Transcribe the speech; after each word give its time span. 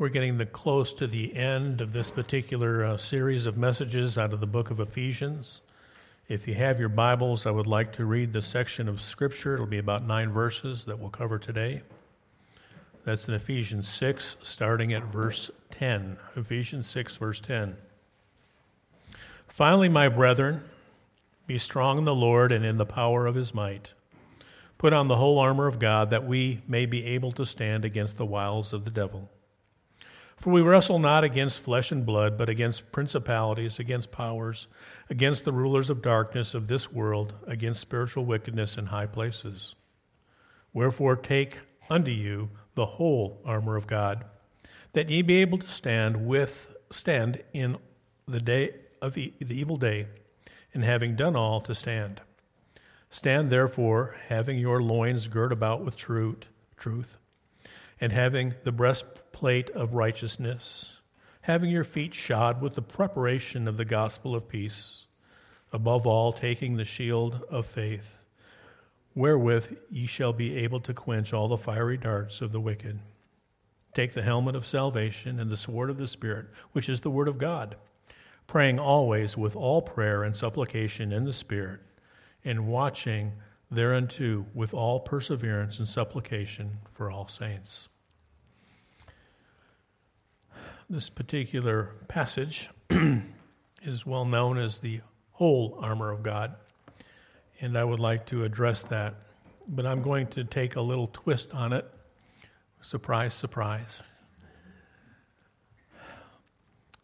We're 0.00 0.08
getting 0.08 0.38
the, 0.38 0.46
close 0.46 0.94
to 0.94 1.06
the 1.06 1.36
end 1.36 1.82
of 1.82 1.92
this 1.92 2.10
particular 2.10 2.86
uh, 2.86 2.96
series 2.96 3.44
of 3.44 3.58
messages 3.58 4.16
out 4.16 4.32
of 4.32 4.40
the 4.40 4.46
book 4.46 4.70
of 4.70 4.80
Ephesians. 4.80 5.60
If 6.26 6.48
you 6.48 6.54
have 6.54 6.80
your 6.80 6.88
Bibles, 6.88 7.44
I 7.44 7.50
would 7.50 7.66
like 7.66 7.92
to 7.96 8.06
read 8.06 8.32
the 8.32 8.40
section 8.40 8.88
of 8.88 9.02
Scripture. 9.02 9.52
It'll 9.52 9.66
be 9.66 9.76
about 9.76 10.06
nine 10.06 10.32
verses 10.32 10.86
that 10.86 10.98
we'll 10.98 11.10
cover 11.10 11.38
today. 11.38 11.82
That's 13.04 13.28
in 13.28 13.34
Ephesians 13.34 13.90
6, 13.90 14.38
starting 14.40 14.94
at 14.94 15.04
verse 15.04 15.50
10. 15.70 16.16
Ephesians 16.34 16.86
6, 16.86 17.16
verse 17.16 17.40
10. 17.40 17.76
Finally, 19.48 19.90
my 19.90 20.08
brethren, 20.08 20.64
be 21.46 21.58
strong 21.58 21.98
in 21.98 22.06
the 22.06 22.14
Lord 22.14 22.52
and 22.52 22.64
in 22.64 22.78
the 22.78 22.86
power 22.86 23.26
of 23.26 23.34
his 23.34 23.52
might. 23.52 23.92
Put 24.78 24.94
on 24.94 25.08
the 25.08 25.16
whole 25.16 25.38
armor 25.38 25.66
of 25.66 25.78
God 25.78 26.08
that 26.08 26.26
we 26.26 26.62
may 26.66 26.86
be 26.86 27.04
able 27.04 27.32
to 27.32 27.44
stand 27.44 27.84
against 27.84 28.16
the 28.16 28.24
wiles 28.24 28.72
of 28.72 28.86
the 28.86 28.90
devil. 28.90 29.28
For 30.40 30.50
we 30.50 30.62
wrestle 30.62 30.98
not 30.98 31.22
against 31.22 31.58
flesh 31.58 31.92
and 31.92 32.06
blood, 32.06 32.38
but 32.38 32.48
against 32.48 32.92
principalities, 32.92 33.78
against 33.78 34.10
powers, 34.10 34.68
against 35.10 35.44
the 35.44 35.52
rulers 35.52 35.90
of 35.90 36.00
darkness 36.00 36.54
of 36.54 36.66
this 36.66 36.90
world, 36.90 37.34
against 37.46 37.82
spiritual 37.82 38.24
wickedness 38.24 38.78
in 38.78 38.86
high 38.86 39.04
places. 39.04 39.74
Wherefore 40.72 41.16
take 41.16 41.58
unto 41.90 42.10
you 42.10 42.48
the 42.74 42.86
whole 42.86 43.42
armor 43.44 43.76
of 43.76 43.86
God, 43.86 44.24
that 44.94 45.10
ye 45.10 45.20
be 45.20 45.42
able 45.42 45.58
to 45.58 45.68
stand 45.68 46.26
with 46.26 46.74
stand 46.90 47.42
in 47.52 47.76
the 48.26 48.40
day 48.40 48.74
of 49.02 49.18
e- 49.18 49.34
the 49.40 49.58
evil 49.58 49.76
day, 49.76 50.06
and 50.72 50.82
having 50.82 51.16
done 51.16 51.36
all 51.36 51.60
to 51.60 51.74
stand. 51.74 52.22
Stand 53.10 53.50
therefore, 53.50 54.16
having 54.28 54.58
your 54.58 54.82
loins 54.82 55.26
girt 55.26 55.52
about 55.52 55.84
with 55.84 55.96
truth, 55.96 56.46
truth, 56.78 57.18
and 58.00 58.10
having 58.10 58.54
the 58.64 58.72
breastplate 59.40 59.70
of 59.70 59.94
righteousness, 59.94 60.92
having 61.40 61.70
your 61.70 61.82
feet 61.82 62.12
shod 62.12 62.60
with 62.60 62.74
the 62.74 62.82
preparation 62.82 63.66
of 63.66 63.78
the 63.78 63.84
gospel 63.86 64.34
of 64.34 64.46
peace, 64.46 65.06
above 65.72 66.06
all, 66.06 66.30
taking 66.30 66.76
the 66.76 66.84
shield 66.84 67.42
of 67.48 67.64
faith, 67.64 68.18
wherewith 69.14 69.78
ye 69.90 70.04
shall 70.04 70.34
be 70.34 70.58
able 70.58 70.78
to 70.78 70.92
quench 70.92 71.32
all 71.32 71.48
the 71.48 71.56
fiery 71.56 71.96
darts 71.96 72.42
of 72.42 72.52
the 72.52 72.60
wicked. 72.60 72.98
Take 73.94 74.12
the 74.12 74.20
helmet 74.20 74.54
of 74.54 74.66
salvation 74.66 75.40
and 75.40 75.50
the 75.50 75.56
sword 75.56 75.88
of 75.88 75.96
the 75.96 76.06
Spirit, 76.06 76.44
which 76.72 76.90
is 76.90 77.00
the 77.00 77.10
word 77.10 77.26
of 77.26 77.38
God, 77.38 77.76
praying 78.46 78.78
always 78.78 79.38
with 79.38 79.56
all 79.56 79.80
prayer 79.80 80.22
and 80.22 80.36
supplication 80.36 81.14
in 81.14 81.24
the 81.24 81.32
Spirit 81.32 81.80
and 82.44 82.68
watching 82.68 83.32
thereunto 83.70 84.44
with 84.52 84.74
all 84.74 85.00
perseverance 85.00 85.78
and 85.78 85.88
supplication 85.88 86.76
for 86.90 87.10
all 87.10 87.26
saints. 87.26 87.88
This 90.90 91.08
particular 91.08 91.94
passage 92.08 92.68
is 93.82 94.04
well 94.04 94.24
known 94.24 94.58
as 94.58 94.78
the 94.78 95.02
whole 95.30 95.78
armor 95.80 96.10
of 96.10 96.24
God, 96.24 96.56
and 97.60 97.78
I 97.78 97.84
would 97.84 98.00
like 98.00 98.26
to 98.26 98.42
address 98.42 98.82
that. 98.82 99.14
But 99.68 99.86
I'm 99.86 100.02
going 100.02 100.26
to 100.30 100.42
take 100.42 100.74
a 100.74 100.80
little 100.80 101.06
twist 101.12 101.54
on 101.54 101.72
it. 101.72 101.88
Surprise, 102.82 103.34
surprise. 103.34 104.00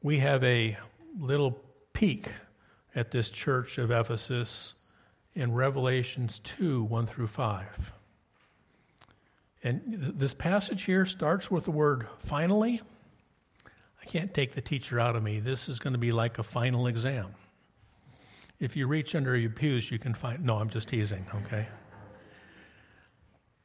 We 0.03 0.19
have 0.19 0.42
a 0.42 0.77
little 1.17 1.57
peek 1.92 2.31
at 2.97 3.12
this 3.12 3.31
church 3.31 3.79
of 3.79 3.92
Ephesus 3.92 4.75
in 5.37 5.55
Revelations 5.55 6.41
2 6.41 6.83
1 6.83 7.07
through 7.07 7.29
5. 7.29 7.92
And 9.62 10.14
this 10.19 10.34
passage 10.34 10.83
here 10.83 11.07
starts 11.07 11.53
with 11.53 11.67
the 11.67 11.70
word 11.70 12.09
finally. 12.19 12.83
I 14.06 14.08
can't 14.08 14.32
take 14.32 14.54
the 14.54 14.60
teacher 14.60 15.00
out 15.00 15.16
of 15.16 15.24
me. 15.24 15.40
This 15.40 15.68
is 15.68 15.80
going 15.80 15.94
to 15.94 15.98
be 15.98 16.12
like 16.12 16.38
a 16.38 16.44
final 16.44 16.86
exam. 16.86 17.34
If 18.60 18.76
you 18.76 18.86
reach 18.86 19.16
under 19.16 19.36
your 19.36 19.50
pews, 19.50 19.90
you 19.90 19.98
can 19.98 20.14
find. 20.14 20.44
No, 20.44 20.58
I'm 20.58 20.70
just 20.70 20.86
teasing, 20.86 21.27
okay? 21.34 21.67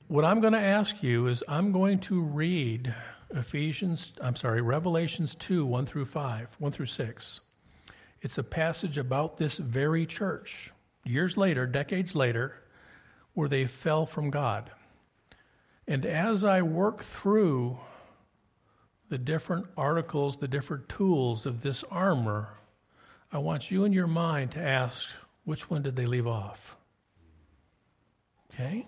What 0.08 0.26
I'm 0.26 0.42
going 0.42 0.54
to 0.54 0.60
ask 0.60 1.04
you 1.04 1.28
is 1.28 1.44
I'm 1.48 1.72
going 1.72 2.00
to 2.00 2.24
read 2.24 2.92
Ephesians, 3.30 4.14
I'm 4.20 4.36
sorry, 4.36 4.62
Revelations 4.62 5.36
2 5.36 5.64
1 5.64 5.86
through 5.86 6.06
5, 6.06 6.56
1 6.58 6.72
through 6.72 6.88
6. 6.88 7.40
It's 8.24 8.38
a 8.40 8.44
passage 8.44 8.98
about 8.98 9.38
this 9.38 9.60
very 9.60 10.08
church 10.08 10.72
years 11.06 11.38
later, 11.38 11.68
decades 11.68 12.16
later, 12.16 12.56
where 13.36 13.48
they 13.48 13.68
fell 13.68 14.08
from 14.08 14.32
God. 14.32 14.72
And 15.88 16.04
as 16.04 16.44
I 16.44 16.64
work 16.64 17.04
through 17.04 17.78
the 19.12 19.18
different 19.18 19.66
articles, 19.76 20.38
the 20.38 20.48
different 20.48 20.88
tools 20.88 21.46
of 21.46 21.60
this 21.60 21.84
armor, 21.92 22.48
I 23.30 23.40
want 23.40 23.70
you 23.70 23.84
in 23.84 23.92
your 23.92 24.08
mind 24.08 24.52
to 24.52 24.62
ask 24.62 25.10
which 25.44 25.70
one 25.70 25.82
did 25.82 25.98
they 25.98 26.06
leave 26.06 26.28
off? 26.28 26.78
Okay? 28.54 28.88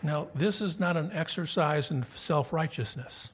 Now, 0.00 0.28
this 0.36 0.60
is 0.60 0.78
not 0.78 0.96
an 0.96 1.10
exercise 1.12 1.90
in 1.90 2.06
self 2.14 2.52
righteousness. 2.52 3.30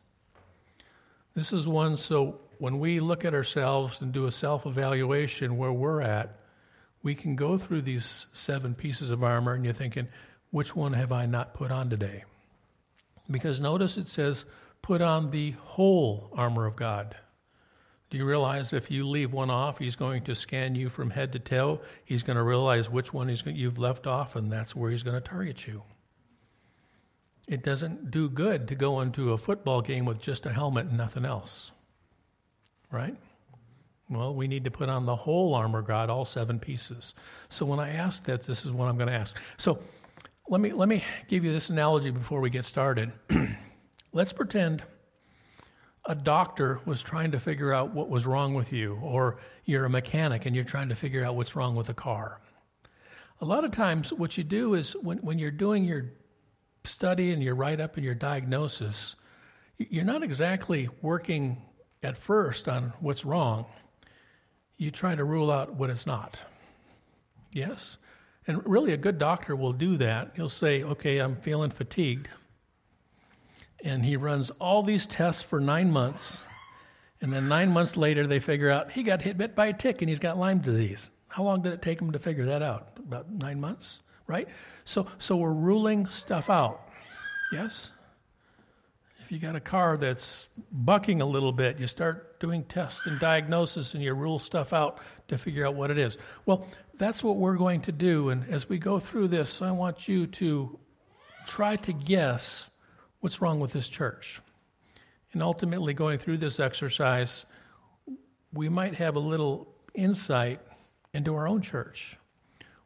This 1.34 1.52
is 1.52 1.68
one 1.68 1.98
so 1.98 2.40
when 2.56 2.78
we 2.78 2.98
look 2.98 3.26
at 3.26 3.34
ourselves 3.34 4.00
and 4.00 4.12
do 4.12 4.24
a 4.24 4.32
self 4.32 4.64
evaluation 4.64 5.58
where 5.58 5.72
we're 5.72 6.00
at, 6.00 6.40
we 7.02 7.14
can 7.14 7.36
go 7.36 7.58
through 7.58 7.82
these 7.82 8.24
seven 8.32 8.74
pieces 8.74 9.10
of 9.10 9.22
armor 9.22 9.52
and 9.52 9.62
you're 9.62 9.74
thinking, 9.74 10.08
which 10.52 10.74
one 10.74 10.94
have 10.94 11.12
I 11.12 11.26
not 11.26 11.52
put 11.52 11.70
on 11.70 11.90
today? 11.90 12.24
Because 13.30 13.60
notice 13.60 13.98
it 13.98 14.08
says, 14.08 14.46
put 14.86 15.02
on 15.02 15.30
the 15.30 15.50
whole 15.64 16.30
armor 16.36 16.64
of 16.64 16.76
God. 16.76 17.16
Do 18.08 18.18
you 18.18 18.24
realize 18.24 18.72
if 18.72 18.88
you 18.88 19.08
leave 19.08 19.32
one 19.32 19.50
off, 19.50 19.80
he's 19.80 19.96
going 19.96 20.22
to 20.22 20.34
scan 20.36 20.76
you 20.76 20.88
from 20.88 21.10
head 21.10 21.32
to 21.32 21.40
toe? 21.40 21.80
He's 22.04 22.22
going 22.22 22.36
to 22.36 22.42
realize 22.44 22.88
which 22.88 23.12
one 23.12 23.28
he's 23.28 23.42
going, 23.42 23.56
you've 23.56 23.78
left 23.78 24.06
off, 24.06 24.36
and 24.36 24.50
that's 24.50 24.76
where 24.76 24.92
he's 24.92 25.02
going 25.02 25.20
to 25.20 25.28
target 25.28 25.66
you. 25.66 25.82
It 27.48 27.64
doesn't 27.64 28.12
do 28.12 28.28
good 28.28 28.68
to 28.68 28.76
go 28.76 29.00
into 29.00 29.32
a 29.32 29.38
football 29.38 29.80
game 29.80 30.04
with 30.04 30.20
just 30.20 30.46
a 30.46 30.52
helmet 30.52 30.86
and 30.86 30.96
nothing 30.96 31.24
else, 31.24 31.72
right? 32.92 33.16
Well, 34.08 34.36
we 34.36 34.46
need 34.46 34.62
to 34.66 34.70
put 34.70 34.88
on 34.88 35.04
the 35.04 35.16
whole 35.16 35.56
armor 35.56 35.80
of 35.80 35.88
God, 35.88 36.10
all 36.10 36.24
seven 36.24 36.60
pieces. 36.60 37.14
So 37.48 37.66
when 37.66 37.80
I 37.80 37.94
ask 37.94 38.22
that, 38.26 38.44
this 38.44 38.64
is 38.64 38.70
what 38.70 38.86
I'm 38.86 38.96
going 38.96 39.08
to 39.08 39.14
ask. 39.14 39.36
So 39.58 39.80
let 40.48 40.60
me 40.60 40.70
let 40.72 40.88
me 40.88 41.02
give 41.26 41.44
you 41.44 41.52
this 41.52 41.70
analogy 41.70 42.12
before 42.12 42.40
we 42.40 42.50
get 42.50 42.64
started. 42.64 43.10
Let's 44.16 44.32
pretend 44.32 44.82
a 46.06 46.14
doctor 46.14 46.80
was 46.86 47.02
trying 47.02 47.32
to 47.32 47.38
figure 47.38 47.74
out 47.74 47.92
what 47.92 48.08
was 48.08 48.24
wrong 48.24 48.54
with 48.54 48.72
you, 48.72 48.98
or 49.02 49.40
you're 49.66 49.84
a 49.84 49.90
mechanic 49.90 50.46
and 50.46 50.56
you're 50.56 50.64
trying 50.64 50.88
to 50.88 50.94
figure 50.94 51.22
out 51.22 51.36
what's 51.36 51.54
wrong 51.54 51.76
with 51.76 51.90
a 51.90 51.94
car. 51.94 52.40
A 53.42 53.44
lot 53.44 53.62
of 53.62 53.72
times, 53.72 54.14
what 54.14 54.38
you 54.38 54.42
do 54.42 54.72
is 54.72 54.96
when, 55.02 55.18
when 55.18 55.38
you're 55.38 55.50
doing 55.50 55.84
your 55.84 56.12
study 56.84 57.30
and 57.30 57.42
your 57.42 57.54
write 57.54 57.78
up 57.78 57.96
and 57.96 58.06
your 58.06 58.14
diagnosis, 58.14 59.16
you're 59.76 60.02
not 60.02 60.22
exactly 60.22 60.88
working 61.02 61.60
at 62.02 62.16
first 62.16 62.68
on 62.68 62.94
what's 63.00 63.26
wrong 63.26 63.66
you 64.78 64.90
try 64.90 65.14
to 65.14 65.24
rule 65.24 65.50
out 65.50 65.74
what 65.74 65.90
it's 65.90 66.06
not. 66.06 66.40
Yes? 67.52 67.98
And 68.46 68.66
really, 68.66 68.94
a 68.94 68.96
good 68.96 69.18
doctor 69.18 69.54
will 69.54 69.74
do 69.74 69.98
that. 69.98 70.32
He'll 70.36 70.48
say, 70.48 70.84
okay, 70.84 71.18
I'm 71.18 71.36
feeling 71.36 71.68
fatigued. 71.70 72.28
And 73.84 74.04
he 74.04 74.16
runs 74.16 74.50
all 74.58 74.82
these 74.82 75.06
tests 75.06 75.42
for 75.42 75.60
nine 75.60 75.90
months. 75.90 76.44
And 77.20 77.32
then 77.32 77.48
nine 77.48 77.70
months 77.70 77.96
later, 77.96 78.26
they 78.26 78.38
figure 78.38 78.70
out 78.70 78.92
he 78.92 79.02
got 79.02 79.22
hit 79.22 79.38
bit 79.38 79.54
by 79.54 79.66
a 79.66 79.72
tick 79.72 80.02
and 80.02 80.08
he's 80.08 80.18
got 80.18 80.38
Lyme 80.38 80.58
disease. 80.58 81.10
How 81.28 81.42
long 81.42 81.62
did 81.62 81.72
it 81.72 81.82
take 81.82 82.00
him 82.00 82.12
to 82.12 82.18
figure 82.18 82.46
that 82.46 82.62
out? 82.62 82.88
About 82.98 83.30
nine 83.30 83.60
months, 83.60 84.00
right? 84.26 84.48
So, 84.84 85.06
so 85.18 85.36
we're 85.36 85.52
ruling 85.52 86.06
stuff 86.08 86.48
out. 86.50 86.88
Yes? 87.52 87.90
If 89.26 89.32
you 89.32 89.38
got 89.38 89.56
a 89.56 89.60
car 89.60 89.96
that's 89.96 90.48
bucking 90.70 91.20
a 91.20 91.26
little 91.26 91.52
bit, 91.52 91.80
you 91.80 91.86
start 91.88 92.38
doing 92.38 92.62
tests 92.64 93.06
and 93.06 93.18
diagnosis 93.18 93.94
and 93.94 94.02
you 94.02 94.14
rule 94.14 94.38
stuff 94.38 94.72
out 94.72 95.00
to 95.28 95.36
figure 95.36 95.66
out 95.66 95.74
what 95.74 95.90
it 95.90 95.98
is. 95.98 96.16
Well, 96.44 96.68
that's 96.96 97.24
what 97.24 97.36
we're 97.36 97.56
going 97.56 97.80
to 97.82 97.92
do. 97.92 98.28
And 98.28 98.48
as 98.48 98.68
we 98.68 98.78
go 98.78 99.00
through 99.00 99.28
this, 99.28 99.60
I 99.62 99.72
want 99.72 100.06
you 100.06 100.26
to 100.28 100.78
try 101.46 101.76
to 101.76 101.92
guess 101.92 102.70
what's 103.20 103.40
wrong 103.40 103.60
with 103.60 103.72
this 103.72 103.88
church. 103.88 104.40
And 105.32 105.42
ultimately, 105.42 105.94
going 105.94 106.18
through 106.18 106.38
this 106.38 106.60
exercise, 106.60 107.44
we 108.52 108.68
might 108.68 108.94
have 108.94 109.16
a 109.16 109.20
little 109.20 109.68
insight 109.94 110.60
into 111.12 111.34
our 111.34 111.48
own 111.48 111.62
church. 111.62 112.16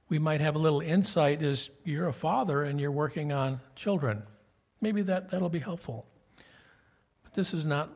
We 0.08 0.18
might 0.18 0.40
have 0.40 0.56
a 0.56 0.58
little 0.58 0.80
insight 0.80 1.42
as 1.42 1.70
you're 1.84 2.08
a 2.08 2.12
father 2.12 2.64
and 2.64 2.80
you're 2.80 2.90
working 2.90 3.32
on 3.32 3.60
children. 3.76 4.22
Maybe 4.80 5.02
that, 5.02 5.30
that'll 5.30 5.48
be 5.48 5.60
helpful. 5.60 6.06
But 7.22 7.34
this 7.34 7.54
is 7.54 7.64
not 7.64 7.90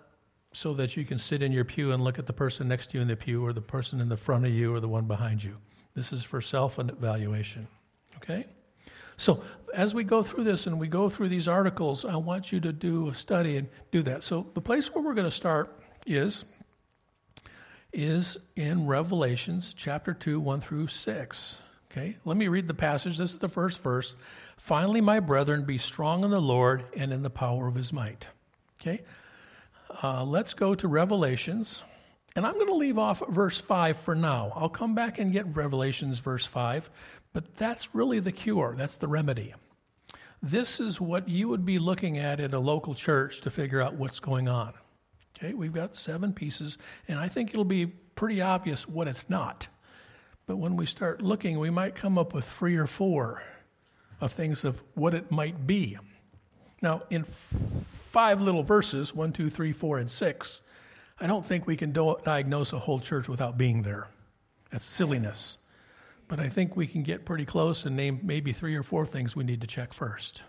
so 0.52 0.74
that 0.74 0.96
you 0.96 1.04
can 1.04 1.18
sit 1.18 1.42
in 1.42 1.50
your 1.50 1.64
pew 1.64 1.90
and 1.92 2.04
look 2.04 2.18
at 2.18 2.26
the 2.26 2.32
person 2.32 2.68
next 2.68 2.90
to 2.90 2.98
you 2.98 3.02
in 3.02 3.08
the 3.08 3.16
pew 3.16 3.44
or 3.44 3.52
the 3.52 3.60
person 3.60 4.00
in 4.00 4.08
the 4.08 4.16
front 4.16 4.46
of 4.46 4.52
you 4.52 4.72
or 4.72 4.78
the 4.78 4.88
one 4.88 5.06
behind 5.06 5.42
you. 5.42 5.56
This 5.94 6.12
is 6.12 6.22
for 6.22 6.40
self 6.40 6.78
evaluation. 6.78 7.66
Okay? 8.16 8.46
So, 9.16 9.42
as 9.74 9.94
we 9.94 10.04
go 10.04 10.22
through 10.22 10.44
this 10.44 10.66
and 10.66 10.78
we 10.78 10.88
go 10.88 11.08
through 11.10 11.28
these 11.28 11.48
articles, 11.48 12.04
I 12.04 12.16
want 12.16 12.52
you 12.52 12.60
to 12.60 12.72
do 12.72 13.08
a 13.08 13.14
study 13.14 13.56
and 13.56 13.68
do 13.90 14.02
that. 14.04 14.22
So 14.22 14.46
the 14.54 14.60
place 14.60 14.94
where 14.94 15.02
we're 15.02 15.14
going 15.14 15.26
to 15.26 15.30
start 15.30 15.78
is 16.06 16.44
is 17.92 18.36
in 18.56 18.86
Revelations 18.86 19.72
chapter 19.72 20.12
2, 20.12 20.40
1 20.40 20.60
through 20.60 20.88
6. 20.88 21.56
Okay, 21.90 22.16
let 22.24 22.36
me 22.36 22.48
read 22.48 22.66
the 22.66 22.74
passage. 22.74 23.16
This 23.18 23.32
is 23.32 23.38
the 23.38 23.48
first 23.48 23.80
verse. 23.82 24.16
Finally, 24.56 25.00
my 25.00 25.20
brethren, 25.20 25.64
be 25.64 25.78
strong 25.78 26.24
in 26.24 26.30
the 26.30 26.40
Lord 26.40 26.84
and 26.96 27.12
in 27.12 27.22
the 27.22 27.30
power 27.30 27.68
of 27.68 27.76
his 27.76 27.92
might. 27.92 28.26
Okay, 28.80 29.02
uh, 30.02 30.24
let's 30.24 30.54
go 30.54 30.74
to 30.74 30.88
Revelations. 30.88 31.82
And 32.34 32.44
I'm 32.44 32.54
going 32.54 32.66
to 32.66 32.74
leave 32.74 32.98
off 32.98 33.22
verse 33.28 33.60
5 33.60 33.96
for 33.98 34.16
now. 34.16 34.52
I'll 34.56 34.68
come 34.68 34.96
back 34.96 35.20
and 35.20 35.32
get 35.32 35.54
Revelations 35.54 36.18
verse 36.18 36.44
5, 36.44 36.90
but 37.32 37.54
that's 37.54 37.94
really 37.94 38.18
the 38.18 38.32
cure, 38.32 38.74
that's 38.76 38.96
the 38.96 39.06
remedy. 39.06 39.54
This 40.44 40.78
is 40.78 41.00
what 41.00 41.26
you 41.26 41.48
would 41.48 41.64
be 41.64 41.78
looking 41.78 42.18
at 42.18 42.38
at 42.38 42.52
a 42.52 42.58
local 42.58 42.94
church 42.94 43.40
to 43.40 43.50
figure 43.50 43.80
out 43.80 43.94
what's 43.94 44.20
going 44.20 44.46
on. 44.46 44.74
Okay, 45.38 45.54
we've 45.54 45.72
got 45.72 45.96
seven 45.96 46.34
pieces, 46.34 46.76
and 47.08 47.18
I 47.18 47.28
think 47.28 47.48
it'll 47.48 47.64
be 47.64 47.86
pretty 47.86 48.42
obvious 48.42 48.86
what 48.86 49.08
it's 49.08 49.30
not. 49.30 49.68
But 50.44 50.56
when 50.56 50.76
we 50.76 50.84
start 50.84 51.22
looking, 51.22 51.58
we 51.58 51.70
might 51.70 51.94
come 51.94 52.18
up 52.18 52.34
with 52.34 52.44
three 52.44 52.76
or 52.76 52.86
four 52.86 53.42
of 54.20 54.32
things 54.34 54.64
of 54.64 54.82
what 54.92 55.14
it 55.14 55.30
might 55.32 55.66
be. 55.66 55.96
Now, 56.82 57.00
in 57.08 57.24
five 57.24 58.42
little 58.42 58.62
verses 58.62 59.14
one, 59.14 59.32
two, 59.32 59.48
three, 59.48 59.72
four, 59.72 59.96
and 59.96 60.10
six 60.10 60.60
I 61.18 61.26
don't 61.26 61.46
think 61.46 61.66
we 61.66 61.76
can 61.76 61.92
do- 61.92 62.16
diagnose 62.22 62.74
a 62.74 62.78
whole 62.78 63.00
church 63.00 63.28
without 63.28 63.56
being 63.56 63.82
there. 63.82 64.08
That's 64.70 64.84
silliness. 64.84 65.56
But 66.28 66.40
I 66.40 66.48
think 66.48 66.76
we 66.76 66.86
can 66.86 67.02
get 67.02 67.24
pretty 67.24 67.44
close 67.44 67.84
and 67.84 67.96
name 67.96 68.20
maybe 68.22 68.52
three 68.52 68.74
or 68.76 68.82
four 68.82 69.06
things 69.06 69.36
we 69.36 69.44
need 69.44 69.60
to 69.60 69.66
check 69.66 69.92
first. 69.92 70.42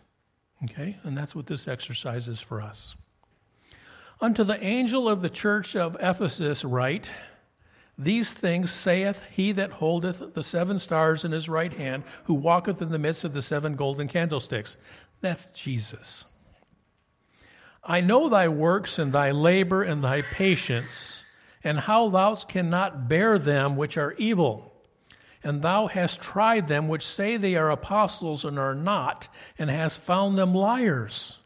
Okay? 0.63 0.97
And 1.03 1.17
that's 1.17 1.35
what 1.35 1.47
this 1.47 1.67
exercise 1.67 2.27
is 2.27 2.41
for 2.41 2.61
us. 2.61 2.95
Unto 4.21 4.43
the 4.43 4.63
angel 4.63 5.09
of 5.09 5.21
the 5.21 5.29
church 5.29 5.75
of 5.75 5.97
Ephesus 5.99 6.63
write, 6.63 7.09
These 7.97 8.31
things 8.31 8.71
saith 8.71 9.21
he 9.31 9.51
that 9.53 9.71
holdeth 9.71 10.33
the 10.33 10.43
seven 10.43 10.79
stars 10.79 11.25
in 11.25 11.33
his 11.33 11.49
right 11.49 11.73
hand, 11.73 12.03
who 12.23 12.33
walketh 12.33 12.81
in 12.81 12.89
the 12.89 12.99
midst 12.99 13.25
of 13.25 13.33
the 13.33 13.41
seven 13.41 13.75
golden 13.75 14.07
candlesticks. 14.07 14.77
That's 15.19 15.47
Jesus. 15.47 16.23
I 17.83 18.01
know 18.01 18.29
thy 18.29 18.47
works 18.47 18.97
and 18.97 19.11
thy 19.11 19.31
labor 19.31 19.83
and 19.83 20.03
thy 20.03 20.21
patience, 20.21 21.21
and 21.63 21.77
how 21.77 22.09
thou 22.09 22.35
cannot 22.35 23.09
bear 23.09 23.37
them 23.37 23.75
which 23.75 23.97
are 23.97 24.13
evil. 24.13 24.74
And 25.45 25.61
thou 25.61 25.87
hast 25.87 26.19
tried 26.19 26.67
them 26.67 26.89
which 26.89 27.05
say 27.05 27.37
they 27.37 27.55
are 27.55 27.69
apostles 27.69 28.43
and 28.43 28.59
are 28.59 28.75
not, 28.75 29.29
and 29.57 29.69
hast 29.69 29.99
found 29.99 30.37
them 30.37 30.53
liars 30.53 31.37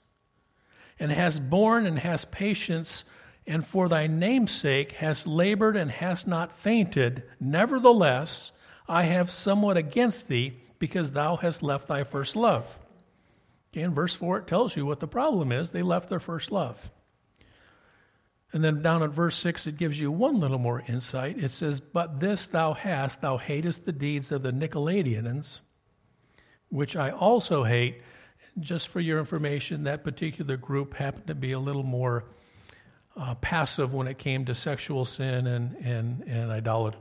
and 0.99 1.11
hast 1.11 1.49
borne 1.49 1.85
and 1.85 1.99
hast 1.99 2.31
patience, 2.31 3.03
and 3.45 3.65
for 3.65 3.87
thy 3.87 4.07
name's 4.07 4.51
sake 4.51 4.93
hast 4.93 5.27
labored 5.27 5.75
and 5.75 5.91
hast 5.91 6.27
not 6.27 6.57
fainted. 6.57 7.23
Nevertheless, 7.39 8.51
I 8.87 9.03
have 9.03 9.29
somewhat 9.29 9.77
against 9.77 10.27
thee, 10.27 10.57
because 10.77 11.11
thou 11.11 11.35
hast 11.35 11.61
left 11.61 11.87
thy 11.87 12.03
first 12.03 12.35
love. 12.35 12.79
Okay, 13.71 13.81
in 13.81 13.93
verse 13.93 14.15
4, 14.15 14.39
it 14.39 14.47
tells 14.47 14.75
you 14.75 14.85
what 14.85 15.01
the 15.01 15.07
problem 15.07 15.51
is. 15.51 15.71
They 15.71 15.83
left 15.83 16.09
their 16.09 16.19
first 16.19 16.51
love. 16.51 16.89
And 18.51 18.63
then 18.63 18.81
down 18.81 19.03
in 19.03 19.11
verse 19.11 19.37
6, 19.37 19.67
it 19.67 19.77
gives 19.77 19.99
you 19.99 20.11
one 20.11 20.39
little 20.39 20.57
more 20.57 20.83
insight. 20.87 21.37
It 21.37 21.51
says, 21.51 21.79
But 21.79 22.19
this 22.19 22.47
thou 22.47 22.73
hast, 22.73 23.21
thou 23.21 23.37
hatest 23.37 23.85
the 23.85 23.91
deeds 23.91 24.31
of 24.31 24.41
the 24.41 24.51
Nicolaitans, 24.51 25.59
which 26.69 26.95
I 26.95 27.11
also 27.11 27.63
hate 27.63 28.01
just 28.59 28.87
for 28.87 28.99
your 28.99 29.19
information, 29.19 29.83
that 29.83 30.03
particular 30.03 30.57
group 30.57 30.93
happened 30.95 31.27
to 31.27 31.35
be 31.35 31.51
a 31.51 31.59
little 31.59 31.83
more 31.83 32.25
uh, 33.15 33.35
passive 33.35 33.93
when 33.93 34.07
it 34.07 34.17
came 34.17 34.45
to 34.45 34.55
sexual 34.55 35.05
sin 35.05 35.47
and, 35.47 35.75
and, 35.77 36.23
and 36.23 36.51
idolat- 36.51 36.95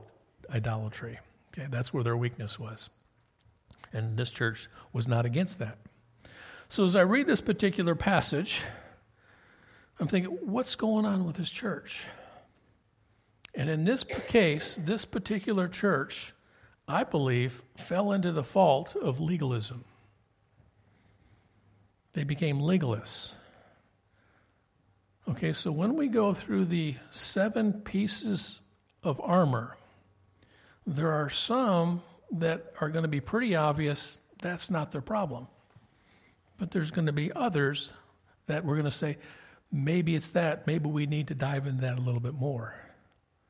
idolatry. 0.50 1.18
Okay, 1.52 1.66
that's 1.70 1.92
where 1.92 2.04
their 2.04 2.16
weakness 2.16 2.58
was. 2.58 2.88
And 3.92 4.16
this 4.16 4.30
church 4.30 4.68
was 4.92 5.08
not 5.08 5.24
against 5.24 5.58
that. 5.60 5.78
So 6.68 6.84
as 6.84 6.94
I 6.96 7.00
read 7.00 7.26
this 7.26 7.40
particular 7.40 7.94
passage, 7.94 8.60
I'm 10.00 10.08
thinking, 10.08 10.38
what's 10.42 10.76
going 10.76 11.04
on 11.04 11.24
with 11.24 11.36
this 11.36 11.50
church? 11.50 12.04
And 13.54 13.68
in 13.68 13.84
this 13.84 14.04
case, 14.04 14.78
this 14.78 15.04
particular 15.04 15.66
church, 15.66 16.32
I 16.86 17.04
believe, 17.04 17.62
fell 17.76 18.12
into 18.12 18.30
the 18.30 18.44
fault 18.44 18.94
of 18.94 19.20
legalism. 19.20 19.84
They 22.12 22.24
became 22.24 22.60
legalists. 22.60 23.32
Okay, 25.28 25.52
so 25.52 25.70
when 25.70 25.94
we 25.94 26.08
go 26.08 26.32
through 26.32 26.66
the 26.66 26.94
seven 27.10 27.72
pieces 27.72 28.60
of 29.02 29.20
armor, 29.20 29.76
there 30.86 31.12
are 31.12 31.28
some 31.28 32.02
that 32.32 32.72
are 32.80 32.88
going 32.88 33.02
to 33.02 33.08
be 33.08 33.20
pretty 33.20 33.56
obvious 33.56 34.18
that's 34.40 34.70
not 34.70 34.92
their 34.92 35.00
problem. 35.00 35.46
But 36.58 36.70
there's 36.70 36.90
going 36.90 37.06
to 37.06 37.12
be 37.12 37.32
others 37.32 37.92
that 38.46 38.64
we're 38.64 38.74
going 38.74 38.84
to 38.84 38.90
say, 38.90 39.18
maybe 39.70 40.14
it's 40.14 40.30
that, 40.30 40.66
maybe 40.66 40.88
we 40.88 41.06
need 41.06 41.28
to 41.28 41.34
dive 41.34 41.66
into 41.66 41.82
that 41.82 41.98
a 41.98 42.00
little 42.00 42.20
bit 42.20 42.34
more. 42.34 42.74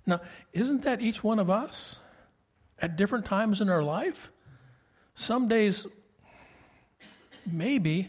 Now, 0.07 0.21
isn't 0.53 0.83
that 0.83 1.01
each 1.01 1.23
one 1.23 1.39
of 1.39 1.51
us 1.51 1.99
at 2.81 2.97
different 2.97 3.25
times 3.25 3.61
in 3.61 3.69
our 3.69 3.83
life? 3.83 4.31
Some 5.15 5.49
days, 5.49 5.87
maybe 7.47 8.09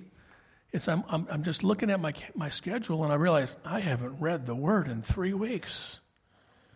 it's 0.72 0.88
I'm, 0.88 1.04
I'm, 1.10 1.28
I'm 1.30 1.44
just 1.44 1.64
looking 1.64 1.90
at 1.90 2.00
my, 2.00 2.14
my 2.36 2.50
schedule 2.50 3.04
and 3.04 3.12
I 3.12 3.16
realize 3.16 3.58
I 3.66 3.80
haven't 3.80 4.20
read 4.20 4.46
the 4.46 4.56
word 4.56 4.88
in 4.88 5.02
three 5.02 5.34
weeks. 5.34 6.00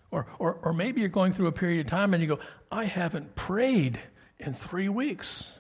Or, 0.09 0.27
or, 0.39 0.59
or 0.61 0.73
maybe 0.73 1.01
you're 1.01 1.09
going 1.09 1.33
through 1.33 1.47
a 1.47 1.51
period 1.51 1.85
of 1.85 1.87
time 1.87 2.13
and 2.13 2.21
you 2.21 2.27
go, 2.27 2.39
I 2.71 2.85
haven't 2.85 3.35
prayed 3.35 3.99
in 4.39 4.53
three 4.53 4.89
weeks. 4.89 5.51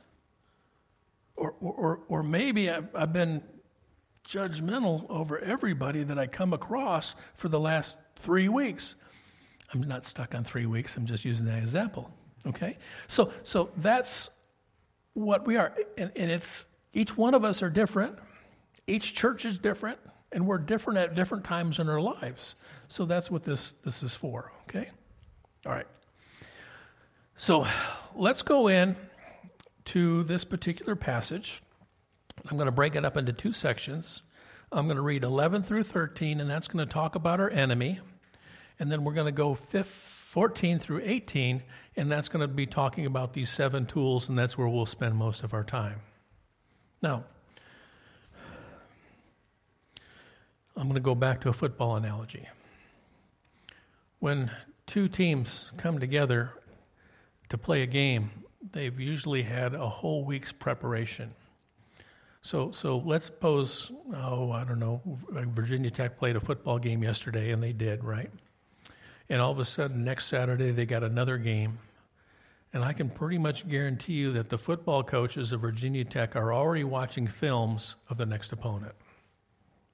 Or, 1.35 1.55
or, 1.61 1.99
or 2.07 2.23
maybe 2.23 2.69
I've, 2.69 2.95
I've 2.95 3.13
been 3.13 3.43
judgmental 4.27 5.09
over 5.09 5.39
everybody 5.39 6.03
that 6.03 6.17
I 6.17 6.27
come 6.27 6.53
across 6.53 7.15
for 7.35 7.49
the 7.49 7.59
last 7.59 7.97
three 8.15 8.49
weeks. 8.49 8.95
I'm 9.73 9.81
not 9.81 10.05
stuck 10.05 10.35
on 10.35 10.43
three 10.43 10.65
weeks, 10.65 10.95
I'm 10.97 11.05
just 11.05 11.25
using 11.25 11.45
that 11.47 11.59
example. 11.59 12.11
Okay? 12.45 12.77
So, 13.07 13.31
so 13.43 13.69
that's 13.77 14.29
what 15.13 15.47
we 15.47 15.57
are. 15.57 15.73
And, 15.97 16.11
and 16.15 16.31
it's 16.31 16.65
each 16.93 17.17
one 17.17 17.33
of 17.33 17.43
us 17.43 17.61
are 17.63 17.69
different. 17.69 18.17
Each 18.85 19.13
church 19.13 19.45
is 19.45 19.57
different, 19.57 19.97
and 20.31 20.45
we're 20.45 20.57
different 20.57 20.99
at 20.99 21.15
different 21.15 21.43
times 21.43 21.79
in 21.79 21.89
our 21.89 22.01
lives. 22.01 22.55
So 22.87 23.05
that's 23.05 23.31
what 23.31 23.43
this, 23.43 23.71
this 23.83 24.03
is 24.03 24.13
for, 24.13 24.51
okay? 24.67 24.89
All 25.65 25.71
right. 25.71 25.87
So 27.37 27.65
let's 28.15 28.41
go 28.41 28.67
in 28.67 28.95
to 29.85 30.23
this 30.23 30.43
particular 30.43 30.95
passage. 30.95 31.61
I'm 32.49 32.57
going 32.57 32.65
to 32.65 32.71
break 32.71 32.95
it 32.95 33.05
up 33.05 33.17
into 33.17 33.33
two 33.33 33.53
sections. 33.53 34.21
I'm 34.71 34.85
going 34.85 34.97
to 34.97 35.03
read 35.03 35.23
11 35.23 35.63
through 35.63 35.83
13, 35.83 36.39
and 36.39 36.49
that's 36.49 36.67
going 36.67 36.85
to 36.85 36.91
talk 36.91 37.15
about 37.15 37.39
our 37.39 37.49
enemy. 37.49 37.99
And 38.79 38.91
then 38.91 39.03
we're 39.03 39.13
going 39.13 39.27
to 39.27 39.31
go 39.31 39.53
14 39.53 40.79
through 40.79 41.01
18, 41.03 41.61
and 41.95 42.11
that's 42.11 42.27
going 42.27 42.41
to 42.41 42.47
be 42.47 42.65
talking 42.65 43.05
about 43.05 43.33
these 43.33 43.49
seven 43.49 43.85
tools, 43.85 44.29
and 44.29 44.37
that's 44.37 44.57
where 44.57 44.67
we'll 44.67 44.85
spend 44.85 45.15
most 45.15 45.43
of 45.43 45.53
our 45.53 45.63
time. 45.63 46.01
Now, 47.01 47.25
I'm 50.75 50.83
going 50.83 50.95
to 50.95 51.01
go 51.01 51.13
back 51.13 51.41
to 51.41 51.49
a 51.49 51.53
football 51.53 51.95
analogy. 51.95 52.47
When 54.19 54.49
two 54.87 55.07
teams 55.07 55.69
come 55.77 55.99
together 55.99 56.51
to 57.49 57.57
play 57.57 57.83
a 57.83 57.87
game, 57.87 58.31
they've 58.71 58.99
usually 58.99 59.43
had 59.43 59.75
a 59.75 59.87
whole 59.87 60.25
week's 60.25 60.51
preparation. 60.51 61.35
So, 62.43 62.71
so 62.71 62.97
let's 63.05 63.25
suppose, 63.25 63.91
oh, 64.15 64.51
I 64.51 64.63
don't 64.63 64.79
know, 64.79 65.01
Virginia 65.31 65.89
Tech 65.89 66.17
played 66.17 66.35
a 66.35 66.39
football 66.39 66.77
game 66.77 67.01
yesterday, 67.01 67.51
and 67.51 67.63
they 67.63 67.73
did, 67.73 68.03
right? 68.03 68.29
And 69.29 69.41
all 69.41 69.51
of 69.51 69.59
a 69.59 69.65
sudden, 69.65 70.03
next 70.03 70.27
Saturday, 70.27 70.71
they 70.71 70.85
got 70.85 71.03
another 71.03 71.37
game 71.37 71.79
and 72.73 72.83
I 72.83 72.91
can 72.91 73.09
pretty 73.09 73.37
much 73.37 73.67
guarantee 73.67 74.13
you 74.13 74.31
that 74.33 74.49
the 74.49 74.57
football 74.57 75.03
coaches 75.03 75.51
of 75.51 75.61
Virginia 75.61 76.03
Tech 76.03 76.35
are 76.35 76.51
already 76.51 76.83
watching 76.83 77.27
films 77.27 77.95
of 78.09 78.17
the 78.17 78.25
next 78.25 78.51
opponent. 78.51 78.95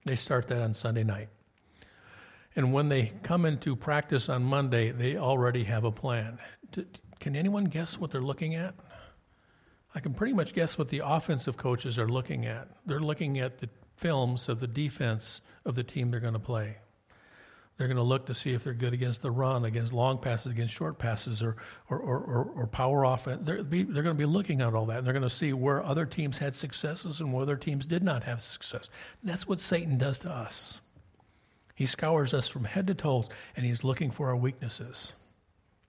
They 0.05 0.15
start 0.15 0.47
that 0.47 0.61
on 0.61 0.73
Sunday 0.73 1.03
night. 1.03 1.27
And 2.55 2.71
when 2.71 2.87
they 2.87 3.11
come 3.21 3.45
into 3.45 3.75
practice 3.75 4.29
on 4.29 4.43
Monday, 4.43 4.91
they 4.91 5.17
already 5.17 5.65
have 5.65 5.83
a 5.83 5.91
plan. 5.91 6.39
Can 7.19 7.35
anyone 7.35 7.65
guess 7.65 7.99
what 7.99 8.11
they're 8.11 8.21
looking 8.21 8.55
at? 8.55 8.73
I 9.95 9.99
can 9.99 10.13
pretty 10.13 10.33
much 10.33 10.53
guess 10.53 10.77
what 10.77 10.89
the 10.89 11.01
offensive 11.03 11.57
coaches 11.57 11.97
are 11.97 12.07
looking 12.07 12.45
at. 12.45 12.67
They're 12.85 12.99
looking 12.99 13.39
at 13.39 13.59
the 13.59 13.69
films 13.97 14.47
of 14.47 14.59
the 14.59 14.67
defense 14.67 15.41
of 15.65 15.75
the 15.75 15.83
team 15.83 16.11
they're 16.11 16.19
going 16.19 16.33
to 16.33 16.39
play. 16.39 16.77
They're 17.77 17.87
going 17.87 17.97
to 17.97 18.03
look 18.03 18.25
to 18.25 18.33
see 18.33 18.51
if 18.51 18.65
they're 18.65 18.73
good 18.73 18.93
against 18.93 19.21
the 19.21 19.31
run, 19.31 19.63
against 19.63 19.93
long 19.93 20.17
passes, 20.17 20.51
against 20.51 20.73
short 20.73 20.99
passes, 20.99 21.41
or, 21.41 21.55
or, 21.89 21.97
or, 21.97 22.17
or, 22.17 22.43
or 22.55 22.67
power 22.67 23.05
offense. 23.05 23.45
They're, 23.45 23.63
they're 23.63 24.03
going 24.03 24.05
to 24.05 24.13
be 24.15 24.25
looking 24.25 24.59
at 24.59 24.73
all 24.73 24.85
that. 24.87 24.97
And 24.97 25.07
they're 25.07 25.13
going 25.13 25.23
to 25.23 25.29
see 25.29 25.53
where 25.53 25.81
other 25.81 26.05
teams 26.05 26.37
had 26.37 26.57
successes 26.57 27.21
and 27.21 27.31
where 27.31 27.43
other 27.43 27.55
teams 27.55 27.85
did 27.85 28.03
not 28.03 28.23
have 28.23 28.41
success. 28.41 28.89
And 29.21 29.31
that's 29.31 29.47
what 29.47 29.61
Satan 29.61 29.97
does 29.97 30.19
to 30.19 30.29
us. 30.29 30.77
He 31.73 31.85
scours 31.85 32.33
us 32.33 32.49
from 32.49 32.65
head 32.65 32.87
to 32.87 32.93
toes, 32.93 33.29
and 33.55 33.65
he's 33.65 33.85
looking 33.85 34.11
for 34.11 34.27
our 34.27 34.35
weaknesses. 34.35 35.13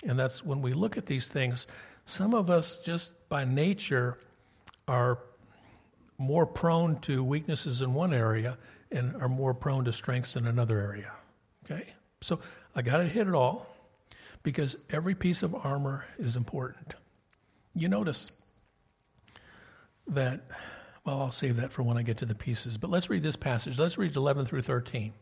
And 0.04 0.16
that's 0.16 0.44
when 0.44 0.62
we 0.62 0.72
look 0.72 0.96
at 0.96 1.06
these 1.06 1.26
things, 1.26 1.66
some 2.04 2.34
of 2.34 2.50
us 2.50 2.78
just 2.84 3.12
by 3.28 3.44
nature 3.44 4.18
are 4.88 5.18
more 6.18 6.44
prone 6.44 6.98
to 7.00 7.24
weaknesses 7.24 7.80
in 7.80 7.94
one 7.94 8.12
area 8.12 8.58
and 8.90 9.16
are 9.22 9.28
more 9.28 9.54
prone 9.54 9.84
to 9.84 9.92
strengths 9.92 10.36
in 10.36 10.46
another 10.46 10.78
area. 10.78 11.12
Okay? 11.64 11.86
So 12.20 12.40
I 12.74 12.82
got 12.82 12.98
to 12.98 13.04
hit 13.04 13.26
it 13.26 13.34
all 13.34 13.66
because 14.42 14.76
every 14.90 15.14
piece 15.14 15.42
of 15.42 15.54
armor 15.54 16.04
is 16.18 16.36
important. 16.36 16.94
You 17.74 17.88
notice 17.88 18.28
that, 20.08 20.42
well, 21.04 21.20
I'll 21.20 21.32
save 21.32 21.56
that 21.56 21.72
for 21.72 21.82
when 21.82 21.96
I 21.96 22.02
get 22.02 22.18
to 22.18 22.26
the 22.26 22.34
pieces, 22.34 22.76
but 22.76 22.90
let's 22.90 23.08
read 23.08 23.22
this 23.22 23.36
passage. 23.36 23.78
Let's 23.78 23.96
read 23.96 24.16
11 24.16 24.46
through 24.46 24.62
13. 24.62 25.12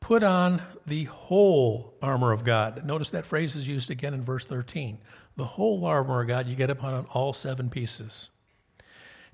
Put 0.00 0.22
on 0.22 0.62
the 0.86 1.04
whole 1.04 1.94
armor 2.02 2.32
of 2.32 2.42
God. 2.42 2.84
Notice 2.84 3.10
that 3.10 3.26
phrase 3.26 3.54
is 3.54 3.68
used 3.68 3.90
again 3.90 4.14
in 4.14 4.24
verse 4.24 4.44
13. 4.44 4.98
The 5.36 5.44
whole 5.44 5.84
armor 5.84 6.22
of 6.22 6.28
God, 6.28 6.46
you 6.46 6.56
get 6.56 6.70
upon 6.70 7.06
all 7.12 7.32
seven 7.32 7.70
pieces. 7.70 8.30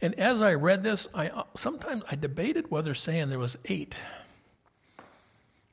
And 0.00 0.18
as 0.18 0.42
I 0.42 0.54
read 0.54 0.82
this, 0.82 1.08
I 1.14 1.44
sometimes 1.54 2.02
I 2.10 2.16
debated 2.16 2.70
whether 2.70 2.94
saying 2.94 3.30
there 3.30 3.38
was 3.38 3.56
eight 3.64 3.94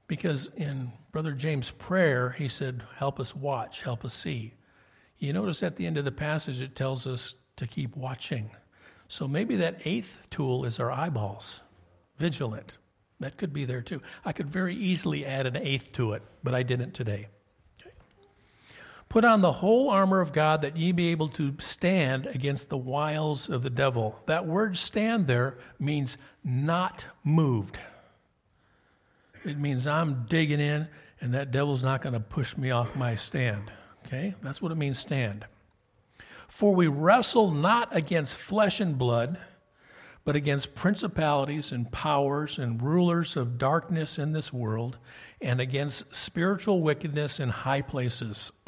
because 0.08 0.50
in 0.56 0.92
Brother 1.12 1.32
James' 1.34 1.72
prayer, 1.72 2.30
he 2.30 2.48
said, 2.48 2.84
Help 2.98 3.20
us 3.20 3.36
watch, 3.36 3.82
help 3.82 4.06
us 4.06 4.14
see. 4.14 4.54
You 5.18 5.34
notice 5.34 5.64
at 5.64 5.76
the 5.76 5.86
end 5.86 5.98
of 5.98 6.06
the 6.06 6.12
passage, 6.12 6.62
it 6.62 6.76
tells 6.76 7.08
us 7.08 7.36
to 7.56 7.68
keep 7.68 7.96
watching. 7.96 8.50
So 9.08 9.28
maybe 9.28 9.56
that 9.58 9.82
eighth 9.86 10.18
tool 10.32 10.66
is 10.66 10.80
our 10.80 10.92
eyeballs, 10.92 11.62
vigilant. 12.18 12.78
That 13.24 13.38
could 13.38 13.54
be 13.54 13.64
there 13.64 13.82
too. 13.82 14.02
I 14.26 14.34
could 14.34 14.50
very 14.50 14.76
easily 14.76 15.26
add 15.26 15.46
an 15.46 15.56
eighth 15.56 15.94
to 15.94 16.12
it, 16.12 16.24
but 16.44 16.54
I 16.54 16.62
didn't 16.62 16.92
today. 16.92 17.28
Put 19.08 19.24
on 19.24 19.40
the 19.40 19.54
whole 19.54 19.90
armor 19.90 20.20
of 20.20 20.34
God 20.34 20.62
that 20.64 20.76
ye 20.76 20.92
be 20.92 21.08
able 21.08 21.30
to 21.30 21.56
stand 21.58 22.26
against 22.26 22.68
the 22.68 22.78
wiles 22.78 23.48
of 23.48 23.64
the 23.64 23.70
devil. 23.70 24.20
That 24.26 24.46
word 24.46 24.76
stand 24.76 25.26
there 25.26 25.58
means 25.80 26.18
not 26.44 27.06
moved. 27.24 27.80
It 29.46 29.58
means 29.58 29.88
I'm 29.88 30.26
digging 30.26 30.60
in 30.60 30.90
and 31.22 31.34
that 31.34 31.52
devil's 31.52 31.82
not 31.82 32.02
going 32.02 32.14
to 32.14 32.20
push 32.20 32.58
me 32.58 32.72
off 32.72 32.94
my 32.94 33.16
stand. 33.16 33.72
Okay? 34.06 34.36
That's 34.42 34.62
what 34.62 34.74
it 34.74 34.76
means 34.76 35.00
stand. 35.00 35.46
For 36.50 36.76
we 36.76 36.88
wrestle 36.88 37.52
not 37.52 37.96
against 37.96 38.38
flesh 38.38 38.82
and 38.82 38.98
blood, 38.98 39.40
but 40.26 40.36
against 40.36 40.76
principalities 40.76 41.72
and 41.72 41.92
powers 41.92 42.58
and 42.58 42.82
rulers 42.82 43.36
of 43.36 43.58
darkness 43.58 44.18
in 44.18 44.32
this 44.32 44.54
world, 44.54 44.98
and 45.42 45.60
against 45.60 46.16
spiritual 46.16 46.82
wickedness 46.82 47.40
in 47.40 47.50
high 47.50 47.82
places. 47.82 48.52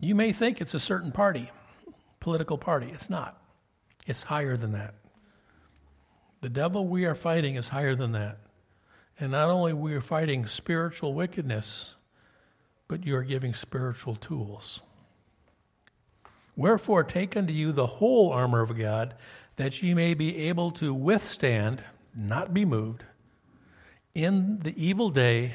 you 0.00 0.14
may 0.14 0.32
think 0.32 0.60
it's 0.60 0.74
a 0.74 0.80
certain 0.80 1.12
party, 1.12 1.50
political 2.18 2.58
party. 2.58 2.90
It's 2.92 3.08
not, 3.08 3.40
it's 4.06 4.24
higher 4.24 4.56
than 4.56 4.72
that. 4.72 4.94
The 6.40 6.48
devil 6.48 6.86
we 6.86 7.04
are 7.04 7.14
fighting 7.14 7.56
is 7.56 7.68
higher 7.68 7.94
than 7.94 8.12
that. 8.12 8.38
And 9.20 9.32
not 9.32 9.50
only 9.50 9.72
we 9.72 9.94
are 9.94 10.00
fighting 10.00 10.46
spiritual 10.46 11.14
wickedness, 11.14 11.94
but 12.86 13.04
you 13.04 13.16
are 13.16 13.22
giving 13.22 13.54
spiritual 13.54 14.14
tools. 14.14 14.80
Wherefore, 16.58 17.04
take 17.04 17.36
unto 17.36 17.52
you 17.52 17.70
the 17.70 17.86
whole 17.86 18.32
armor 18.32 18.62
of 18.62 18.76
God, 18.76 19.14
that 19.54 19.80
ye 19.80 19.94
may 19.94 20.12
be 20.14 20.48
able 20.48 20.72
to 20.72 20.92
withstand, 20.92 21.84
not 22.12 22.52
be 22.52 22.64
moved, 22.64 23.04
in 24.12 24.58
the 24.58 24.74
evil 24.76 25.08
day, 25.08 25.54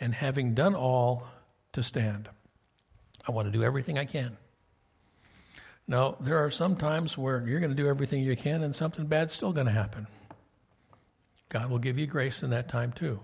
and 0.00 0.14
having 0.14 0.54
done 0.54 0.74
all, 0.74 1.28
to 1.74 1.82
stand. 1.82 2.30
I 3.28 3.32
want 3.32 3.46
to 3.46 3.52
do 3.52 3.62
everything 3.62 3.98
I 3.98 4.06
can. 4.06 4.38
Now, 5.86 6.16
there 6.18 6.38
are 6.38 6.50
some 6.50 6.76
times 6.76 7.18
where 7.18 7.46
you're 7.46 7.60
going 7.60 7.76
to 7.76 7.76
do 7.76 7.86
everything 7.86 8.22
you 8.22 8.34
can 8.38 8.62
and 8.62 8.74
something 8.74 9.04
bad's 9.04 9.34
still 9.34 9.52
going 9.52 9.66
to 9.66 9.72
happen. 9.72 10.06
God 11.50 11.68
will 11.68 11.78
give 11.78 11.98
you 11.98 12.06
grace 12.06 12.42
in 12.42 12.48
that 12.50 12.70
time 12.70 12.92
too. 12.92 13.20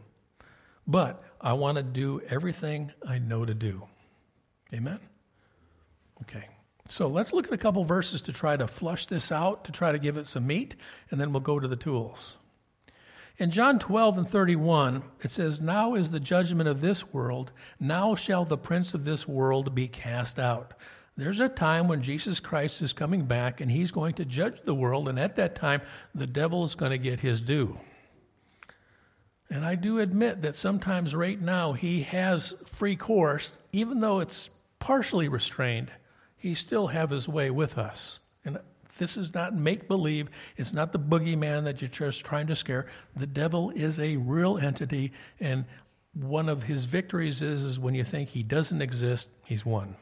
But 0.86 1.24
I 1.40 1.54
want 1.54 1.78
to 1.78 1.82
do 1.82 2.20
everything 2.28 2.92
I 3.08 3.18
know 3.18 3.46
to 3.46 3.54
do. 3.54 3.82
Amen? 4.74 5.00
Okay. 6.20 6.44
So 6.92 7.06
let's 7.06 7.32
look 7.32 7.46
at 7.46 7.54
a 7.54 7.56
couple 7.56 7.82
verses 7.84 8.20
to 8.20 8.34
try 8.34 8.54
to 8.54 8.68
flush 8.68 9.06
this 9.06 9.32
out, 9.32 9.64
to 9.64 9.72
try 9.72 9.92
to 9.92 9.98
give 9.98 10.18
it 10.18 10.26
some 10.26 10.46
meat, 10.46 10.76
and 11.10 11.18
then 11.18 11.32
we'll 11.32 11.40
go 11.40 11.58
to 11.58 11.66
the 11.66 11.74
tools. 11.74 12.36
In 13.38 13.50
John 13.50 13.78
12 13.78 14.18
and 14.18 14.28
31, 14.28 15.02
it 15.24 15.30
says, 15.30 15.58
Now 15.58 15.94
is 15.94 16.10
the 16.10 16.20
judgment 16.20 16.68
of 16.68 16.82
this 16.82 17.10
world. 17.10 17.50
Now 17.80 18.14
shall 18.14 18.44
the 18.44 18.58
prince 18.58 18.92
of 18.92 19.06
this 19.06 19.26
world 19.26 19.74
be 19.74 19.88
cast 19.88 20.38
out. 20.38 20.74
There's 21.16 21.40
a 21.40 21.48
time 21.48 21.88
when 21.88 22.02
Jesus 22.02 22.40
Christ 22.40 22.82
is 22.82 22.92
coming 22.92 23.24
back 23.24 23.62
and 23.62 23.70
he's 23.70 23.90
going 23.90 24.12
to 24.16 24.26
judge 24.26 24.60
the 24.62 24.74
world, 24.74 25.08
and 25.08 25.18
at 25.18 25.36
that 25.36 25.54
time, 25.54 25.80
the 26.14 26.26
devil 26.26 26.62
is 26.62 26.74
going 26.74 26.92
to 26.92 26.98
get 26.98 27.20
his 27.20 27.40
due. 27.40 27.80
And 29.48 29.64
I 29.64 29.76
do 29.76 29.98
admit 29.98 30.42
that 30.42 30.56
sometimes 30.56 31.14
right 31.14 31.40
now 31.40 31.72
he 31.72 32.02
has 32.02 32.52
free 32.66 32.96
course, 32.96 33.56
even 33.72 34.00
though 34.00 34.20
it's 34.20 34.50
partially 34.78 35.28
restrained, 35.28 35.90
he 36.42 36.54
still 36.54 36.88
have 36.88 37.10
his 37.10 37.28
way 37.28 37.50
with 37.50 37.78
us. 37.78 38.20
And 38.44 38.58
this 38.98 39.16
is 39.16 39.32
not 39.32 39.54
make 39.54 39.88
believe. 39.88 40.28
It's 40.56 40.72
not 40.72 40.92
the 40.92 40.98
boogeyman 40.98 41.64
that 41.64 41.80
you're 41.80 41.88
just 41.88 42.24
trying 42.24 42.48
to 42.48 42.56
scare. 42.56 42.86
The 43.16 43.26
devil 43.26 43.70
is 43.70 43.98
a 43.98 44.16
real 44.16 44.58
entity, 44.58 45.12
and 45.40 45.64
one 46.12 46.48
of 46.48 46.64
his 46.64 46.84
victories 46.84 47.40
is, 47.40 47.62
is 47.62 47.78
when 47.78 47.94
you 47.94 48.04
think 48.04 48.28
he 48.28 48.42
doesn't 48.42 48.82
exist, 48.82 49.28
he's 49.44 49.64
won 49.64 49.96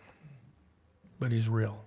but 1.21 1.31
he's 1.31 1.49
real. 1.49 1.85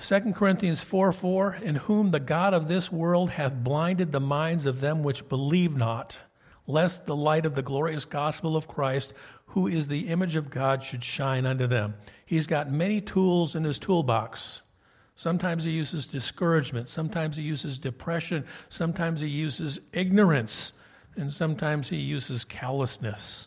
2 0.00 0.32
Corinthians 0.32 0.82
4 0.82 1.12
4, 1.12 1.54
in 1.62 1.74
whom 1.74 2.10
the 2.10 2.20
God 2.20 2.54
of 2.54 2.68
this 2.68 2.90
world 2.90 3.30
hath 3.30 3.52
blinded 3.52 4.12
the 4.12 4.20
minds 4.20 4.64
of 4.64 4.80
them 4.80 5.02
which 5.02 5.28
believe 5.28 5.76
not, 5.76 6.16
lest 6.66 7.06
the 7.06 7.16
light 7.16 7.46
of 7.46 7.54
the 7.54 7.62
glorious 7.62 8.04
gospel 8.04 8.56
of 8.56 8.68
Christ, 8.68 9.12
who 9.46 9.66
is 9.66 9.88
the 9.88 10.08
image 10.08 10.36
of 10.36 10.50
God, 10.50 10.84
should 10.84 11.04
shine 11.04 11.46
unto 11.46 11.66
them. 11.66 11.94
He's 12.24 12.46
got 12.46 12.70
many 12.70 13.00
tools 13.00 13.54
in 13.54 13.64
his 13.64 13.78
toolbox. 13.78 14.62
Sometimes 15.16 15.64
he 15.64 15.70
uses 15.70 16.06
discouragement, 16.06 16.88
sometimes 16.88 17.36
he 17.36 17.42
uses 17.42 17.78
depression, 17.78 18.44
sometimes 18.68 19.20
he 19.20 19.28
uses 19.28 19.78
ignorance, 19.92 20.72
and 21.16 21.32
sometimes 21.32 21.88
he 21.88 21.96
uses 21.96 22.44
callousness. 22.44 23.46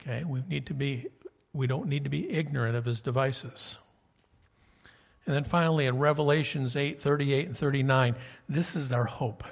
Okay, 0.00 0.24
we 0.24 0.42
need 0.48 0.66
to 0.66 0.74
be 0.74 1.06
we 1.54 1.66
don't 1.66 1.86
need 1.86 2.04
to 2.04 2.10
be 2.10 2.30
ignorant 2.30 2.76
of 2.76 2.84
his 2.84 3.00
devices. 3.00 3.76
And 5.26 5.34
then 5.34 5.44
finally, 5.44 5.86
in 5.86 5.98
Revelations 5.98 6.76
8 6.76 7.00
38 7.00 7.46
and 7.46 7.56
39, 7.56 8.16
this 8.48 8.74
is 8.74 8.92
our 8.92 9.04
hope. 9.04 9.44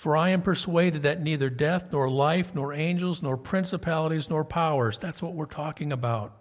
For 0.00 0.16
I 0.16 0.30
am 0.30 0.40
persuaded 0.40 1.02
that 1.02 1.20
neither 1.20 1.50
death, 1.50 1.92
nor 1.92 2.08
life, 2.08 2.54
nor 2.54 2.72
angels, 2.72 3.20
nor 3.20 3.36
principalities, 3.36 4.30
nor 4.30 4.46
powers, 4.46 4.96
that's 4.96 5.20
what 5.20 5.34
we're 5.34 5.44
talking 5.44 5.92
about, 5.92 6.32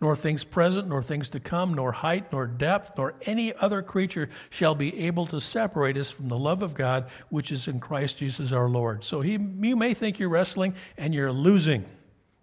nor 0.00 0.14
things 0.14 0.44
present, 0.44 0.86
nor 0.86 1.02
things 1.02 1.30
to 1.30 1.40
come, 1.40 1.74
nor 1.74 1.90
height, 1.90 2.30
nor 2.30 2.46
depth, 2.46 2.96
nor 2.96 3.14
any 3.22 3.52
other 3.52 3.82
creature 3.82 4.30
shall 4.50 4.76
be 4.76 5.06
able 5.06 5.26
to 5.26 5.40
separate 5.40 5.96
us 5.96 6.10
from 6.10 6.28
the 6.28 6.38
love 6.38 6.62
of 6.62 6.74
God 6.74 7.08
which 7.28 7.50
is 7.50 7.66
in 7.66 7.80
Christ 7.80 8.18
Jesus 8.18 8.52
our 8.52 8.68
Lord. 8.68 9.02
So 9.02 9.20
he, 9.20 9.32
you 9.32 9.74
may 9.74 9.92
think 9.92 10.20
you're 10.20 10.28
wrestling 10.28 10.76
and 10.96 11.12
you're 11.12 11.32
losing. 11.32 11.84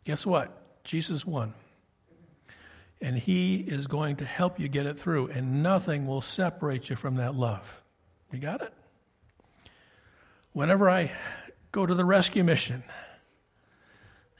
Guess 0.04 0.26
what? 0.26 0.84
Jesus 0.84 1.26
won. 1.26 1.54
And 3.00 3.18
He 3.18 3.62
is 3.62 3.88
going 3.88 4.18
to 4.18 4.26
help 4.26 4.60
you 4.60 4.68
get 4.68 4.88
it 4.88 5.00
through, 5.00 5.28
and 5.28 5.64
nothing 5.64 6.06
will 6.06 6.20
separate 6.20 6.90
you 6.90 6.98
from 6.98 7.16
that 7.16 7.34
love. 7.34 7.82
You 8.34 8.40
got 8.40 8.62
it? 8.62 8.74
Whenever 10.54 10.88
I 10.88 11.12
go 11.72 11.86
to 11.86 11.96
the 11.96 12.06
rescue 12.06 12.44
mission 12.44 12.84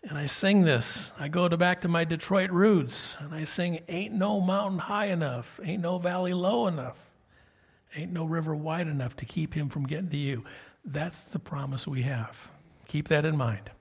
and 0.04 0.16
I 0.16 0.28
sing 0.28 0.62
this, 0.62 1.12
I 1.20 1.28
go 1.28 1.50
to 1.50 1.58
back 1.58 1.82
to 1.82 1.88
my 1.88 2.04
Detroit 2.04 2.52
roots 2.52 3.18
and 3.20 3.34
I 3.34 3.46
sing, 3.46 3.80
Ain't 3.90 4.14
no 4.14 4.40
mountain 4.40 4.78
high 4.78 5.08
enough, 5.08 5.60
ain't 5.64 5.82
no 5.82 5.98
valley 5.98 6.34
low 6.34 6.68
enough, 6.68 6.98
ain't 7.96 8.14
no 8.14 8.26
river 8.26 8.56
wide 8.56 8.88
enough 8.88 9.16
to 9.18 9.26
keep 9.26 9.56
him 9.56 9.70
from 9.70 9.88
getting 9.88 10.10
to 10.10 10.18
you. 10.18 10.44
That's 10.86 11.22
the 11.22 11.40
promise 11.40 11.88
we 11.88 12.04
have. 12.04 12.48
Keep 12.88 13.08
that 13.08 13.26
in 13.26 13.36
mind. 13.36 13.72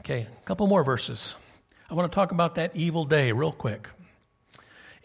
Okay, 0.00 0.22
a 0.22 0.44
couple 0.44 0.66
more 0.66 0.82
verses. 0.82 1.36
I 1.88 1.94
want 1.94 2.10
to 2.10 2.14
talk 2.14 2.32
about 2.32 2.56
that 2.56 2.74
evil 2.74 3.04
day 3.04 3.30
real 3.30 3.52
quick. 3.52 3.88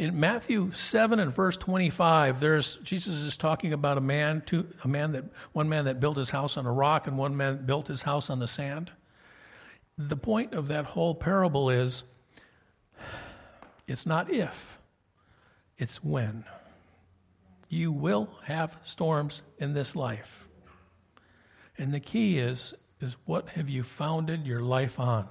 In 0.01 0.19
Matthew 0.19 0.71
7 0.73 1.19
and 1.19 1.31
verse 1.31 1.55
25, 1.57 2.39
there's 2.39 2.77
Jesus 2.77 3.21
is 3.21 3.37
talking 3.37 3.71
about 3.71 3.99
a 3.99 4.01
man, 4.01 4.41
two, 4.43 4.65
a 4.83 4.87
man 4.87 5.11
that 5.11 5.25
one 5.51 5.69
man 5.69 5.85
that 5.85 5.99
built 5.99 6.17
his 6.17 6.31
house 6.31 6.57
on 6.57 6.65
a 6.65 6.71
rock 6.71 7.05
and 7.05 7.19
one 7.19 7.37
man 7.37 7.67
built 7.67 7.87
his 7.87 8.01
house 8.01 8.31
on 8.31 8.39
the 8.39 8.47
sand. 8.47 8.89
The 9.99 10.17
point 10.17 10.55
of 10.55 10.69
that 10.69 10.85
whole 10.85 11.13
parable 11.13 11.69
is 11.69 12.01
it's 13.87 14.07
not 14.07 14.33
if, 14.33 14.79
it's 15.77 16.03
when. 16.03 16.45
You 17.69 17.91
will 17.91 18.27
have 18.45 18.75
storms 18.83 19.43
in 19.59 19.73
this 19.73 19.95
life. 19.95 20.47
And 21.77 21.93
the 21.93 21.99
key 21.99 22.39
is 22.39 22.73
is 23.01 23.15
what 23.25 23.49
have 23.49 23.69
you 23.69 23.83
founded 23.83 24.47
your 24.47 24.61
life 24.61 24.99
on? 24.99 25.27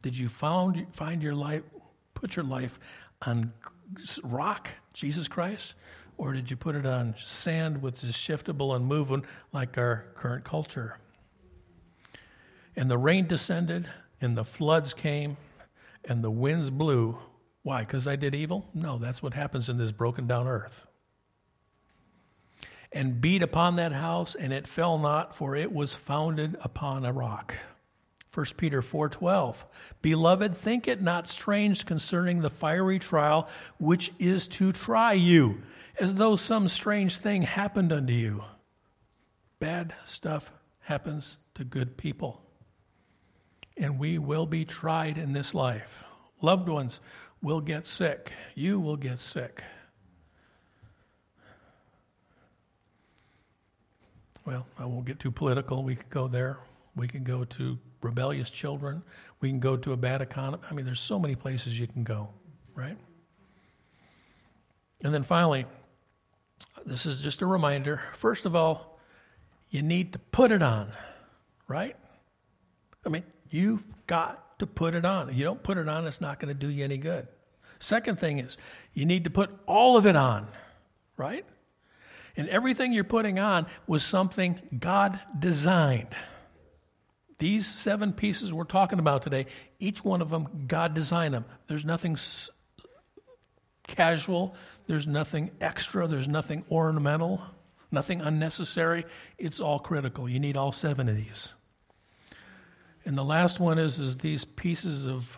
Did 0.00 0.16
you 0.16 0.30
found, 0.30 0.86
find 0.94 1.22
your 1.22 1.34
life, 1.34 1.64
put 2.14 2.34
your 2.34 2.46
life 2.46 2.80
on 3.26 3.52
rock, 4.22 4.68
Jesus 4.92 5.28
Christ, 5.28 5.74
or 6.16 6.32
did 6.32 6.50
you 6.50 6.56
put 6.56 6.74
it 6.76 6.86
on 6.86 7.14
sand, 7.18 7.82
which 7.82 8.04
is 8.04 8.14
shiftable 8.14 8.76
and 8.76 8.86
moving 8.86 9.24
like 9.52 9.76
our 9.78 10.06
current 10.14 10.44
culture? 10.44 10.98
And 12.76 12.90
the 12.90 12.98
rain 12.98 13.26
descended, 13.26 13.88
and 14.20 14.36
the 14.36 14.44
floods 14.44 14.94
came, 14.94 15.36
and 16.04 16.22
the 16.22 16.30
winds 16.30 16.70
blew. 16.70 17.18
Why? 17.62 17.80
Because 17.80 18.06
I 18.06 18.16
did 18.16 18.34
evil? 18.34 18.68
No, 18.74 18.98
that's 18.98 19.22
what 19.22 19.34
happens 19.34 19.68
in 19.68 19.78
this 19.78 19.92
broken 19.92 20.26
down 20.26 20.46
earth 20.46 20.86
and 22.94 23.20
beat 23.20 23.42
upon 23.42 23.76
that 23.76 23.92
house, 23.92 24.36
and 24.36 24.52
it 24.52 24.68
fell 24.68 24.98
not, 24.98 25.34
for 25.34 25.56
it 25.56 25.72
was 25.72 25.92
founded 25.92 26.56
upon 26.60 27.04
a 27.04 27.12
rock. 27.12 27.56
1 28.34 28.46
Peter 28.56 28.82
4:12 28.82 29.64
Beloved 30.02 30.56
think 30.56 30.88
it 30.88 31.00
not 31.00 31.28
strange 31.28 31.86
concerning 31.86 32.40
the 32.40 32.50
fiery 32.50 32.98
trial 32.98 33.48
which 33.78 34.12
is 34.18 34.48
to 34.48 34.72
try 34.72 35.12
you 35.12 35.62
as 36.00 36.14
though 36.16 36.34
some 36.34 36.66
strange 36.66 37.16
thing 37.16 37.42
happened 37.42 37.92
unto 37.92 38.12
you. 38.12 38.42
Bad 39.60 39.94
stuff 40.04 40.50
happens 40.80 41.36
to 41.54 41.64
good 41.64 41.96
people. 41.96 42.42
And 43.76 43.98
we 43.98 44.18
will 44.18 44.46
be 44.46 44.64
tried 44.64 45.18
in 45.18 45.32
this 45.32 45.54
life. 45.54 46.04
Loved 46.40 46.68
ones 46.68 47.00
will 47.42 47.60
get 47.60 47.86
sick. 47.86 48.32
You 48.54 48.80
will 48.80 48.96
get 48.96 49.20
sick. 49.20 49.62
Well, 54.44 54.66
I 54.78 54.84
won't 54.84 55.06
get 55.06 55.20
too 55.20 55.30
political. 55.30 55.82
We 55.82 55.96
could 55.96 56.10
go 56.10 56.28
there. 56.28 56.58
We 56.96 57.08
can 57.08 57.24
go 57.24 57.44
to 57.44 57.78
rebellious 58.04 58.50
children. 58.50 59.02
We 59.40 59.48
can 59.48 59.58
go 59.58 59.76
to 59.76 59.92
a 59.92 59.96
bad 59.96 60.20
economy. 60.22 60.62
I 60.70 60.74
mean, 60.74 60.84
there's 60.84 61.00
so 61.00 61.18
many 61.18 61.34
places 61.34 61.78
you 61.78 61.86
can 61.86 62.04
go, 62.04 62.28
right? 62.74 62.96
And 65.02 65.12
then 65.12 65.22
finally, 65.22 65.66
this 66.86 67.06
is 67.06 67.20
just 67.20 67.42
a 67.42 67.46
reminder. 67.46 68.02
First 68.14 68.44
of 68.44 68.54
all, 68.54 69.00
you 69.70 69.82
need 69.82 70.12
to 70.12 70.18
put 70.18 70.52
it 70.52 70.62
on, 70.62 70.92
right? 71.66 71.96
I 73.04 73.08
mean, 73.08 73.24
you've 73.50 73.82
got 74.06 74.58
to 74.60 74.66
put 74.66 74.94
it 74.94 75.04
on. 75.04 75.30
If 75.30 75.36
you 75.36 75.44
don't 75.44 75.62
put 75.62 75.78
it 75.78 75.88
on, 75.88 76.06
it's 76.06 76.20
not 76.20 76.38
going 76.38 76.48
to 76.48 76.54
do 76.54 76.70
you 76.70 76.84
any 76.84 76.98
good. 76.98 77.26
Second 77.80 78.18
thing 78.18 78.38
is, 78.38 78.56
you 78.92 79.04
need 79.04 79.24
to 79.24 79.30
put 79.30 79.50
all 79.66 79.96
of 79.96 80.06
it 80.06 80.16
on, 80.16 80.46
right? 81.16 81.44
And 82.36 82.48
everything 82.48 82.92
you're 82.92 83.04
putting 83.04 83.38
on 83.38 83.66
was 83.86 84.04
something 84.04 84.60
God 84.78 85.18
designed. 85.38 86.14
These 87.44 87.66
seven 87.66 88.14
pieces 88.14 88.54
we're 88.54 88.64
talking 88.64 88.98
about 88.98 89.20
today, 89.20 89.44
each 89.78 90.02
one 90.02 90.22
of 90.22 90.30
them, 90.30 90.64
God 90.66 90.94
designed 90.94 91.34
them. 91.34 91.44
There's 91.66 91.84
nothing 91.84 92.14
s- 92.14 92.48
casual, 93.86 94.54
there's 94.86 95.06
nothing 95.06 95.50
extra, 95.60 96.06
there's 96.06 96.26
nothing 96.26 96.64
ornamental, 96.70 97.42
nothing 97.90 98.22
unnecessary. 98.22 99.04
It's 99.36 99.60
all 99.60 99.78
critical. 99.78 100.26
You 100.26 100.40
need 100.40 100.56
all 100.56 100.72
seven 100.72 101.06
of 101.06 101.16
these. 101.16 101.52
And 103.04 103.14
the 103.14 103.24
last 103.24 103.60
one 103.60 103.78
is, 103.78 103.98
is 103.98 104.16
these 104.16 104.46
pieces 104.46 105.06
of 105.06 105.36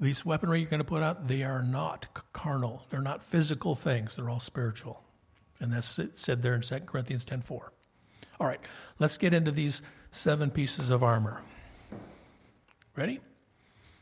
these 0.00 0.26
weaponry 0.26 0.58
you're 0.58 0.68
going 0.68 0.78
to 0.78 0.84
put 0.84 1.00
out, 1.00 1.28
they 1.28 1.44
are 1.44 1.62
not 1.62 2.08
carnal. 2.32 2.84
They're 2.90 3.00
not 3.00 3.22
physical 3.22 3.76
things. 3.76 4.16
They're 4.16 4.28
all 4.28 4.40
spiritual. 4.40 5.00
And 5.60 5.72
that's 5.72 6.00
said 6.16 6.42
there 6.42 6.56
in 6.56 6.62
2 6.62 6.80
Corinthians 6.80 7.24
10.4. 7.24 7.68
All 8.38 8.46
right, 8.46 8.60
let's 8.98 9.16
get 9.16 9.34
into 9.34 9.50
these 9.50 9.82
seven 10.12 10.50
pieces 10.50 10.90
of 10.90 11.02
armor. 11.02 11.42
Ready? 12.94 13.20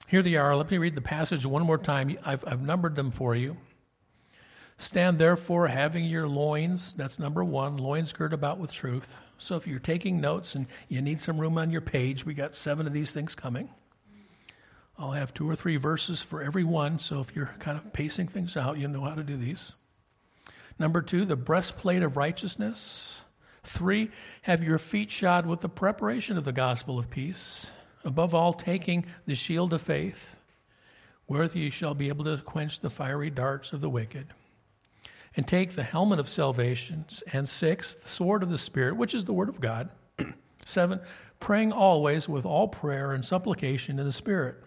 Here 0.06 0.22
they 0.22 0.36
are. 0.36 0.54
Let 0.56 0.70
me 0.70 0.78
read 0.78 0.94
the 0.94 1.00
passage 1.00 1.46
one 1.46 1.62
more 1.62 1.78
time. 1.78 2.16
I've, 2.24 2.44
I've 2.46 2.62
numbered 2.62 2.94
them 2.94 3.10
for 3.10 3.34
you. 3.34 3.56
Stand 4.78 5.18
therefore, 5.18 5.68
having 5.68 6.04
your 6.04 6.28
loins, 6.28 6.92
that's 6.94 7.18
number 7.18 7.44
one, 7.44 7.76
loins 7.76 8.12
girt 8.12 8.32
about 8.32 8.58
with 8.58 8.72
truth. 8.72 9.06
So 9.38 9.56
if 9.56 9.66
you're 9.66 9.78
taking 9.78 10.20
notes 10.20 10.54
and 10.54 10.66
you 10.88 11.00
need 11.00 11.20
some 11.20 11.40
room 11.40 11.58
on 11.58 11.70
your 11.70 11.80
page, 11.80 12.26
we 12.26 12.34
got 12.34 12.54
seven 12.56 12.86
of 12.86 12.92
these 12.92 13.10
things 13.10 13.34
coming. 13.34 13.68
I'll 14.98 15.12
have 15.12 15.34
two 15.34 15.48
or 15.48 15.56
three 15.56 15.76
verses 15.76 16.22
for 16.22 16.42
every 16.42 16.64
one, 16.64 16.98
so 16.98 17.20
if 17.20 17.34
you're 17.34 17.54
kind 17.58 17.76
of 17.76 17.92
pacing 17.92 18.28
things 18.28 18.56
out, 18.56 18.78
you 18.78 18.86
know 18.88 19.02
how 19.02 19.14
to 19.14 19.24
do 19.24 19.36
these. 19.36 19.72
Number 20.78 21.02
two, 21.02 21.24
the 21.24 21.36
breastplate 21.36 22.02
of 22.02 22.16
righteousness. 22.16 23.16
Three, 23.64 24.10
have 24.42 24.62
your 24.62 24.78
feet 24.78 25.10
shod 25.10 25.46
with 25.46 25.60
the 25.60 25.68
preparation 25.68 26.36
of 26.36 26.44
the 26.44 26.52
gospel 26.52 26.98
of 26.98 27.10
peace. 27.10 27.66
Above 28.04 28.34
all, 28.34 28.52
taking 28.52 29.06
the 29.26 29.34
shield 29.34 29.72
of 29.72 29.80
faith, 29.80 30.36
wherewith 31.26 31.56
ye 31.56 31.70
shall 31.70 31.94
be 31.94 32.08
able 32.08 32.24
to 32.26 32.36
quench 32.38 32.80
the 32.80 32.90
fiery 32.90 33.30
darts 33.30 33.72
of 33.72 33.80
the 33.80 33.88
wicked. 33.88 34.26
And 35.36 35.48
take 35.48 35.72
the 35.72 35.82
helmet 35.82 36.20
of 36.20 36.28
salvation. 36.28 37.06
And 37.32 37.48
six, 37.48 37.94
the 37.94 38.08
sword 38.08 38.42
of 38.42 38.50
the 38.50 38.58
Spirit, 38.58 38.96
which 38.96 39.14
is 39.14 39.24
the 39.24 39.32
word 39.32 39.48
of 39.48 39.60
God. 39.60 39.88
Seven, 40.64 41.00
praying 41.40 41.72
always 41.72 42.28
with 42.28 42.46
all 42.46 42.68
prayer 42.68 43.12
and 43.12 43.24
supplication 43.24 43.98
in 43.98 44.04
the 44.04 44.12
Spirit. 44.12 44.62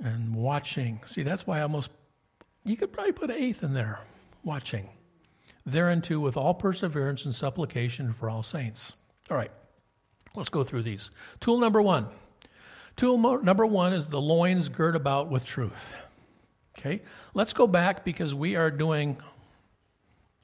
And 0.00 0.34
watching. 0.34 1.00
See, 1.06 1.22
that's 1.22 1.46
why 1.46 1.62
almost 1.62 1.90
you 2.64 2.76
could 2.76 2.92
probably 2.92 3.12
put 3.12 3.30
an 3.30 3.36
eighth 3.36 3.62
in 3.62 3.72
there, 3.72 4.00
watching. 4.44 4.88
Thereunto 5.70 6.18
with 6.18 6.36
all 6.36 6.54
perseverance 6.54 7.24
and 7.24 7.34
supplication 7.34 8.12
for 8.12 8.30
all 8.30 8.42
saints. 8.42 8.94
All 9.30 9.36
right, 9.36 9.50
let's 10.34 10.48
go 10.48 10.64
through 10.64 10.82
these. 10.82 11.10
Tool 11.40 11.58
number 11.58 11.82
one. 11.82 12.06
Tool 12.96 13.18
mo- 13.18 13.36
number 13.36 13.66
one 13.66 13.92
is 13.92 14.06
the 14.06 14.20
loins 14.20 14.68
girt 14.68 14.96
about 14.96 15.28
with 15.28 15.44
truth. 15.44 15.94
Okay, 16.78 17.02
let's 17.34 17.52
go 17.52 17.66
back 17.66 18.04
because 18.04 18.34
we 18.34 18.56
are 18.56 18.70
doing 18.70 19.18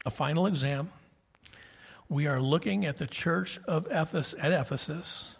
a 0.05 0.11
final 0.11 0.47
exam. 0.47 0.91
We 2.09 2.27
are 2.27 2.41
looking 2.41 2.85
at 2.85 2.99
the 2.99 3.07
church 3.07 3.59
of 3.67 3.87
Ephesus 3.91 4.35
at 4.39 4.53
Ephesus, 4.53 5.35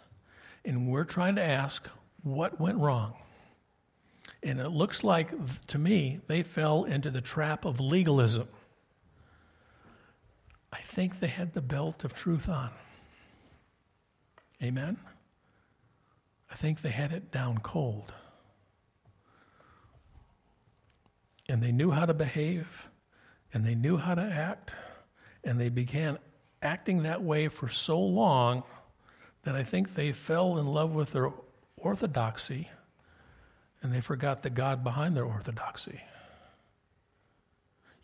and 0.63 0.89
we're 0.89 1.03
trying 1.03 1.35
to 1.35 1.43
ask 1.43 1.87
what 2.23 2.59
went 2.59 2.79
wrong. 2.79 3.13
And 4.41 4.59
it 4.59 4.69
looks 4.69 5.03
like, 5.03 5.31
to 5.67 5.77
me, 5.77 6.21
they 6.27 6.43
fell 6.43 6.85
into 6.85 7.11
the 7.11 7.21
trap 7.21 7.65
of 7.65 7.79
legalism. 7.79 8.47
I 10.75 10.81
think 10.81 11.21
they 11.21 11.27
had 11.27 11.53
the 11.53 11.61
belt 11.61 12.03
of 12.03 12.13
truth 12.13 12.49
on. 12.49 12.69
Amen? 14.61 14.97
I 16.51 16.55
think 16.55 16.81
they 16.81 16.89
had 16.89 17.13
it 17.13 17.31
down 17.31 17.59
cold. 17.59 18.13
And 21.47 21.63
they 21.63 21.71
knew 21.71 21.91
how 21.91 22.05
to 22.05 22.13
behave, 22.13 22.89
and 23.53 23.65
they 23.65 23.73
knew 23.73 23.95
how 23.95 24.15
to 24.15 24.21
act, 24.21 24.73
and 25.45 25.61
they 25.61 25.69
began 25.69 26.17
acting 26.61 27.03
that 27.03 27.23
way 27.23 27.47
for 27.47 27.69
so 27.69 27.97
long 28.01 28.63
that 29.43 29.55
I 29.55 29.63
think 29.63 29.95
they 29.95 30.11
fell 30.11 30.57
in 30.57 30.67
love 30.67 30.93
with 30.93 31.13
their 31.13 31.31
orthodoxy 31.77 32.69
and 33.81 33.93
they 33.93 34.01
forgot 34.01 34.43
the 34.43 34.49
God 34.49 34.83
behind 34.83 35.15
their 35.15 35.25
orthodoxy. 35.25 36.01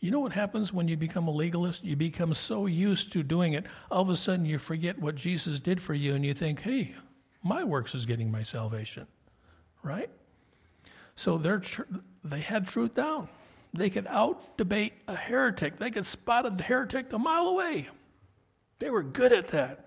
You 0.02 0.10
know 0.10 0.20
what 0.20 0.34
happens 0.34 0.74
when 0.74 0.88
you 0.88 0.98
become 0.98 1.28
a 1.28 1.32
legalist? 1.32 1.84
You 1.84 1.96
become 1.96 2.34
so 2.34 2.66
used 2.66 3.14
to 3.14 3.22
doing 3.22 3.54
it, 3.54 3.66
all 3.92 4.02
of 4.02 4.10
a 4.10 4.18
sudden 4.18 4.46
you 4.48 4.58
forget 4.58 5.00
what 5.00 5.14
Jesus 5.16 5.60
did 5.60 5.80
for 5.80 5.94
you 5.94 6.16
and 6.16 6.26
you 6.26 6.34
think, 6.34 6.62
hey, 6.62 6.96
my 7.44 7.64
works 7.64 7.94
is 7.94 8.08
getting 8.08 8.32
my 8.32 8.42
salvation, 8.42 9.06
right? 9.84 10.10
So 11.16 11.38
they're, 11.38 11.62
they 12.24 12.40
had 12.40 12.68
truth 12.68 12.96
down. 12.96 13.30
They 13.76 13.92
could 13.92 14.08
out 14.08 14.58
debate 14.58 14.94
a 15.08 15.16
heretic, 15.16 15.78
they 15.78 15.92
could 15.92 16.08
spot 16.08 16.48
a 16.48 16.64
heretic 16.64 17.14
a 17.14 17.20
mile 17.20 17.48
away. 17.48 17.88
They 18.80 18.90
were 18.90 19.04
good 19.04 19.32
at 19.32 19.50
that. 19.50 19.86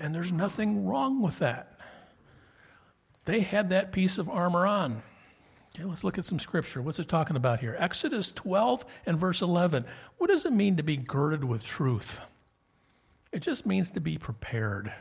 And 0.00 0.12
there's 0.12 0.32
nothing 0.32 0.84
wrong 0.84 1.22
with 1.22 1.38
that. 1.38 1.78
They 3.24 3.40
had 3.40 3.70
that 3.70 3.92
piece 3.92 4.18
of 4.18 4.28
armor 4.28 4.66
on. 4.66 5.02
Okay, 5.74 5.84
let's 5.84 6.02
look 6.02 6.18
at 6.18 6.24
some 6.24 6.38
scripture. 6.38 6.82
What's 6.82 6.98
it 6.98 7.08
talking 7.08 7.36
about 7.36 7.60
here? 7.60 7.76
Exodus 7.78 8.32
12 8.32 8.84
and 9.06 9.18
verse 9.18 9.40
11. 9.40 9.84
What 10.18 10.28
does 10.28 10.44
it 10.44 10.52
mean 10.52 10.76
to 10.76 10.82
be 10.82 10.96
girded 10.96 11.44
with 11.44 11.62
truth? 11.62 12.20
It 13.32 13.40
just 13.40 13.66
means 13.66 13.90
to 13.90 14.00
be 14.00 14.18
prepared. 14.18 14.92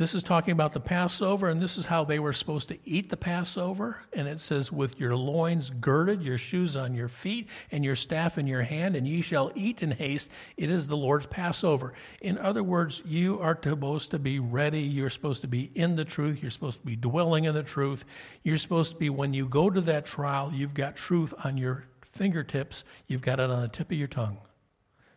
This 0.00 0.14
is 0.14 0.22
talking 0.22 0.52
about 0.52 0.72
the 0.72 0.80
Passover, 0.80 1.50
and 1.50 1.60
this 1.60 1.76
is 1.76 1.84
how 1.84 2.04
they 2.04 2.18
were 2.18 2.32
supposed 2.32 2.68
to 2.68 2.78
eat 2.86 3.10
the 3.10 3.18
Passover. 3.18 3.98
And 4.14 4.26
it 4.26 4.40
says, 4.40 4.72
With 4.72 4.98
your 4.98 5.14
loins 5.14 5.68
girded, 5.68 6.22
your 6.22 6.38
shoes 6.38 6.74
on 6.74 6.94
your 6.94 7.08
feet, 7.08 7.48
and 7.70 7.84
your 7.84 7.96
staff 7.96 8.38
in 8.38 8.46
your 8.46 8.62
hand, 8.62 8.96
and 8.96 9.06
ye 9.06 9.20
shall 9.20 9.52
eat 9.54 9.82
in 9.82 9.90
haste. 9.90 10.30
It 10.56 10.70
is 10.70 10.88
the 10.88 10.96
Lord's 10.96 11.26
Passover. 11.26 11.92
In 12.22 12.38
other 12.38 12.62
words, 12.62 13.02
you 13.04 13.40
are 13.40 13.54
supposed 13.62 14.12
to 14.12 14.18
be 14.18 14.38
ready. 14.38 14.80
You're 14.80 15.10
supposed 15.10 15.42
to 15.42 15.48
be 15.48 15.70
in 15.74 15.96
the 15.96 16.06
truth. 16.06 16.40
You're 16.40 16.50
supposed 16.50 16.80
to 16.80 16.86
be 16.86 16.96
dwelling 16.96 17.44
in 17.44 17.54
the 17.54 17.62
truth. 17.62 18.06
You're 18.42 18.56
supposed 18.56 18.92
to 18.92 18.98
be, 18.98 19.10
when 19.10 19.34
you 19.34 19.46
go 19.46 19.68
to 19.68 19.82
that 19.82 20.06
trial, 20.06 20.50
you've 20.50 20.72
got 20.72 20.96
truth 20.96 21.34
on 21.44 21.58
your 21.58 21.84
fingertips, 22.00 22.84
you've 23.06 23.20
got 23.20 23.38
it 23.38 23.50
on 23.50 23.60
the 23.60 23.68
tip 23.68 23.92
of 23.92 23.98
your 23.98 24.08
tongue. 24.08 24.38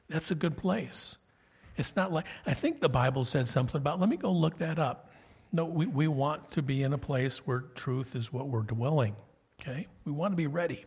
That's 0.10 0.32
a 0.32 0.36
good 0.36 0.58
place. 0.58 1.18
It's 1.78 1.96
not 1.96 2.12
like, 2.12 2.26
I 2.46 2.54
think 2.54 2.80
the 2.80 2.90
Bible 2.90 3.26
said 3.26 3.48
something 3.48 3.78
about, 3.78 4.00
let 4.00 4.10
me 4.10 4.18
go 4.18 4.32
look 4.32 4.60
that 4.60 4.80
up. 4.80 5.10
No, 5.52 5.66
we, 5.66 5.86
we 5.86 6.08
want 6.08 6.52
to 6.52 6.62
be 6.62 6.84
in 6.84 6.94
a 6.94 6.98
place 6.98 7.40
where 7.46 7.62
truth 7.76 8.16
is 8.16 8.32
what 8.32 8.48
we're 8.48 8.62
dwelling. 8.62 9.16
Okay? 9.62 9.88
We 10.06 10.12
want 10.12 10.32
to 10.32 10.36
be 10.36 10.48
ready. 10.48 10.86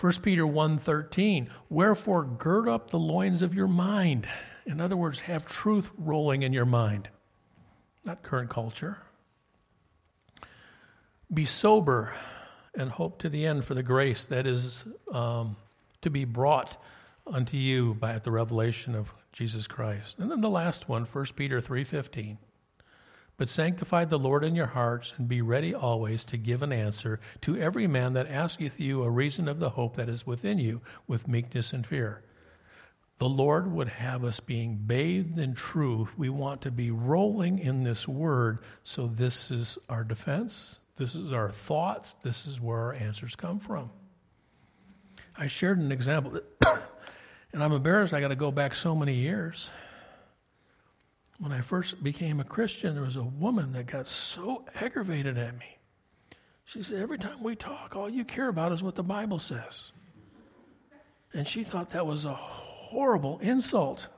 1 0.00 0.12
Peter 0.22 0.44
1:13 0.44 1.48
Wherefore 1.68 2.24
gird 2.24 2.68
up 2.68 2.90
the 2.90 2.98
loins 2.98 3.42
of 3.42 3.54
your 3.54 3.68
mind. 3.68 4.26
In 4.66 4.80
other 4.80 4.96
words, 4.96 5.20
have 5.20 5.46
truth 5.46 5.90
rolling 5.96 6.42
in 6.42 6.52
your 6.52 6.64
mind. 6.64 7.08
Not 8.04 8.22
current 8.22 8.50
culture. 8.50 8.98
Be 11.32 11.46
sober 11.46 12.12
and 12.74 12.90
hope 12.90 13.20
to 13.20 13.28
the 13.28 13.46
end 13.46 13.64
for 13.64 13.74
the 13.74 13.82
grace 13.82 14.26
that 14.26 14.46
is 14.46 14.82
um, 15.12 15.56
to 16.02 16.10
be 16.10 16.24
brought 16.24 16.76
unto 17.26 17.56
you 17.56 17.94
by 17.94 18.18
the 18.18 18.30
revelation 18.30 18.94
of 18.94 19.14
Jesus 19.32 19.66
Christ. 19.66 20.18
And 20.18 20.30
then 20.30 20.40
the 20.40 20.50
last 20.50 20.88
one, 20.88 21.04
1 21.04 21.36
Peter 21.36 21.60
3:15. 21.60 22.38
But 23.36 23.48
sanctify 23.48 24.04
the 24.04 24.18
Lord 24.18 24.44
in 24.44 24.54
your 24.54 24.66
hearts 24.66 25.12
and 25.16 25.26
be 25.26 25.42
ready 25.42 25.74
always 25.74 26.24
to 26.26 26.36
give 26.36 26.62
an 26.62 26.72
answer 26.72 27.18
to 27.40 27.56
every 27.56 27.88
man 27.88 28.12
that 28.12 28.28
asketh 28.28 28.78
you 28.78 29.02
a 29.02 29.10
reason 29.10 29.48
of 29.48 29.58
the 29.58 29.70
hope 29.70 29.96
that 29.96 30.08
is 30.08 30.26
within 30.26 30.58
you 30.58 30.82
with 31.08 31.26
meekness 31.26 31.72
and 31.72 31.84
fear. 31.84 32.22
The 33.18 33.28
Lord 33.28 33.72
would 33.72 33.88
have 33.88 34.24
us 34.24 34.38
being 34.40 34.76
bathed 34.76 35.38
in 35.38 35.54
truth. 35.54 36.16
We 36.16 36.28
want 36.28 36.62
to 36.62 36.70
be 36.70 36.90
rolling 36.90 37.58
in 37.58 37.82
this 37.82 38.06
word. 38.06 38.58
So, 38.82 39.06
this 39.06 39.50
is 39.50 39.78
our 39.88 40.04
defense. 40.04 40.78
This 40.96 41.14
is 41.14 41.32
our 41.32 41.50
thoughts. 41.50 42.14
This 42.22 42.46
is 42.46 42.60
where 42.60 42.78
our 42.78 42.94
answers 42.94 43.34
come 43.34 43.58
from. 43.58 43.90
I 45.36 45.48
shared 45.48 45.78
an 45.78 45.90
example 45.90 46.40
And 47.54 47.62
I'm 47.62 47.70
embarrassed 47.70 48.12
I 48.12 48.20
got 48.20 48.28
to 48.28 48.36
go 48.36 48.50
back 48.50 48.74
so 48.74 48.96
many 48.96 49.14
years. 49.14 49.70
When 51.38 51.52
I 51.52 51.60
first 51.60 52.02
became 52.02 52.40
a 52.40 52.44
Christian, 52.44 52.94
there 52.94 53.04
was 53.04 53.14
a 53.14 53.22
woman 53.22 53.72
that 53.74 53.86
got 53.86 54.08
so 54.08 54.64
aggravated 54.74 55.38
at 55.38 55.56
me. 55.56 55.78
She 56.64 56.82
said, 56.82 56.98
Every 57.00 57.16
time 57.16 57.40
we 57.44 57.54
talk, 57.54 57.94
all 57.94 58.10
you 58.10 58.24
care 58.24 58.48
about 58.48 58.72
is 58.72 58.82
what 58.82 58.96
the 58.96 59.04
Bible 59.04 59.38
says. 59.38 59.92
And 61.32 61.46
she 61.46 61.62
thought 61.62 61.90
that 61.90 62.04
was 62.04 62.24
a 62.24 62.34
horrible 62.34 63.38
insult. 63.38 64.08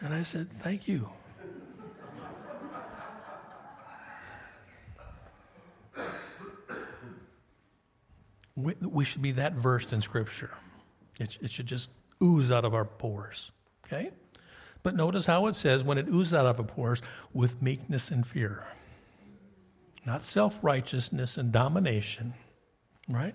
And 0.00 0.12
I 0.12 0.24
said, 0.24 0.50
Thank 0.60 0.88
you. 0.88 1.08
we, 8.56 8.74
we 8.80 9.04
should 9.04 9.22
be 9.22 9.32
that 9.32 9.52
versed 9.52 9.92
in 9.92 10.02
Scripture. 10.02 10.50
It, 11.20 11.38
it 11.40 11.50
should 11.52 11.66
just 11.66 11.90
ooze 12.22 12.50
out 12.50 12.64
of 12.64 12.74
our 12.74 12.84
pores. 12.84 13.52
Okay? 13.86 14.10
But 14.82 14.94
notice 14.94 15.26
how 15.26 15.46
it 15.46 15.56
says 15.56 15.82
when 15.82 15.98
it 15.98 16.08
oozes 16.08 16.34
out 16.34 16.46
of 16.46 16.58
our 16.58 16.64
pores 16.64 17.02
with 17.32 17.60
meekness 17.60 18.10
and 18.10 18.26
fear. 18.26 18.64
Not 20.06 20.24
self 20.24 20.58
righteousness 20.62 21.36
and 21.36 21.52
domination, 21.52 22.32
right? 23.08 23.34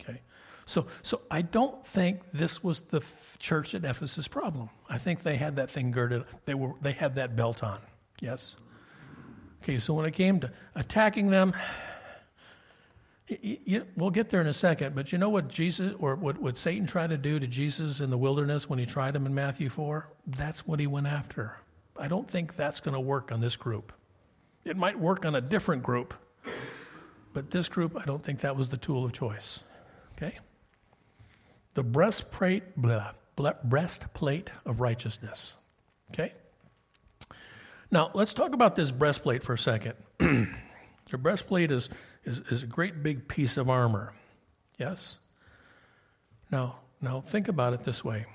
Okay. 0.00 0.20
So, 0.66 0.86
so 1.02 1.20
I 1.30 1.42
don't 1.42 1.86
think 1.86 2.22
this 2.32 2.64
was 2.64 2.80
the 2.80 3.02
church 3.38 3.74
at 3.74 3.84
Ephesus' 3.84 4.26
problem. 4.28 4.70
I 4.88 4.98
think 4.98 5.22
they 5.22 5.36
had 5.36 5.56
that 5.56 5.70
thing 5.70 5.90
girded, 5.90 6.24
they, 6.44 6.54
were, 6.54 6.72
they 6.80 6.92
had 6.92 7.16
that 7.16 7.36
belt 7.36 7.62
on. 7.62 7.78
Yes? 8.20 8.56
Okay, 9.62 9.78
so 9.78 9.94
when 9.94 10.06
it 10.06 10.12
came 10.12 10.40
to 10.40 10.50
attacking 10.74 11.30
them, 11.30 11.54
we'll 13.96 14.10
get 14.10 14.30
there 14.30 14.40
in 14.40 14.46
a 14.46 14.54
second, 14.54 14.94
but 14.94 15.12
you 15.12 15.18
know 15.18 15.28
what 15.28 15.48
Jesus 15.48 15.94
or 15.98 16.16
what, 16.16 16.38
what 16.38 16.56
Satan 16.56 16.86
tried 16.86 17.10
to 17.10 17.16
do 17.16 17.38
to 17.38 17.46
Jesus 17.46 18.00
in 18.00 18.10
the 18.10 18.18
wilderness 18.18 18.68
when 18.68 18.78
he 18.78 18.86
tried 18.86 19.14
him 19.14 19.26
in 19.26 19.34
Matthew 19.34 19.68
4? 19.68 20.08
That's 20.26 20.66
what 20.66 20.80
he 20.80 20.86
went 20.86 21.06
after. 21.06 21.56
I 21.96 22.08
don't 22.08 22.28
think 22.28 22.56
that's 22.56 22.80
going 22.80 22.94
to 22.94 23.00
work 23.00 23.32
on 23.32 23.40
this 23.40 23.56
group. 23.56 23.92
It 24.64 24.76
might 24.76 24.98
work 24.98 25.24
on 25.24 25.34
a 25.34 25.40
different 25.40 25.82
group, 25.82 26.14
but 27.32 27.50
this 27.50 27.68
group, 27.68 27.96
I 27.96 28.04
don't 28.04 28.24
think 28.24 28.40
that 28.40 28.56
was 28.56 28.68
the 28.68 28.76
tool 28.76 29.04
of 29.04 29.12
choice. 29.12 29.60
Okay? 30.16 30.38
The 31.74 31.82
breastplate, 31.82 32.76
blah, 32.76 33.12
blah, 33.36 33.54
breastplate 33.64 34.50
of 34.64 34.80
righteousness. 34.80 35.54
Okay? 36.12 36.32
Now, 37.90 38.10
let's 38.14 38.34
talk 38.34 38.54
about 38.54 38.76
this 38.76 38.90
breastplate 38.90 39.42
for 39.42 39.54
a 39.54 39.58
second. 39.58 39.94
Your 41.12 41.18
breastplate 41.18 41.70
is 41.70 41.90
is, 42.24 42.38
is 42.50 42.62
a 42.62 42.66
great 42.66 43.02
big 43.02 43.28
piece 43.28 43.56
of 43.56 43.68
armor. 43.68 44.12
Yes? 44.78 45.18
Now, 46.50 46.76
now 47.00 47.20
think 47.20 47.48
about 47.48 47.72
it 47.72 47.84
this 47.84 48.04
way. 48.04 48.26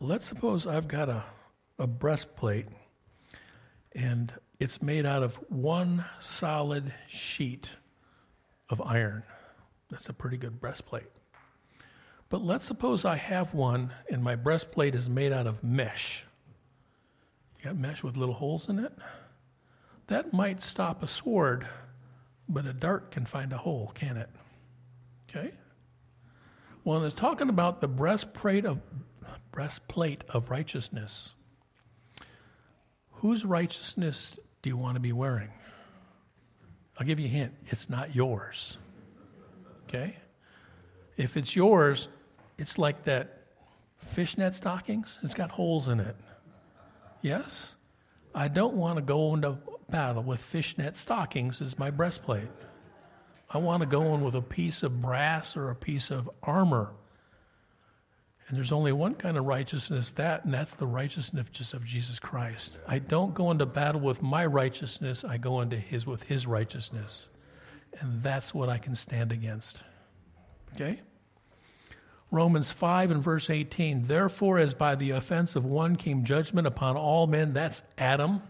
Let's 0.00 0.24
suppose 0.24 0.66
I've 0.66 0.88
got 0.88 1.08
a, 1.08 1.24
a 1.78 1.86
breastplate 1.86 2.66
and 3.92 4.32
it's 4.60 4.82
made 4.82 5.06
out 5.06 5.22
of 5.22 5.36
one 5.48 6.04
solid 6.20 6.92
sheet 7.08 7.70
of 8.68 8.80
iron. 8.80 9.22
That's 9.90 10.08
a 10.08 10.12
pretty 10.12 10.36
good 10.36 10.60
breastplate. 10.60 11.10
But 12.28 12.42
let's 12.42 12.66
suppose 12.66 13.04
I 13.04 13.16
have 13.16 13.54
one 13.54 13.92
and 14.10 14.22
my 14.22 14.36
breastplate 14.36 14.94
is 14.94 15.08
made 15.08 15.32
out 15.32 15.46
of 15.46 15.64
mesh. 15.64 16.24
You 17.58 17.64
got 17.64 17.76
mesh 17.76 18.04
with 18.04 18.16
little 18.16 18.34
holes 18.34 18.68
in 18.68 18.78
it? 18.78 18.92
That 20.08 20.32
might 20.32 20.62
stop 20.62 21.02
a 21.02 21.08
sword 21.08 21.66
but 22.48 22.66
a 22.66 22.72
dart 22.72 23.10
can 23.10 23.24
find 23.24 23.52
a 23.52 23.58
hole, 23.58 23.92
can 23.94 24.16
it? 24.16 24.30
Okay? 25.28 25.52
Well, 26.84 27.04
it's 27.04 27.14
talking 27.14 27.48
about 27.48 27.80
the 27.80 27.88
breastplate 27.88 28.64
of 28.64 28.80
breastplate 29.52 30.24
of 30.28 30.50
righteousness. 30.50 31.32
Whose 33.12 33.44
righteousness 33.44 34.38
do 34.62 34.70
you 34.70 34.76
want 34.76 34.94
to 34.94 35.00
be 35.00 35.12
wearing? 35.12 35.50
I'll 36.98 37.06
give 37.06 37.20
you 37.20 37.26
a 37.26 37.30
hint. 37.30 37.54
It's 37.66 37.90
not 37.90 38.14
yours. 38.14 38.76
Okay? 39.84 40.16
If 41.16 41.36
it's 41.36 41.54
yours, 41.54 42.08
it's 42.58 42.78
like 42.78 43.04
that 43.04 43.42
fishnet 43.98 44.54
stockings. 44.54 45.18
It's 45.22 45.34
got 45.34 45.50
holes 45.50 45.88
in 45.88 46.00
it. 46.00 46.16
Yes? 47.20 47.74
I 48.34 48.48
don't 48.48 48.74
want 48.74 48.96
to 48.96 49.02
go 49.02 49.34
into 49.34 49.58
battle 49.90 50.22
with 50.22 50.40
fishnet 50.40 50.96
stockings 50.96 51.60
as 51.60 51.78
my 51.78 51.90
breastplate. 51.90 52.48
I 53.50 53.58
want 53.58 53.80
to 53.80 53.86
go 53.86 54.14
in 54.14 54.22
with 54.22 54.34
a 54.34 54.42
piece 54.42 54.82
of 54.82 55.00
brass 55.00 55.56
or 55.56 55.70
a 55.70 55.74
piece 55.74 56.10
of 56.10 56.28
armor. 56.42 56.92
And 58.46 58.56
there's 58.56 58.72
only 58.72 58.92
one 58.92 59.14
kind 59.14 59.36
of 59.36 59.44
righteousness 59.44 60.12
that, 60.12 60.44
and 60.44 60.52
that's 60.52 60.74
the 60.74 60.86
righteousness 60.86 61.72
of 61.72 61.84
Jesus 61.84 62.18
Christ. 62.18 62.78
I 62.86 62.98
don't 62.98 63.34
go 63.34 63.50
into 63.50 63.66
battle 63.66 64.00
with 64.00 64.22
my 64.22 64.46
righteousness, 64.46 65.24
I 65.24 65.36
go 65.38 65.60
into 65.60 65.76
his 65.76 66.06
with 66.06 66.22
his 66.22 66.46
righteousness. 66.46 67.26
And 68.00 68.22
that's 68.22 68.54
what 68.54 68.68
I 68.68 68.78
can 68.78 68.94
stand 68.94 69.32
against. 69.32 69.82
Okay? 70.74 71.00
Romans 72.30 72.70
5 72.70 73.10
and 73.10 73.22
verse 73.22 73.48
18. 73.48 74.06
Therefore, 74.06 74.58
as 74.58 74.74
by 74.74 74.94
the 74.94 75.12
offense 75.12 75.56
of 75.56 75.64
one 75.64 75.96
came 75.96 76.24
judgment 76.24 76.66
upon 76.66 76.96
all 76.96 77.26
men, 77.26 77.54
that's 77.54 77.82
Adam 77.96 78.42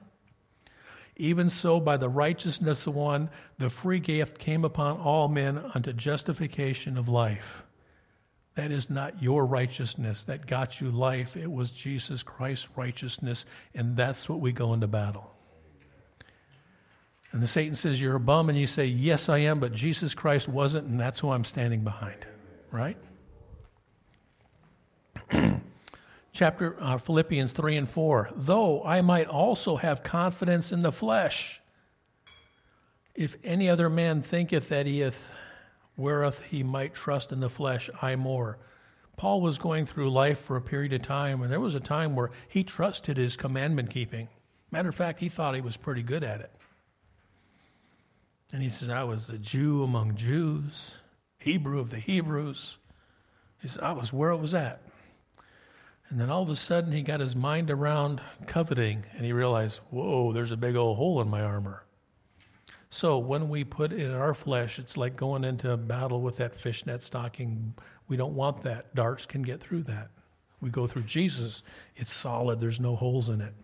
even 1.18 1.50
so, 1.50 1.80
by 1.80 1.96
the 1.96 2.08
righteousness 2.08 2.86
of 2.86 2.94
one, 2.94 3.28
the 3.58 3.68
free 3.68 3.98
gift 3.98 4.38
came 4.38 4.64
upon 4.64 5.00
all 5.00 5.26
men 5.26 5.58
unto 5.74 5.92
justification 5.92 6.96
of 6.96 7.08
life. 7.08 7.64
That 8.54 8.70
is 8.70 8.88
not 8.88 9.20
your 9.20 9.44
righteousness 9.44 10.22
that 10.24 10.46
got 10.46 10.80
you 10.80 10.90
life. 10.90 11.36
It 11.36 11.50
was 11.50 11.72
Jesus 11.72 12.22
Christ's 12.22 12.68
righteousness, 12.76 13.44
and 13.74 13.96
that's 13.96 14.28
what 14.28 14.40
we 14.40 14.52
go 14.52 14.72
into 14.74 14.86
battle. 14.86 15.32
And 17.32 17.42
the 17.42 17.48
Satan 17.48 17.74
says, 17.74 18.00
You're 18.00 18.16
a 18.16 18.20
bum, 18.20 18.48
and 18.48 18.58
you 18.58 18.68
say, 18.68 18.86
Yes, 18.86 19.28
I 19.28 19.38
am, 19.38 19.58
but 19.58 19.72
Jesus 19.72 20.14
Christ 20.14 20.48
wasn't, 20.48 20.86
and 20.86 20.98
that's 21.00 21.18
who 21.18 21.30
I'm 21.30 21.44
standing 21.44 21.82
behind. 21.82 22.26
Right? 22.70 22.96
Chapter 26.32 26.76
uh, 26.80 26.98
Philippians 26.98 27.52
3 27.52 27.76
and 27.76 27.88
4. 27.88 28.30
Though 28.36 28.82
I 28.84 29.00
might 29.00 29.28
also 29.28 29.76
have 29.76 30.02
confidence 30.02 30.72
in 30.72 30.82
the 30.82 30.92
flesh, 30.92 31.60
if 33.14 33.36
any 33.42 33.68
other 33.68 33.90
man 33.90 34.22
thinketh 34.22 34.68
that 34.68 34.86
he 34.86 35.00
hath 35.00 35.30
wherewith 35.96 36.42
he 36.44 36.62
might 36.62 36.94
trust 36.94 37.32
in 37.32 37.40
the 37.40 37.50
flesh, 37.50 37.90
I 38.00 38.16
more. 38.16 38.58
Paul 39.16 39.40
was 39.40 39.58
going 39.58 39.84
through 39.84 40.10
life 40.10 40.38
for 40.38 40.56
a 40.56 40.62
period 40.62 40.92
of 40.92 41.02
time, 41.02 41.42
and 41.42 41.50
there 41.50 41.58
was 41.58 41.74
a 41.74 41.80
time 41.80 42.14
where 42.14 42.30
he 42.48 42.62
trusted 42.62 43.16
his 43.16 43.36
commandment 43.36 43.90
keeping. 43.90 44.28
Matter 44.70 44.90
of 44.90 44.94
fact, 44.94 45.18
he 45.18 45.28
thought 45.28 45.56
he 45.56 45.60
was 45.60 45.76
pretty 45.76 46.04
good 46.04 46.22
at 46.22 46.40
it. 46.40 46.52
And 48.52 48.62
he 48.62 48.70
says, 48.70 48.88
I 48.88 49.02
was 49.02 49.28
a 49.28 49.38
Jew 49.38 49.82
among 49.82 50.14
Jews, 50.14 50.92
Hebrew 51.38 51.80
of 51.80 51.90
the 51.90 51.98
Hebrews. 51.98 52.78
He 53.60 53.68
said, 53.68 53.82
I 53.82 53.92
was 53.92 54.12
where 54.12 54.30
it 54.30 54.36
was 54.36 54.54
at. 54.54 54.80
And 56.10 56.18
then 56.18 56.30
all 56.30 56.42
of 56.42 56.48
a 56.48 56.56
sudden, 56.56 56.92
he 56.92 57.02
got 57.02 57.20
his 57.20 57.36
mind 57.36 57.70
around 57.70 58.22
coveting, 58.46 59.04
and 59.14 59.24
he 59.24 59.32
realized, 59.32 59.80
whoa, 59.90 60.32
there's 60.32 60.52
a 60.52 60.56
big 60.56 60.74
old 60.74 60.96
hole 60.96 61.20
in 61.20 61.28
my 61.28 61.42
armor. 61.42 61.84
So 62.90 63.18
when 63.18 63.50
we 63.50 63.64
put 63.64 63.92
it 63.92 64.00
in 64.00 64.12
our 64.12 64.32
flesh, 64.32 64.78
it's 64.78 64.96
like 64.96 65.16
going 65.16 65.44
into 65.44 65.70
a 65.70 65.76
battle 65.76 66.22
with 66.22 66.36
that 66.36 66.54
fishnet 66.54 67.04
stocking. 67.04 67.74
We 68.08 68.16
don't 68.16 68.34
want 68.34 68.62
that. 68.62 68.94
Darts 68.94 69.26
can 69.26 69.42
get 69.42 69.60
through 69.60 69.82
that. 69.84 70.08
We 70.60 70.70
go 70.70 70.86
through 70.86 71.02
Jesus, 71.02 71.62
it's 71.94 72.12
solid, 72.12 72.58
there's 72.58 72.80
no 72.80 72.96
holes 72.96 73.28
in 73.28 73.40
it. 73.40 73.54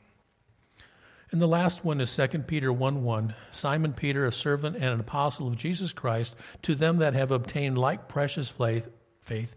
And 1.32 1.42
the 1.42 1.48
last 1.48 1.84
one 1.84 2.00
is 2.00 2.14
2 2.14 2.28
Peter 2.40 2.72
1 2.72 3.02
1. 3.02 3.34
Simon 3.50 3.92
Peter, 3.92 4.26
a 4.26 4.32
servant 4.32 4.76
and 4.76 4.84
an 4.84 5.00
apostle 5.00 5.48
of 5.48 5.56
Jesus 5.56 5.92
Christ, 5.92 6.36
to 6.62 6.76
them 6.76 6.98
that 6.98 7.14
have 7.14 7.32
obtained 7.32 7.78
like 7.78 8.06
precious 8.06 8.48
faith, 8.48 8.88
faith 9.22 9.56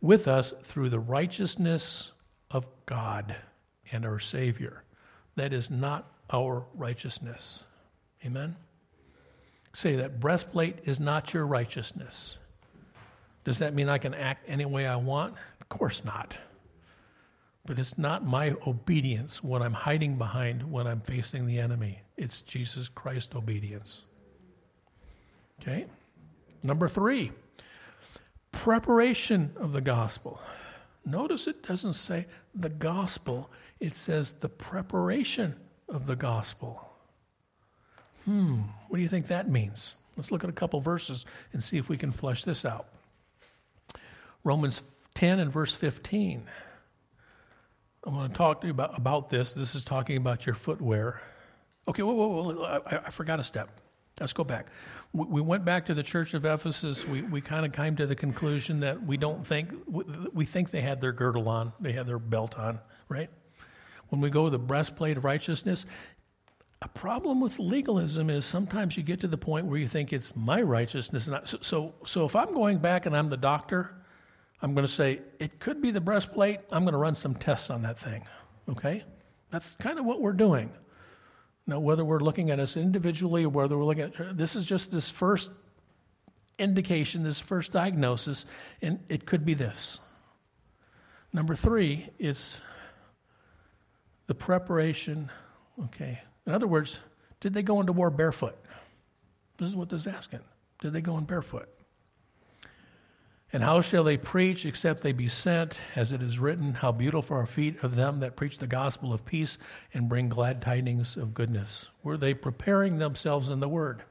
with 0.00 0.28
us 0.28 0.52
through 0.62 0.90
the 0.90 1.00
righteousness 1.00 2.12
of 2.50 2.66
God 2.86 3.36
and 3.92 4.04
our 4.04 4.18
Savior. 4.18 4.82
That 5.36 5.52
is 5.52 5.70
not 5.70 6.10
our 6.30 6.64
righteousness. 6.74 7.62
Amen? 8.24 8.56
Say 9.74 9.96
that 9.96 10.20
breastplate 10.20 10.78
is 10.84 10.98
not 10.98 11.34
your 11.34 11.46
righteousness. 11.46 12.38
Does 13.44 13.58
that 13.58 13.74
mean 13.74 13.88
I 13.88 13.98
can 13.98 14.14
act 14.14 14.48
any 14.48 14.64
way 14.64 14.86
I 14.86 14.96
want? 14.96 15.34
Of 15.60 15.68
course 15.68 16.04
not. 16.04 16.36
But 17.66 17.78
it's 17.78 17.98
not 17.98 18.24
my 18.24 18.54
obedience 18.66 19.42
what 19.42 19.60
I'm 19.60 19.72
hiding 19.72 20.16
behind 20.16 20.62
when 20.70 20.86
I'm 20.86 21.00
facing 21.00 21.46
the 21.46 21.58
enemy. 21.58 22.00
It's 22.16 22.40
Jesus 22.40 22.88
Christ 22.88 23.34
obedience. 23.34 24.02
Okay? 25.60 25.86
Number 26.62 26.88
three, 26.88 27.32
preparation 28.52 29.52
of 29.56 29.72
the 29.72 29.80
gospel. 29.80 30.40
Notice 31.06 31.46
it 31.46 31.62
doesn't 31.62 31.92
say 31.94 32.26
the 32.52 32.68
gospel, 32.68 33.48
it 33.78 33.96
says 33.96 34.32
the 34.32 34.48
preparation 34.48 35.54
of 35.88 36.06
the 36.06 36.16
gospel. 36.16 36.90
Hmm, 38.24 38.62
what 38.88 38.96
do 38.96 39.02
you 39.02 39.08
think 39.08 39.28
that 39.28 39.48
means? 39.48 39.94
Let's 40.16 40.32
look 40.32 40.42
at 40.42 40.50
a 40.50 40.52
couple 40.52 40.80
verses 40.80 41.24
and 41.52 41.62
see 41.62 41.78
if 41.78 41.88
we 41.88 41.96
can 41.96 42.10
flesh 42.10 42.42
this 42.42 42.64
out. 42.64 42.88
Romans 44.42 44.82
10 45.14 45.38
and 45.38 45.52
verse 45.52 45.72
15. 45.72 46.42
I'm 48.04 48.14
going 48.14 48.28
to 48.28 48.34
talk 48.34 48.60
to 48.62 48.66
you 48.66 48.72
about, 48.72 48.98
about 48.98 49.28
this. 49.28 49.52
This 49.52 49.76
is 49.76 49.84
talking 49.84 50.16
about 50.16 50.44
your 50.44 50.56
footwear. 50.56 51.20
Okay, 51.86 52.02
whoa, 52.02 52.14
whoa, 52.14 52.28
whoa 52.28 52.64
I, 52.64 53.06
I 53.06 53.10
forgot 53.10 53.38
a 53.38 53.44
step. 53.44 53.68
Let's 54.18 54.32
go 54.32 54.44
back. 54.44 54.68
We, 55.16 55.24
we 55.24 55.40
went 55.40 55.64
back 55.64 55.86
to 55.86 55.94
the 55.94 56.02
church 56.02 56.34
of 56.34 56.44
Ephesus. 56.44 57.06
We, 57.06 57.22
we 57.22 57.40
kind 57.40 57.64
of 57.64 57.72
came 57.72 57.96
to 57.96 58.06
the 58.06 58.14
conclusion 58.14 58.80
that 58.80 59.02
we 59.02 59.16
don't 59.16 59.46
think, 59.46 59.72
we 59.86 60.44
think 60.44 60.70
they 60.70 60.82
had 60.82 61.00
their 61.00 61.12
girdle 61.12 61.48
on, 61.48 61.72
they 61.80 61.92
had 61.92 62.06
their 62.06 62.18
belt 62.18 62.58
on, 62.58 62.78
right? 63.08 63.30
When 64.10 64.20
we 64.20 64.28
go 64.28 64.44
to 64.44 64.50
the 64.50 64.58
breastplate 64.58 65.16
of 65.16 65.24
righteousness, 65.24 65.86
a 66.82 66.88
problem 66.88 67.40
with 67.40 67.58
legalism 67.58 68.28
is 68.28 68.44
sometimes 68.44 68.98
you 68.98 69.02
get 69.02 69.20
to 69.20 69.28
the 69.28 69.38
point 69.38 69.64
where 69.64 69.78
you 69.78 69.88
think 69.88 70.12
it's 70.12 70.36
my 70.36 70.60
righteousness. 70.60 71.26
Not, 71.26 71.48
so, 71.48 71.58
so, 71.62 71.94
so 72.04 72.26
if 72.26 72.36
I'm 72.36 72.52
going 72.52 72.76
back 72.78 73.06
and 73.06 73.16
I'm 73.16 73.30
the 73.30 73.38
doctor, 73.38 73.94
I'm 74.60 74.74
going 74.74 74.86
to 74.86 74.92
say, 74.92 75.22
it 75.38 75.58
could 75.60 75.80
be 75.80 75.90
the 75.90 76.00
breastplate. 76.00 76.60
I'm 76.70 76.82
going 76.82 76.92
to 76.92 76.98
run 76.98 77.14
some 77.14 77.34
tests 77.34 77.70
on 77.70 77.82
that 77.82 77.98
thing. 77.98 78.22
Okay? 78.68 79.02
That's 79.50 79.74
kind 79.76 79.98
of 79.98 80.04
what 80.04 80.20
we're 80.20 80.34
doing. 80.34 80.70
Now, 81.66 81.80
whether 81.80 82.04
we're 82.04 82.20
looking 82.20 82.50
at 82.50 82.60
us 82.60 82.76
individually 82.76 83.44
or 83.44 83.48
whether 83.48 83.76
we're 83.76 83.84
looking 83.84 84.04
at 84.04 84.36
this 84.36 84.54
is 84.54 84.64
just 84.64 84.92
this 84.92 85.10
first 85.10 85.50
indication, 86.58 87.22
this 87.22 87.40
first 87.40 87.72
diagnosis, 87.72 88.44
and 88.80 89.00
it 89.08 89.26
could 89.26 89.44
be 89.44 89.54
this. 89.54 89.98
Number 91.32 91.54
three 91.54 92.08
is 92.18 92.58
the 94.26 94.34
preparation. 94.34 95.30
Okay. 95.86 96.20
In 96.46 96.52
other 96.52 96.66
words, 96.66 97.00
did 97.40 97.52
they 97.52 97.62
go 97.62 97.80
into 97.80 97.92
war 97.92 98.10
barefoot? 98.10 98.56
This 99.58 99.68
is 99.68 99.76
what 99.76 99.88
this 99.88 100.02
is 100.02 100.06
asking. 100.06 100.40
Did 100.80 100.92
they 100.92 101.00
go 101.00 101.18
in 101.18 101.24
barefoot? 101.24 101.68
And 103.52 103.62
how 103.62 103.80
shall 103.80 104.02
they 104.02 104.16
preach 104.16 104.66
except 104.66 105.02
they 105.02 105.12
be 105.12 105.28
sent? 105.28 105.78
As 105.94 106.12
it 106.12 106.20
is 106.20 106.38
written, 106.38 106.74
How 106.74 106.90
beautiful 106.92 107.36
are 107.36 107.46
feet 107.46 107.82
of 107.84 107.94
them 107.94 108.20
that 108.20 108.36
preach 108.36 108.58
the 108.58 108.66
gospel 108.66 109.12
of 109.12 109.24
peace 109.24 109.56
and 109.94 110.08
bring 110.08 110.28
glad 110.28 110.60
tidings 110.60 111.16
of 111.16 111.32
goodness. 111.32 111.86
Were 112.02 112.16
they 112.16 112.34
preparing 112.34 112.98
themselves 112.98 113.48
in 113.48 113.60
the 113.60 113.68
word? 113.68 114.02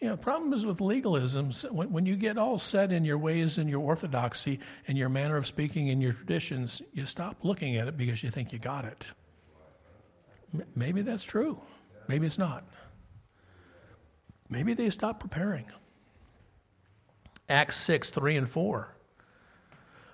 You 0.00 0.08
know, 0.08 0.16
the 0.16 0.22
problem 0.22 0.52
is 0.52 0.64
with 0.64 0.80
legalism, 0.80 1.52
when, 1.70 2.04
you 2.04 2.16
get 2.16 2.36
all 2.36 2.58
set 2.58 2.92
in 2.92 3.04
your 3.04 3.16
ways 3.16 3.56
and 3.56 3.68
your 3.68 3.80
orthodoxy 3.80 4.60
and 4.86 4.96
your 4.98 5.08
manner 5.08 5.38
of 5.38 5.46
speaking 5.46 5.88
and 5.88 6.02
your 6.02 6.12
traditions, 6.12 6.82
you 6.92 7.06
stop 7.06 7.38
looking 7.42 7.76
at 7.78 7.88
it 7.88 7.96
because 7.96 8.22
you 8.22 8.30
think 8.30 8.52
you 8.52 8.58
got 8.58 8.84
it. 8.84 9.10
Maybe 10.74 11.00
that's 11.00 11.24
true. 11.24 11.58
Maybe 12.08 12.26
it's 12.26 12.38
not. 12.38 12.64
Maybe 14.50 14.74
they 14.74 14.90
stop 14.90 15.18
preparing. 15.18 15.64
Acts 17.48 17.76
6 17.76 18.10
3 18.10 18.36
and 18.36 18.50
4. 18.50 18.96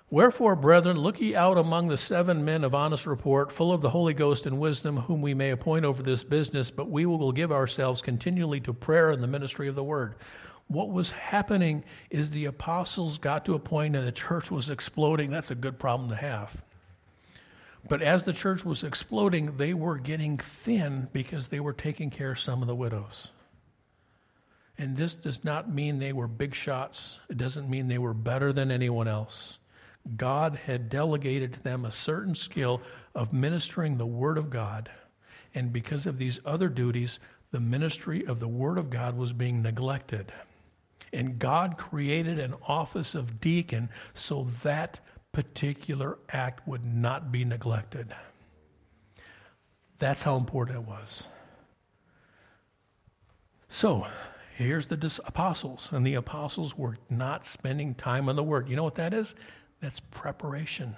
Wherefore, 0.09 0.55
brethren, 0.55 0.99
look 0.99 1.19
ye 1.19 1.35
out 1.35 1.57
among 1.57 1.87
the 1.87 1.97
seven 1.97 2.45
men 2.45 2.63
of 2.63 2.75
honest 2.75 3.07
report, 3.07 3.51
full 3.51 3.71
of 3.71 3.81
the 3.81 3.89
Holy 3.89 4.13
Ghost 4.13 4.45
and 4.45 4.59
wisdom, 4.59 4.97
whom 4.97 5.23
we 5.23 5.33
may 5.33 5.49
appoint 5.49 5.85
over 5.85 6.03
this 6.03 6.23
business, 6.23 6.69
but 6.69 6.87
we 6.87 7.07
will 7.07 7.31
give 7.31 7.51
ourselves 7.51 8.03
continually 8.03 8.59
to 8.59 8.73
prayer 8.73 9.09
and 9.09 9.23
the 9.23 9.27
ministry 9.27 9.67
of 9.67 9.73
the 9.73 9.83
word. 9.83 10.13
What 10.67 10.91
was 10.91 11.09
happening 11.09 11.83
is 12.11 12.29
the 12.29 12.45
apostles 12.45 13.17
got 13.17 13.45
to 13.45 13.55
a 13.55 13.59
point 13.59 13.95
and 13.95 14.05
the 14.05 14.11
church 14.11 14.51
was 14.51 14.69
exploding. 14.69 15.31
That's 15.31 15.49
a 15.49 15.55
good 15.55 15.79
problem 15.79 16.09
to 16.09 16.15
have. 16.15 16.61
But 17.87 18.01
as 18.03 18.23
the 18.23 18.33
church 18.33 18.63
was 18.63 18.83
exploding, 18.83 19.57
they 19.57 19.73
were 19.73 19.97
getting 19.97 20.37
thin 20.37 21.09
because 21.11 21.47
they 21.47 21.59
were 21.59 21.73
taking 21.73 22.11
care 22.11 22.33
of 22.33 22.39
some 22.39 22.61
of 22.61 22.67
the 22.67 22.75
widows. 22.75 23.29
And 24.77 24.97
this 24.97 25.13
does 25.13 25.43
not 25.43 25.71
mean 25.71 25.99
they 25.99 26.13
were 26.13 26.27
big 26.27 26.55
shots. 26.55 27.19
It 27.29 27.37
doesn't 27.37 27.69
mean 27.69 27.87
they 27.87 27.97
were 27.99 28.13
better 28.13 28.51
than 28.51 28.71
anyone 28.71 29.07
else. 29.07 29.57
God 30.17 30.59
had 30.65 30.89
delegated 30.89 31.53
to 31.53 31.63
them 31.63 31.85
a 31.85 31.91
certain 31.91 32.35
skill 32.35 32.81
of 33.15 33.31
ministering 33.31 33.97
the 33.97 34.05
Word 34.05 34.37
of 34.37 34.49
God. 34.49 34.89
And 35.55 35.71
because 35.71 36.07
of 36.07 36.17
these 36.17 36.39
other 36.45 36.67
duties, 36.69 37.19
the 37.51 37.59
ministry 37.59 38.25
of 38.25 38.39
the 38.39 38.47
Word 38.47 38.77
of 38.77 38.89
God 38.89 39.15
was 39.15 39.31
being 39.31 39.61
neglected. 39.61 40.33
And 41.13 41.37
God 41.37 41.77
created 41.77 42.39
an 42.39 42.55
office 42.67 43.13
of 43.13 43.39
deacon 43.39 43.89
so 44.15 44.47
that 44.63 44.99
particular 45.31 46.17
act 46.29 46.67
would 46.67 46.85
not 46.85 47.31
be 47.31 47.45
neglected. 47.45 48.13
That's 49.99 50.23
how 50.23 50.35
important 50.35 50.79
it 50.79 50.87
was. 50.87 51.23
So, 53.69 54.07
here's 54.63 54.87
the 54.87 55.21
apostles, 55.25 55.89
and 55.91 56.05
the 56.05 56.15
apostles 56.15 56.77
were 56.77 56.97
not 57.09 57.45
spending 57.45 57.95
time 57.95 58.29
on 58.29 58.35
the 58.35 58.43
word. 58.43 58.69
You 58.69 58.75
know 58.75 58.83
what 58.83 58.95
that 58.95 59.13
is? 59.13 59.35
That's 59.79 59.99
preparation. 59.99 60.95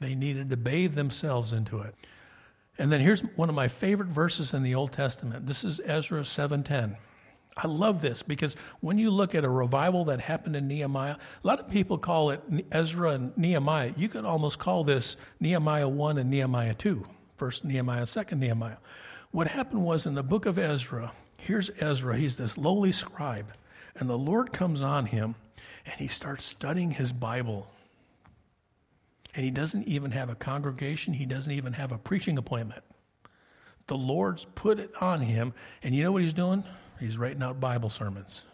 They 0.00 0.14
needed 0.14 0.50
to 0.50 0.56
bathe 0.56 0.94
themselves 0.94 1.52
into 1.52 1.80
it. 1.80 1.94
And 2.78 2.90
then 2.90 3.00
here's 3.00 3.20
one 3.36 3.48
of 3.48 3.54
my 3.54 3.68
favorite 3.68 4.08
verses 4.08 4.52
in 4.52 4.62
the 4.62 4.74
Old 4.74 4.92
Testament. 4.92 5.46
This 5.46 5.64
is 5.64 5.80
Ezra 5.84 6.24
7:10. 6.24 6.96
I 7.56 7.68
love 7.68 8.00
this 8.00 8.22
because 8.22 8.56
when 8.80 8.98
you 8.98 9.10
look 9.10 9.34
at 9.34 9.44
a 9.44 9.48
revival 9.48 10.04
that 10.06 10.20
happened 10.20 10.56
in 10.56 10.66
Nehemiah, 10.66 11.14
a 11.14 11.46
lot 11.46 11.60
of 11.60 11.68
people 11.68 11.98
call 11.98 12.30
it 12.30 12.42
Ezra 12.72 13.10
and 13.10 13.36
Nehemiah. 13.38 13.92
You 13.96 14.08
could 14.08 14.24
almost 14.24 14.58
call 14.58 14.82
this 14.82 15.16
Nehemiah 15.38 15.88
1 15.88 16.18
and 16.18 16.30
Nehemiah 16.30 16.74
2. 16.74 17.06
First 17.36 17.64
Nehemiah, 17.64 18.06
second 18.06 18.40
Nehemiah. 18.40 18.78
What 19.30 19.46
happened 19.46 19.84
was 19.84 20.06
in 20.06 20.14
the 20.14 20.22
book 20.22 20.46
of 20.46 20.58
Ezra, 20.58 21.12
Here's 21.44 21.70
Ezra. 21.78 22.16
He's 22.16 22.36
this 22.36 22.56
lowly 22.56 22.90
scribe. 22.90 23.52
And 23.96 24.08
the 24.08 24.16
Lord 24.16 24.50
comes 24.50 24.80
on 24.80 25.04
him 25.06 25.34
and 25.84 25.94
he 25.96 26.08
starts 26.08 26.44
studying 26.46 26.90
his 26.90 27.12
Bible. 27.12 27.70
And 29.34 29.44
he 29.44 29.50
doesn't 29.50 29.86
even 29.86 30.10
have 30.12 30.30
a 30.30 30.34
congregation, 30.34 31.12
he 31.12 31.26
doesn't 31.26 31.52
even 31.52 31.74
have 31.74 31.92
a 31.92 31.98
preaching 31.98 32.38
appointment. 32.38 32.82
The 33.88 33.96
Lord's 33.96 34.46
put 34.54 34.78
it 34.78 34.90
on 35.02 35.20
him. 35.20 35.52
And 35.82 35.94
you 35.94 36.02
know 36.02 36.12
what 36.12 36.22
he's 36.22 36.32
doing? 36.32 36.64
He's 36.98 37.18
writing 37.18 37.42
out 37.42 37.60
Bible 37.60 37.90
sermons. 37.90 38.44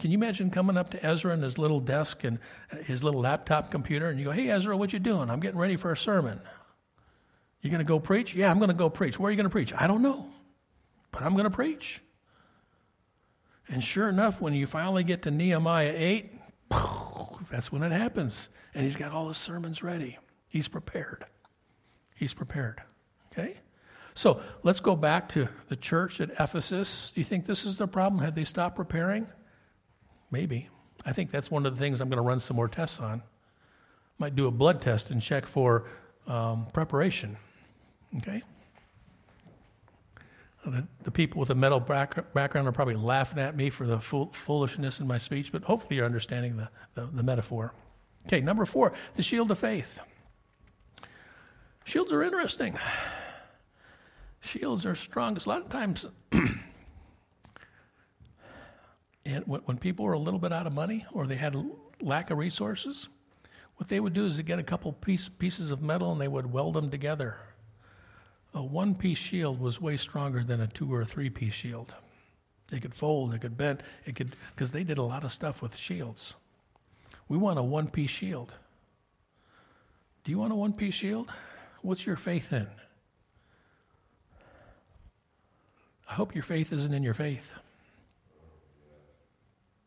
Can 0.00 0.10
you 0.10 0.16
imagine 0.16 0.50
coming 0.50 0.78
up 0.78 0.90
to 0.92 1.04
Ezra 1.04 1.34
in 1.34 1.42
his 1.42 1.58
little 1.58 1.78
desk 1.78 2.24
and 2.24 2.38
his 2.84 3.04
little 3.04 3.20
laptop 3.20 3.70
computer 3.70 4.08
and 4.08 4.18
you 4.18 4.24
go, 4.24 4.32
Hey, 4.32 4.48
Ezra, 4.48 4.76
what 4.76 4.94
you 4.94 4.98
doing? 4.98 5.28
I'm 5.28 5.40
getting 5.40 5.60
ready 5.60 5.76
for 5.76 5.92
a 5.92 5.96
sermon. 5.96 6.40
You 7.60 7.68
going 7.68 7.84
to 7.84 7.84
go 7.84 8.00
preach? 8.00 8.34
Yeah, 8.34 8.50
I'm 8.50 8.58
going 8.58 8.68
to 8.68 8.74
go 8.74 8.88
preach. 8.88 9.18
Where 9.18 9.28
are 9.28 9.30
you 9.30 9.36
going 9.36 9.44
to 9.44 9.50
preach? 9.50 9.74
I 9.74 9.86
don't 9.86 10.02
know, 10.02 10.26
but 11.12 11.22
I'm 11.22 11.32
going 11.32 11.44
to 11.44 11.50
preach. 11.50 12.00
And 13.68 13.82
sure 13.82 14.08
enough, 14.08 14.40
when 14.40 14.54
you 14.54 14.66
finally 14.66 15.04
get 15.04 15.22
to 15.22 15.30
Nehemiah 15.30 15.94
8, 15.96 16.32
that's 17.50 17.72
when 17.72 17.82
it 17.82 17.92
happens. 17.92 18.48
And 18.74 18.84
he's 18.84 18.96
got 18.96 19.12
all 19.12 19.28
his 19.28 19.38
sermons 19.38 19.82
ready. 19.82 20.18
He's 20.48 20.68
prepared. 20.68 21.24
He's 22.14 22.34
prepared. 22.34 22.82
Okay? 23.32 23.56
So 24.14 24.40
let's 24.62 24.80
go 24.80 24.94
back 24.94 25.28
to 25.30 25.48
the 25.68 25.76
church 25.76 26.20
at 26.20 26.30
Ephesus. 26.38 27.12
Do 27.14 27.20
you 27.20 27.24
think 27.24 27.46
this 27.46 27.64
is 27.64 27.76
the 27.76 27.88
problem? 27.88 28.22
Had 28.22 28.34
they 28.34 28.44
stopped 28.44 28.76
preparing? 28.76 29.26
Maybe. 30.30 30.68
I 31.04 31.12
think 31.12 31.30
that's 31.30 31.50
one 31.50 31.66
of 31.66 31.74
the 31.74 31.78
things 31.78 32.00
I'm 32.00 32.08
going 32.08 32.22
to 32.22 32.22
run 32.22 32.40
some 32.40 32.56
more 32.56 32.68
tests 32.68 33.00
on. 33.00 33.22
Might 34.18 34.36
do 34.36 34.46
a 34.46 34.50
blood 34.50 34.80
test 34.80 35.10
and 35.10 35.20
check 35.20 35.46
for 35.46 35.86
um, 36.26 36.66
preparation. 36.72 37.36
Okay? 38.18 38.42
The, 40.66 40.86
the, 41.02 41.10
people 41.10 41.40
with 41.40 41.48
the 41.48 41.54
metal 41.54 41.78
back, 41.78 42.32
background 42.32 42.66
are 42.66 42.72
probably 42.72 42.94
laughing 42.94 43.38
at 43.38 43.54
me 43.54 43.68
for 43.68 43.86
the 43.86 44.00
fool, 44.00 44.30
foolishness 44.32 44.98
in 44.98 45.06
my 45.06 45.18
speech, 45.18 45.52
but 45.52 45.62
hopefully 45.62 45.96
you're 45.96 46.06
understanding 46.06 46.56
the, 46.56 46.68
the, 46.94 47.06
the 47.12 47.22
metaphor. 47.22 47.74
Okay, 48.26 48.40
number 48.40 48.64
four, 48.64 48.94
the 49.16 49.22
shield 49.22 49.50
of 49.50 49.58
faith. 49.58 50.00
Shields 51.84 52.12
are 52.12 52.22
interesting. 52.22 52.78
Shields 54.40 54.86
are 54.86 54.94
strong. 54.94 55.36
a 55.36 55.48
lot 55.48 55.60
of 55.60 55.68
times, 55.68 56.06
and 59.26 59.44
when 59.46 59.76
people 59.78 60.06
were 60.06 60.14
a 60.14 60.18
little 60.18 60.40
bit 60.40 60.52
out 60.52 60.66
of 60.66 60.72
money 60.72 61.04
or 61.12 61.26
they 61.26 61.36
had 61.36 61.54
a 61.54 61.64
lack 62.00 62.30
of 62.30 62.38
resources, 62.38 63.08
what 63.76 63.88
they 63.88 64.00
would 64.00 64.12
do 64.12 64.24
is 64.24 64.36
they 64.36 64.42
get 64.42 64.58
a 64.58 64.62
couple 64.62 64.92
piece, 64.92 65.28
pieces 65.28 65.70
of 65.70 65.82
metal 65.82 66.12
and 66.12 66.20
they 66.20 66.28
would 66.28 66.50
weld 66.50 66.74
them 66.74 66.90
together. 66.90 67.36
A 68.54 68.62
one 68.62 68.94
piece 68.94 69.18
shield 69.18 69.60
was 69.60 69.80
way 69.80 69.96
stronger 69.96 70.44
than 70.44 70.60
a 70.60 70.66
two 70.66 70.92
or 70.92 71.00
a 71.00 71.06
three 71.06 71.30
piece 71.30 71.54
shield. 71.54 71.92
It 72.72 72.82
could 72.82 72.94
fold, 72.94 73.34
it 73.34 73.40
could 73.40 73.56
bend, 73.56 73.82
it 74.04 74.14
could, 74.14 74.36
because 74.54 74.70
they 74.70 74.84
did 74.84 74.98
a 74.98 75.02
lot 75.02 75.24
of 75.24 75.32
stuff 75.32 75.60
with 75.60 75.76
shields. 75.76 76.34
We 77.28 77.36
want 77.36 77.58
a 77.58 77.62
one 77.62 77.88
piece 77.88 78.10
shield. 78.10 78.52
Do 80.22 80.30
you 80.30 80.38
want 80.38 80.52
a 80.52 80.56
one 80.56 80.72
piece 80.72 80.94
shield? 80.94 81.30
What's 81.82 82.06
your 82.06 82.16
faith 82.16 82.52
in? 82.52 82.66
I 86.08 86.14
hope 86.14 86.34
your 86.34 86.44
faith 86.44 86.72
isn't 86.72 86.94
in 86.94 87.02
your 87.02 87.14
faith. 87.14 87.50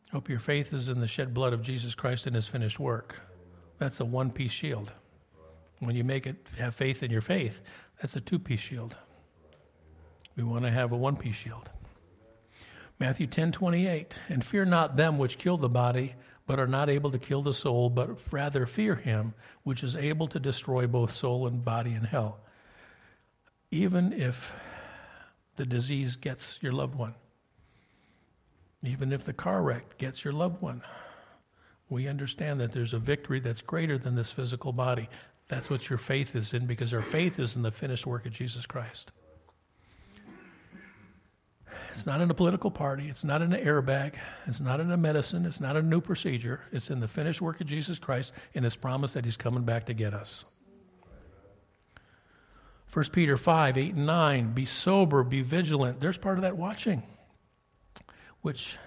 I 0.08 0.12
hope 0.12 0.28
your 0.28 0.38
faith 0.38 0.72
is 0.72 0.88
in 0.88 1.00
the 1.00 1.08
shed 1.08 1.34
blood 1.34 1.52
of 1.52 1.62
Jesus 1.62 1.94
Christ 1.94 2.26
and 2.26 2.34
his 2.34 2.48
finished 2.48 2.78
work. 2.78 3.16
That's 3.78 4.00
a 4.00 4.04
one 4.04 4.30
piece 4.30 4.52
shield. 4.52 4.92
When 5.80 5.94
you 5.94 6.02
make 6.02 6.26
it 6.26 6.48
have 6.58 6.74
faith 6.74 7.02
in 7.02 7.10
your 7.10 7.20
faith, 7.20 7.60
that's 8.00 8.16
a 8.16 8.20
two 8.20 8.38
piece 8.38 8.60
shield. 8.60 8.96
We 10.36 10.44
want 10.44 10.64
to 10.64 10.70
have 10.70 10.92
a 10.92 10.96
one 10.96 11.16
piece 11.16 11.36
shield. 11.36 11.68
Matthew 12.98 13.26
10 13.26 13.52
28. 13.52 14.14
And 14.28 14.44
fear 14.44 14.64
not 14.64 14.96
them 14.96 15.18
which 15.18 15.38
kill 15.38 15.56
the 15.56 15.68
body, 15.68 16.14
but 16.46 16.58
are 16.58 16.66
not 16.66 16.88
able 16.88 17.10
to 17.10 17.18
kill 17.18 17.42
the 17.42 17.54
soul, 17.54 17.90
but 17.90 18.32
rather 18.32 18.66
fear 18.66 18.94
him 18.94 19.34
which 19.62 19.82
is 19.82 19.96
able 19.96 20.28
to 20.28 20.40
destroy 20.40 20.86
both 20.86 21.14
soul 21.14 21.46
and 21.46 21.64
body 21.64 21.92
in 21.92 22.04
hell. 22.04 22.38
Even 23.70 24.12
if 24.12 24.52
the 25.56 25.66
disease 25.66 26.16
gets 26.16 26.58
your 26.62 26.72
loved 26.72 26.94
one, 26.94 27.14
even 28.82 29.12
if 29.12 29.24
the 29.24 29.32
car 29.32 29.60
wreck 29.60 29.98
gets 29.98 30.24
your 30.24 30.32
loved 30.32 30.62
one, 30.62 30.82
we 31.90 32.06
understand 32.06 32.60
that 32.60 32.72
there's 32.72 32.94
a 32.94 32.98
victory 32.98 33.40
that's 33.40 33.60
greater 33.60 33.98
than 33.98 34.14
this 34.14 34.30
physical 34.30 34.72
body. 34.72 35.08
That's 35.48 35.70
what 35.70 35.88
your 35.88 35.98
faith 35.98 36.36
is 36.36 36.52
in 36.52 36.66
because 36.66 36.92
our 36.92 37.02
faith 37.02 37.40
is 37.40 37.56
in 37.56 37.62
the 37.62 37.70
finished 37.70 38.06
work 38.06 38.26
of 38.26 38.32
Jesus 38.32 38.66
Christ. 38.66 39.12
It's 41.90 42.06
not 42.06 42.20
in 42.20 42.30
a 42.30 42.34
political 42.34 42.70
party. 42.70 43.08
It's 43.08 43.24
not 43.24 43.42
in 43.42 43.52
an 43.52 43.64
airbag. 43.64 44.14
It's 44.46 44.60
not 44.60 44.78
in 44.78 44.92
a 44.92 44.96
medicine. 44.96 45.46
It's 45.46 45.60
not 45.60 45.76
a 45.76 45.82
new 45.82 46.00
procedure. 46.00 46.60
It's 46.70 46.90
in 46.90 47.00
the 47.00 47.08
finished 47.08 47.40
work 47.40 47.60
of 47.60 47.66
Jesus 47.66 47.98
Christ 47.98 48.32
and 48.54 48.64
his 48.64 48.76
promise 48.76 49.14
that 49.14 49.24
he's 49.24 49.36
coming 49.36 49.64
back 49.64 49.86
to 49.86 49.94
get 49.94 50.14
us. 50.14 50.44
1 52.92 53.06
Peter 53.06 53.36
5, 53.36 53.78
8, 53.78 53.94
and 53.94 54.06
9. 54.06 54.52
Be 54.52 54.64
sober, 54.64 55.22
be 55.22 55.42
vigilant. 55.42 56.00
There's 56.00 56.16
part 56.16 56.38
of 56.38 56.42
that 56.42 56.56
watching, 56.56 57.02
which, 58.42 58.78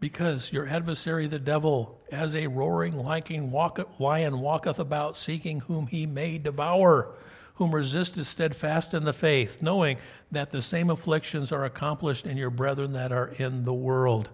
because 0.00 0.52
your 0.52 0.68
adversary, 0.68 1.26
the 1.26 1.38
devil, 1.38 2.00
as 2.10 2.34
a 2.34 2.46
roaring 2.46 2.96
lion, 2.96 3.50
walketh 3.50 4.78
about, 4.78 5.16
seeking 5.16 5.60
whom 5.60 5.86
he 5.86 6.06
may 6.06 6.38
devour 6.38 7.14
whom 7.54 7.74
resist 7.74 8.22
steadfast 8.24 8.94
in 8.94 9.04
the 9.04 9.12
faith, 9.12 9.62
knowing 9.62 9.96
that 10.32 10.50
the 10.50 10.62
same 10.62 10.90
afflictions 10.90 11.52
are 11.52 11.64
accomplished 11.64 12.26
in 12.26 12.36
your 12.36 12.50
brethren 12.50 12.92
that 12.92 13.12
are 13.12 13.28
in 13.38 13.64
the 13.64 13.72
world. 13.72 14.28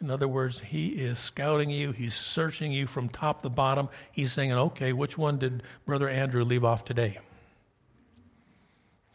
In 0.00 0.10
other 0.10 0.28
words, 0.28 0.60
he 0.60 0.88
is 0.88 1.18
scouting 1.18 1.70
you, 1.70 1.92
he's 1.92 2.14
searching 2.14 2.70
you 2.70 2.86
from 2.86 3.08
top 3.08 3.40
to 3.42 3.48
bottom. 3.48 3.88
He's 4.12 4.32
saying, 4.32 4.52
okay, 4.52 4.92
which 4.92 5.16
one 5.16 5.38
did 5.38 5.62
Brother 5.86 6.08
Andrew 6.08 6.44
leave 6.44 6.64
off 6.64 6.84
today? 6.84 7.18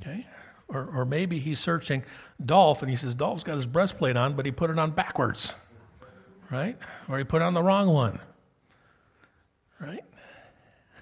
Okay? 0.01 0.25
Or, 0.67 0.85
or 0.85 1.05
maybe 1.05 1.37
he's 1.37 1.59
searching 1.59 2.03
Dolph 2.43 2.81
and 2.81 2.89
he 2.89 2.97
says, 2.97 3.13
Dolph's 3.13 3.43
got 3.43 3.57
his 3.57 3.67
breastplate 3.67 4.17
on, 4.17 4.33
but 4.33 4.47
he 4.47 4.51
put 4.51 4.71
it 4.71 4.79
on 4.79 4.89
backwards. 4.89 5.53
Right? 6.51 6.77
Or 7.07 7.17
he 7.17 7.23
put 7.23 7.41
on 7.41 7.53
the 7.53 7.63
wrong 7.63 7.87
one. 7.87 8.19
Right? 9.79 10.03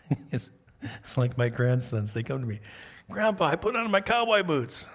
it's, 0.31 0.49
it's 0.81 1.17
like 1.17 1.37
my 1.37 1.49
grandsons. 1.49 2.13
They 2.13 2.23
come 2.23 2.39
to 2.41 2.47
me, 2.47 2.59
Grandpa, 3.09 3.47
I 3.47 3.55
put 3.55 3.75
on 3.75 3.89
my 3.89 4.01
cowboy 4.01 4.43
boots. 4.43 4.85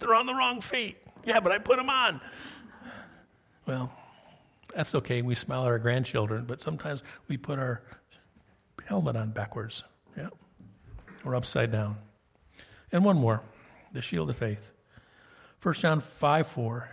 They're 0.00 0.14
on 0.14 0.26
the 0.26 0.34
wrong 0.34 0.60
feet. 0.60 0.96
Yeah, 1.24 1.40
but 1.40 1.52
I 1.52 1.58
put 1.58 1.76
them 1.76 1.88
on. 1.88 2.20
Well, 3.66 3.92
that's 4.74 4.94
okay. 4.96 5.22
We 5.22 5.36
smile 5.36 5.62
at 5.62 5.68
our 5.68 5.78
grandchildren, 5.78 6.44
but 6.44 6.60
sometimes 6.60 7.02
we 7.28 7.36
put 7.36 7.58
our 7.58 7.82
helmet 8.84 9.16
on 9.16 9.30
backwards. 9.30 9.84
Yeah. 10.16 10.28
Or 11.24 11.34
upside 11.36 11.70
down. 11.70 11.96
And 12.92 13.04
one 13.04 13.16
more 13.16 13.40
the 13.92 14.02
shield 14.02 14.28
of 14.28 14.36
faith. 14.36 14.72
1 15.62 15.74
John 15.76 16.00
5 16.00 16.46
4. 16.48 16.88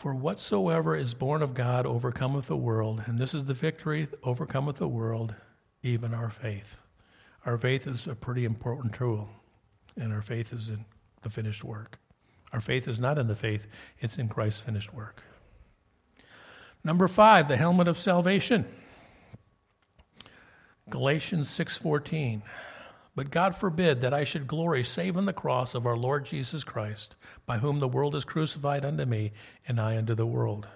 For 0.00 0.14
whatsoever 0.14 0.96
is 0.96 1.12
born 1.12 1.42
of 1.42 1.52
God 1.52 1.84
overcometh 1.84 2.46
the 2.46 2.56
world, 2.56 3.02
and 3.04 3.18
this 3.18 3.34
is 3.34 3.44
the 3.44 3.52
victory 3.52 4.08
overcometh 4.24 4.76
the 4.76 4.88
world, 4.88 5.34
even 5.82 6.14
our 6.14 6.30
faith. 6.30 6.78
Our 7.44 7.58
faith 7.58 7.86
is 7.86 8.06
a 8.06 8.14
pretty 8.14 8.46
important 8.46 8.94
tool, 8.94 9.28
and 9.98 10.10
our 10.10 10.22
faith 10.22 10.54
is 10.54 10.70
in 10.70 10.86
the 11.20 11.28
finished 11.28 11.62
work. 11.62 11.98
Our 12.50 12.62
faith 12.62 12.88
is 12.88 12.98
not 12.98 13.18
in 13.18 13.26
the 13.26 13.36
faith, 13.36 13.66
it's 13.98 14.16
in 14.16 14.30
Christ's 14.30 14.60
finished 14.60 14.94
work. 14.94 15.22
Number 16.82 17.06
5, 17.06 17.46
the 17.46 17.58
helmet 17.58 17.86
of 17.86 17.98
salvation. 17.98 18.64
Galatians 20.88 21.50
6:14. 21.50 22.40
But 23.14 23.30
God 23.30 23.56
forbid 23.56 24.00
that 24.00 24.14
I 24.14 24.24
should 24.24 24.46
glory 24.46 24.84
save 24.84 25.16
in 25.16 25.24
the 25.24 25.32
cross 25.32 25.74
of 25.74 25.84
our 25.84 25.96
Lord 25.96 26.26
Jesus 26.26 26.62
Christ, 26.64 27.16
by 27.44 27.58
whom 27.58 27.80
the 27.80 27.88
world 27.88 28.14
is 28.14 28.24
crucified 28.24 28.84
unto 28.84 29.04
me, 29.04 29.32
and 29.66 29.80
I 29.80 29.96
unto 29.96 30.14
the 30.14 30.26
world. 30.26 30.68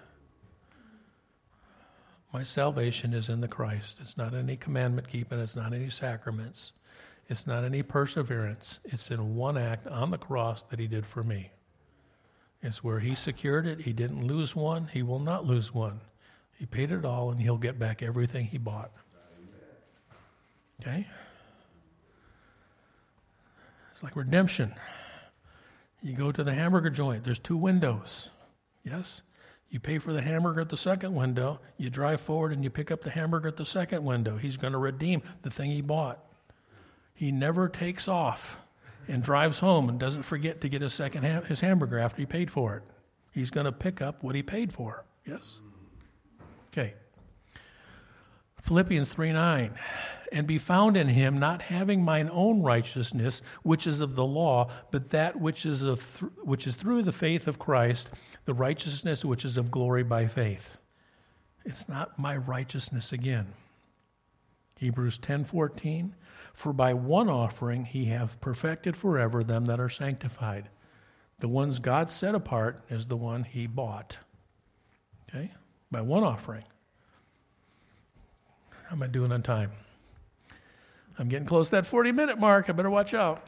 My 2.33 2.43
salvation 2.43 3.13
is 3.13 3.29
in 3.29 3.39
the 3.39 3.47
Christ. 3.47 3.95
It's 4.01 4.17
not 4.17 4.33
any 4.33 4.57
commandment 4.57 5.07
keeping, 5.07 5.39
it's 5.39 5.55
not 5.55 5.73
any 5.73 5.89
sacraments, 5.89 6.73
it's 7.29 7.47
not 7.47 7.63
any 7.63 7.81
perseverance. 7.81 8.79
It's 8.83 9.09
in 9.09 9.35
one 9.35 9.57
act 9.57 9.87
on 9.87 10.11
the 10.11 10.17
cross 10.17 10.63
that 10.63 10.77
He 10.77 10.87
did 10.87 11.05
for 11.05 11.23
me. 11.23 11.51
It's 12.61 12.83
where 12.83 12.99
He 12.99 13.15
secured 13.15 13.65
it. 13.65 13.81
He 13.81 13.93
didn't 13.93 14.27
lose 14.27 14.53
one, 14.53 14.89
He 14.91 15.01
will 15.01 15.19
not 15.19 15.45
lose 15.45 15.73
one. 15.73 16.01
He 16.59 16.65
paid 16.65 16.91
it 16.91 17.05
all, 17.05 17.31
and 17.31 17.39
He'll 17.39 17.57
get 17.57 17.79
back 17.79 18.03
everything 18.03 18.45
He 18.45 18.57
bought. 18.57 18.91
Okay? 20.81 21.07
Like 24.05 24.15
redemption. 24.15 24.71
You 26.03 26.13
go 26.13 26.31
to 26.31 26.43
the 26.43 26.53
hamburger 26.53 26.91
joint, 26.91 27.23
there's 27.23 27.39
two 27.39 27.57
windows. 27.57 28.29
Yes? 28.83 29.23
You 29.71 29.79
pay 29.79 29.97
for 29.97 30.13
the 30.13 30.21
hamburger 30.21 30.61
at 30.61 30.69
the 30.69 30.77
second 30.77 31.15
window. 31.15 31.59
You 31.77 31.89
drive 31.89 32.21
forward 32.21 32.53
and 32.53 32.63
you 32.63 32.69
pick 32.69 32.91
up 32.91 33.01
the 33.01 33.09
hamburger 33.09 33.47
at 33.47 33.57
the 33.57 33.65
second 33.65 34.05
window. 34.05 34.37
He's 34.37 34.57
going 34.57 34.73
to 34.73 34.77
redeem 34.79 35.23
the 35.41 35.49
thing 35.49 35.71
he 35.71 35.81
bought. 35.81 36.23
He 37.15 37.31
never 37.31 37.67
takes 37.67 38.07
off 38.07 38.57
and 39.07 39.23
drives 39.23 39.57
home 39.57 39.89
and 39.89 39.99
doesn't 39.99 40.21
forget 40.21 40.61
to 40.61 40.69
get 40.69 40.83
his 40.83 40.93
second 40.93 41.23
ha- 41.23 41.41
his 41.41 41.59
hamburger 41.59 41.97
after 41.97 42.21
he 42.21 42.27
paid 42.27 42.51
for 42.51 42.75
it. 42.75 42.83
He's 43.31 43.49
going 43.49 43.65
to 43.65 43.71
pick 43.71 44.03
up 44.03 44.21
what 44.21 44.35
he 44.35 44.43
paid 44.43 44.71
for. 44.71 45.03
Yes. 45.25 45.57
Okay. 46.71 46.93
Philippians 48.61 49.09
3 49.09 49.31
9 49.31 49.73
and 50.35 50.45
be 50.45 50.57
found 50.57 50.97
in 50.97 51.07
him, 51.07 51.39
not 51.39 51.61
having 51.61 52.03
mine 52.03 52.29
own 52.29 52.61
righteousness, 52.61 53.41
which 53.63 53.87
is 53.87 54.01
of 54.01 54.15
the 54.15 54.25
law, 54.25 54.69
but 54.91 55.11
that 55.11 55.39
which 55.39 55.65
is, 55.65 55.81
of 55.81 56.19
th- 56.19 56.29
which 56.43 56.67
is 56.67 56.75
through 56.75 57.01
the 57.03 57.13
faith 57.13 57.47
of 57.47 57.57
Christ, 57.57 58.09
the 58.43 58.53
righteousness 58.53 59.23
which 59.23 59.45
is 59.45 59.55
of 59.55 59.71
glory 59.71 60.03
by 60.03 60.27
faith. 60.27 60.77
It's 61.63 61.87
not 61.87 62.19
my 62.19 62.35
righteousness 62.35 63.13
again. 63.13 63.53
Hebrews 64.77 65.17
10:14 65.19 66.11
For 66.53 66.73
by 66.73 66.93
one 66.93 67.29
offering 67.29 67.85
he 67.85 68.05
hath 68.05 68.41
perfected 68.41 68.97
forever 68.97 69.41
them 69.41 69.65
that 69.67 69.79
are 69.79 69.87
sanctified. 69.87 70.67
The 71.39 71.47
ones 71.47 71.79
God 71.79 72.11
set 72.11 72.35
apart 72.35 72.81
is 72.89 73.07
the 73.07 73.15
one 73.15 73.45
he 73.45 73.67
bought. 73.67 74.17
Okay? 75.29 75.53
By 75.89 76.01
one 76.01 76.25
offering. 76.25 76.65
How 78.87 78.95
am 78.95 79.03
I 79.03 79.07
doing 79.07 79.31
on 79.31 79.41
time? 79.41 79.71
I'm 81.17 81.29
getting 81.29 81.47
close 81.47 81.69
to 81.69 81.77
that 81.77 81.85
40 81.85 82.11
minute 82.11 82.39
mark. 82.39 82.69
I 82.69 82.73
better 82.73 82.89
watch 82.89 83.13
out. 83.13 83.47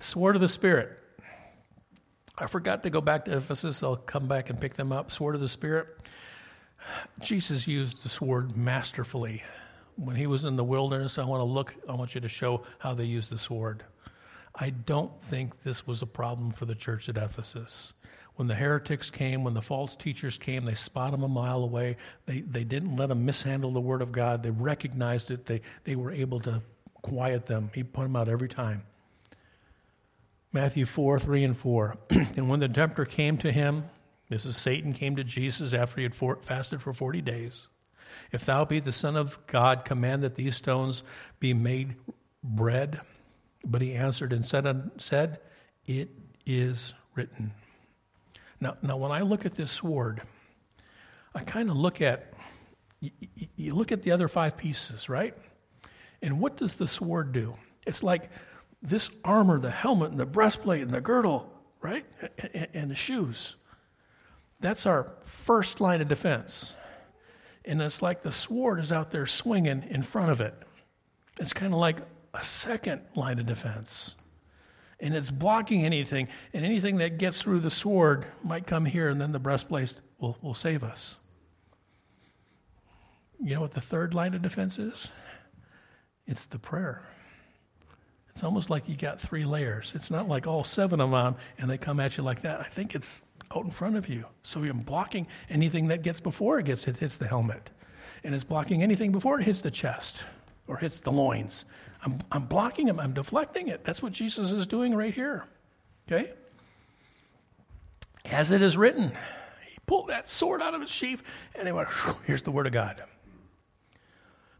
Sword 0.00 0.34
of 0.34 0.40
the 0.40 0.48
Spirit. 0.48 0.98
I 2.36 2.46
forgot 2.46 2.82
to 2.82 2.90
go 2.90 3.00
back 3.00 3.26
to 3.26 3.36
Ephesus. 3.36 3.82
I'll 3.82 3.96
come 3.96 4.26
back 4.26 4.50
and 4.50 4.60
pick 4.60 4.74
them 4.74 4.92
up. 4.92 5.12
Sword 5.12 5.34
of 5.34 5.40
the 5.40 5.48
Spirit. 5.48 5.88
Jesus 7.22 7.66
used 7.66 8.02
the 8.02 8.08
sword 8.08 8.56
masterfully. 8.56 9.42
When 9.96 10.16
he 10.16 10.26
was 10.26 10.44
in 10.44 10.56
the 10.56 10.64
wilderness, 10.64 11.18
I 11.18 11.24
want 11.24 11.40
to 11.40 11.44
look, 11.44 11.74
I 11.88 11.94
want 11.94 12.14
you 12.14 12.20
to 12.22 12.28
show 12.28 12.64
how 12.78 12.94
they 12.94 13.04
used 13.04 13.30
the 13.30 13.38
sword. 13.38 13.84
I 14.54 14.70
don't 14.70 15.20
think 15.20 15.62
this 15.62 15.86
was 15.86 16.02
a 16.02 16.06
problem 16.06 16.50
for 16.50 16.64
the 16.64 16.74
church 16.74 17.08
at 17.08 17.16
Ephesus. 17.16 17.92
When 18.36 18.48
the 18.48 18.54
heretics 18.54 19.10
came, 19.10 19.44
when 19.44 19.54
the 19.54 19.62
false 19.62 19.94
teachers 19.94 20.36
came, 20.36 20.64
they 20.64 20.74
spot 20.74 21.12
them 21.12 21.22
a 21.22 21.28
mile 21.28 21.62
away. 21.62 21.96
They, 22.26 22.40
they 22.40 22.64
didn't 22.64 22.96
let 22.96 23.08
them 23.08 23.24
mishandle 23.24 23.72
the 23.72 23.80
word 23.80 24.02
of 24.02 24.10
God. 24.10 24.42
They 24.42 24.50
recognized 24.50 25.30
it. 25.30 25.46
They, 25.46 25.60
they 25.84 25.94
were 25.94 26.10
able 26.10 26.40
to 26.40 26.60
quiet 27.02 27.46
them. 27.46 27.70
He 27.74 27.84
put 27.84 28.02
them 28.02 28.16
out 28.16 28.28
every 28.28 28.48
time. 28.48 28.82
Matthew 30.52 30.84
4 30.84 31.20
3 31.20 31.44
and 31.44 31.56
4. 31.56 31.96
and 32.10 32.48
when 32.48 32.60
the 32.60 32.68
tempter 32.68 33.04
came 33.04 33.36
to 33.38 33.52
him, 33.52 33.84
this 34.28 34.44
is 34.44 34.56
Satan 34.56 34.94
came 34.94 35.16
to 35.16 35.24
Jesus 35.24 35.72
after 35.72 35.98
he 35.98 36.02
had 36.04 36.14
for, 36.14 36.38
fasted 36.42 36.82
for 36.82 36.92
40 36.92 37.20
days. 37.20 37.68
If 38.32 38.46
thou 38.46 38.64
be 38.64 38.80
the 38.80 38.92
Son 38.92 39.16
of 39.16 39.38
God, 39.46 39.84
command 39.84 40.22
that 40.22 40.34
these 40.34 40.56
stones 40.56 41.02
be 41.38 41.52
made 41.52 41.94
bread. 42.42 43.00
But 43.64 43.82
he 43.82 43.94
answered 43.94 44.32
and 44.32 44.44
said, 44.44 44.90
said 44.98 45.40
It 45.86 46.10
is 46.46 46.94
written. 47.14 47.52
Now, 48.60 48.76
now, 48.82 48.96
when 48.96 49.12
I 49.12 49.20
look 49.22 49.46
at 49.46 49.54
this 49.54 49.70
sword, 49.70 50.22
I 51.34 51.42
kind 51.44 51.70
of 51.70 51.76
look 51.76 52.00
at, 52.00 52.32
you, 53.00 53.10
you 53.56 53.74
look 53.74 53.92
at 53.92 54.02
the 54.02 54.12
other 54.12 54.28
five 54.28 54.56
pieces, 54.56 55.08
right? 55.08 55.34
And 56.22 56.40
what 56.40 56.56
does 56.56 56.74
the 56.74 56.88
sword 56.88 57.32
do? 57.32 57.54
It's 57.86 58.02
like 58.02 58.30
this 58.80 59.10
armor, 59.24 59.58
the 59.58 59.70
helmet, 59.70 60.10
and 60.10 60.20
the 60.20 60.26
breastplate, 60.26 60.82
and 60.82 60.90
the 60.90 61.00
girdle, 61.00 61.50
right? 61.82 62.06
And, 62.38 62.68
and 62.74 62.90
the 62.90 62.94
shoes. 62.94 63.56
That's 64.60 64.86
our 64.86 65.12
first 65.22 65.80
line 65.80 66.00
of 66.00 66.08
defense. 66.08 66.74
And 67.64 67.82
it's 67.82 68.00
like 68.00 68.22
the 68.22 68.32
sword 68.32 68.80
is 68.80 68.92
out 68.92 69.10
there 69.10 69.26
swinging 69.26 69.84
in 69.88 70.02
front 70.02 70.30
of 70.30 70.40
it. 70.40 70.54
It's 71.38 71.52
kind 71.52 71.72
of 71.72 71.80
like 71.80 71.98
a 72.32 72.42
second 72.42 73.02
line 73.14 73.38
of 73.38 73.46
defense. 73.46 74.14
And 75.00 75.14
it's 75.14 75.30
blocking 75.30 75.84
anything, 75.84 76.28
and 76.52 76.64
anything 76.64 76.98
that 76.98 77.18
gets 77.18 77.42
through 77.42 77.60
the 77.60 77.70
sword 77.70 78.24
might 78.42 78.66
come 78.66 78.84
here, 78.84 79.08
and 79.08 79.20
then 79.20 79.32
the 79.32 79.38
breastplate 79.38 79.94
will, 80.18 80.38
will 80.40 80.54
save 80.54 80.84
us. 80.84 81.16
You 83.42 83.54
know 83.54 83.60
what 83.60 83.72
the 83.72 83.80
third 83.80 84.14
line 84.14 84.34
of 84.34 84.42
defense 84.42 84.78
is? 84.78 85.08
It's 86.26 86.46
the 86.46 86.58
prayer. 86.58 87.02
It's 88.34 88.42
almost 88.42 88.68
like 88.68 88.88
you 88.88 88.96
got 88.96 89.20
three 89.20 89.44
layers. 89.44 89.92
It's 89.94 90.10
not 90.10 90.28
like 90.28 90.46
all 90.46 90.64
seven 90.64 91.00
of 91.00 91.10
them 91.10 91.36
and 91.58 91.70
they 91.70 91.78
come 91.78 92.00
at 92.00 92.16
you 92.16 92.24
like 92.24 92.42
that. 92.42 92.60
I 92.60 92.64
think 92.64 92.94
it's 92.94 93.22
out 93.54 93.64
in 93.64 93.70
front 93.70 93.96
of 93.96 94.08
you. 94.08 94.24
So 94.42 94.62
you're 94.62 94.74
blocking 94.74 95.28
anything 95.48 95.88
that 95.88 96.02
gets 96.02 96.18
before 96.18 96.58
it 96.58 96.64
gets 96.64 96.84
hit, 96.84 96.96
hits 96.96 97.16
the 97.16 97.28
helmet. 97.28 97.70
And 98.24 98.34
it's 98.34 98.42
blocking 98.42 98.82
anything 98.82 99.12
before 99.12 99.38
it 99.38 99.44
hits 99.44 99.60
the 99.60 99.70
chest 99.70 100.24
or 100.66 100.78
hits 100.78 100.98
the 100.98 101.12
loins. 101.12 101.64
I'm, 102.04 102.20
I'm 102.30 102.44
blocking 102.44 102.86
him, 102.86 103.00
I'm 103.00 103.14
deflecting 103.14 103.68
it. 103.68 103.84
That's 103.84 104.02
what 104.02 104.12
Jesus 104.12 104.50
is 104.50 104.66
doing 104.66 104.94
right 104.94 105.14
here. 105.14 105.44
Okay? 106.06 106.32
As 108.26 108.50
it 108.50 108.62
is 108.62 108.76
written, 108.76 109.10
he 109.68 109.78
pulled 109.86 110.08
that 110.08 110.28
sword 110.28 110.62
out 110.62 110.74
of 110.74 110.80
his 110.80 110.90
sheath 110.90 111.22
and 111.54 111.66
he 111.66 111.72
went, 111.72 111.88
here's 112.26 112.42
the 112.42 112.50
word 112.50 112.66
of 112.66 112.72
God. 112.72 113.02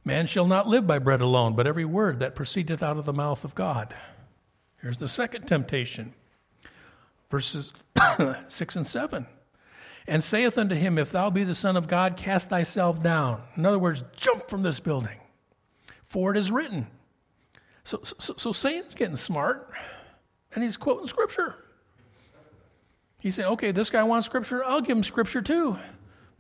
Man 0.05 0.27
shall 0.27 0.47
not 0.47 0.69
live 0.69 0.87
by 0.87 0.99
bread 0.99 1.23
alone, 1.23 1.55
but 1.55 1.67
every 1.67 1.85
word 1.85 2.21
that 2.21 2.35
proceedeth 2.35 2.83
out 2.83 2.99
of 2.99 3.07
the 3.07 3.13
mouth 3.13 3.45
of 3.45 3.55
God. 3.55 3.95
Here's 4.83 4.99
the 4.99 5.09
second 5.09 5.47
temptation, 5.47 6.13
verses 7.31 7.73
6 8.49 8.77
and 8.77 8.87
7. 8.87 9.27
And 10.07 10.23
saith 10.23 10.59
unto 10.59 10.75
him, 10.75 10.99
If 10.99 11.11
thou 11.11 11.31
be 11.31 11.45
the 11.45 11.55
Son 11.55 11.79
of 11.79 11.89
God, 11.89 12.19
cast 12.19 12.51
thyself 12.51 13.03
down. 13.03 13.43
In 13.57 13.65
other 13.65 13.79
words, 13.79 14.05
jump 14.15 14.51
from 14.51 14.63
this 14.63 14.79
building. 14.79 15.19
For 16.05 16.31
it 16.31 16.37
is 16.37 16.51
written. 16.51 16.87
So, 17.85 18.01
so, 18.03 18.35
so 18.37 18.53
Satan's 18.53 18.95
getting 18.95 19.17
smart, 19.17 19.71
and 20.55 20.65
he's 20.65 20.77
quoting 20.77 21.07
Scripture. 21.07 21.55
He's 23.21 23.35
saying, 23.35 23.49
okay, 23.51 23.73
this 23.73 23.91
guy 23.91 24.03
wants 24.03 24.27
Scripture, 24.27 24.65
I'll 24.65 24.81
give 24.81 24.97
him 24.97 25.05
Scripture 25.05 25.43
too. 25.43 25.79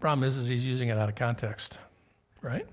Problem 0.01 0.27
is, 0.27 0.37
is 0.37 0.49
he's 0.49 0.65
using 0.65 0.89
it 0.89 0.99
out 0.99 1.09
of 1.09 1.15
context, 1.15 1.79
right? 2.43 2.67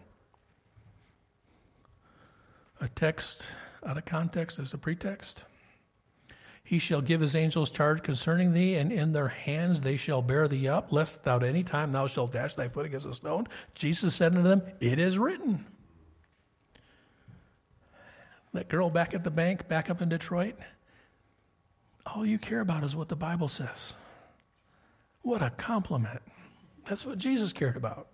a 2.82 2.90
text 2.90 3.44
out 3.86 3.98
of 3.98 4.06
context 4.06 4.60
is 4.60 4.74
a 4.74 4.78
pretext. 4.78 5.44
He 6.64 6.80
shall 6.80 7.02
give 7.02 7.22
his 7.22 7.36
angels 7.36 7.70
charge 7.70 8.02
concerning 8.02 8.54
thee, 8.54 8.76
and 8.76 8.92
in 8.92 9.14
their 9.14 9.28
hands 9.28 9.82
they 9.82 9.98
shall 9.98 10.22
bear 10.22 10.48
thee 10.48 10.68
up, 10.68 10.92
lest 10.92 11.24
thou 11.24 11.38
at 11.38 11.44
any 11.44 11.64
time 11.64 11.92
thou 11.92 12.08
shalt 12.08 12.32
dash 12.32 12.56
thy 12.56 12.70
foot 12.70 12.86
against 12.86 13.06
a 13.06 13.14
stone. 13.14 13.48
Jesus 13.76 14.16
said 14.16 14.36
unto 14.36 14.48
them, 14.48 14.62
It 14.80 15.00
is 15.00 15.20
written. 15.20 15.66
That 18.54 18.68
girl 18.70 18.90
back 18.90 19.14
at 19.14 19.24
the 19.24 19.32
bank, 19.32 19.68
back 19.68 19.90
up 19.90 20.02
in 20.02 20.10
Detroit, 20.10 20.56
all 22.06 22.26
you 22.26 22.38
care 22.38 22.60
about 22.60 22.84
is 22.84 22.96
what 22.96 23.10
the 23.10 23.16
Bible 23.16 23.48
says. 23.48 23.94
What 25.22 25.42
a 25.42 25.52
compliment. 25.52 26.22
That's 26.88 27.06
what 27.06 27.18
Jesus 27.18 27.54
cared 27.54 27.78
about. 27.78 28.08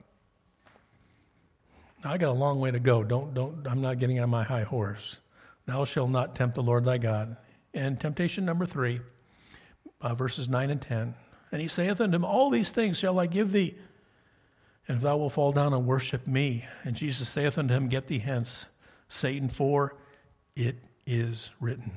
Now, 2.03 2.13
I 2.13 2.17
got 2.17 2.29
a 2.29 2.33
long 2.33 2.59
way 2.59 2.71
to 2.71 2.79
go. 2.79 3.03
Don't, 3.03 3.33
don't, 3.33 3.65
I'm 3.67 3.81
not 3.81 3.99
getting 3.99 4.19
on 4.19 4.29
my 4.29 4.43
high 4.43 4.63
horse. 4.63 5.17
Thou 5.65 5.85
shalt 5.85 6.11
not 6.11 6.35
tempt 6.35 6.55
the 6.55 6.63
Lord 6.63 6.85
thy 6.85 6.97
God. 6.97 7.37
And 7.73 7.99
temptation 7.99 8.45
number 8.45 8.65
three, 8.65 9.01
uh, 10.01 10.13
verses 10.13 10.47
9 10.47 10.69
and 10.69 10.81
10. 10.81 11.15
And 11.51 11.61
he 11.61 11.67
saith 11.67 12.01
unto 12.01 12.15
him, 12.15 12.25
All 12.25 12.49
these 12.49 12.69
things 12.69 12.97
shall 12.97 13.19
I 13.19 13.25
give 13.25 13.51
thee, 13.51 13.75
and 14.87 14.97
if 14.97 15.03
thou 15.03 15.17
wilt 15.17 15.33
fall 15.33 15.51
down 15.51 15.73
and 15.73 15.85
worship 15.85 16.27
me. 16.27 16.65
And 16.83 16.95
Jesus 16.95 17.27
saith 17.29 17.57
unto 17.57 17.73
him, 17.73 17.87
Get 17.87 18.07
thee 18.07 18.19
hence, 18.19 18.65
Satan, 19.09 19.49
for 19.49 19.95
it 20.57 20.75
is 21.05 21.51
written. 21.61 21.91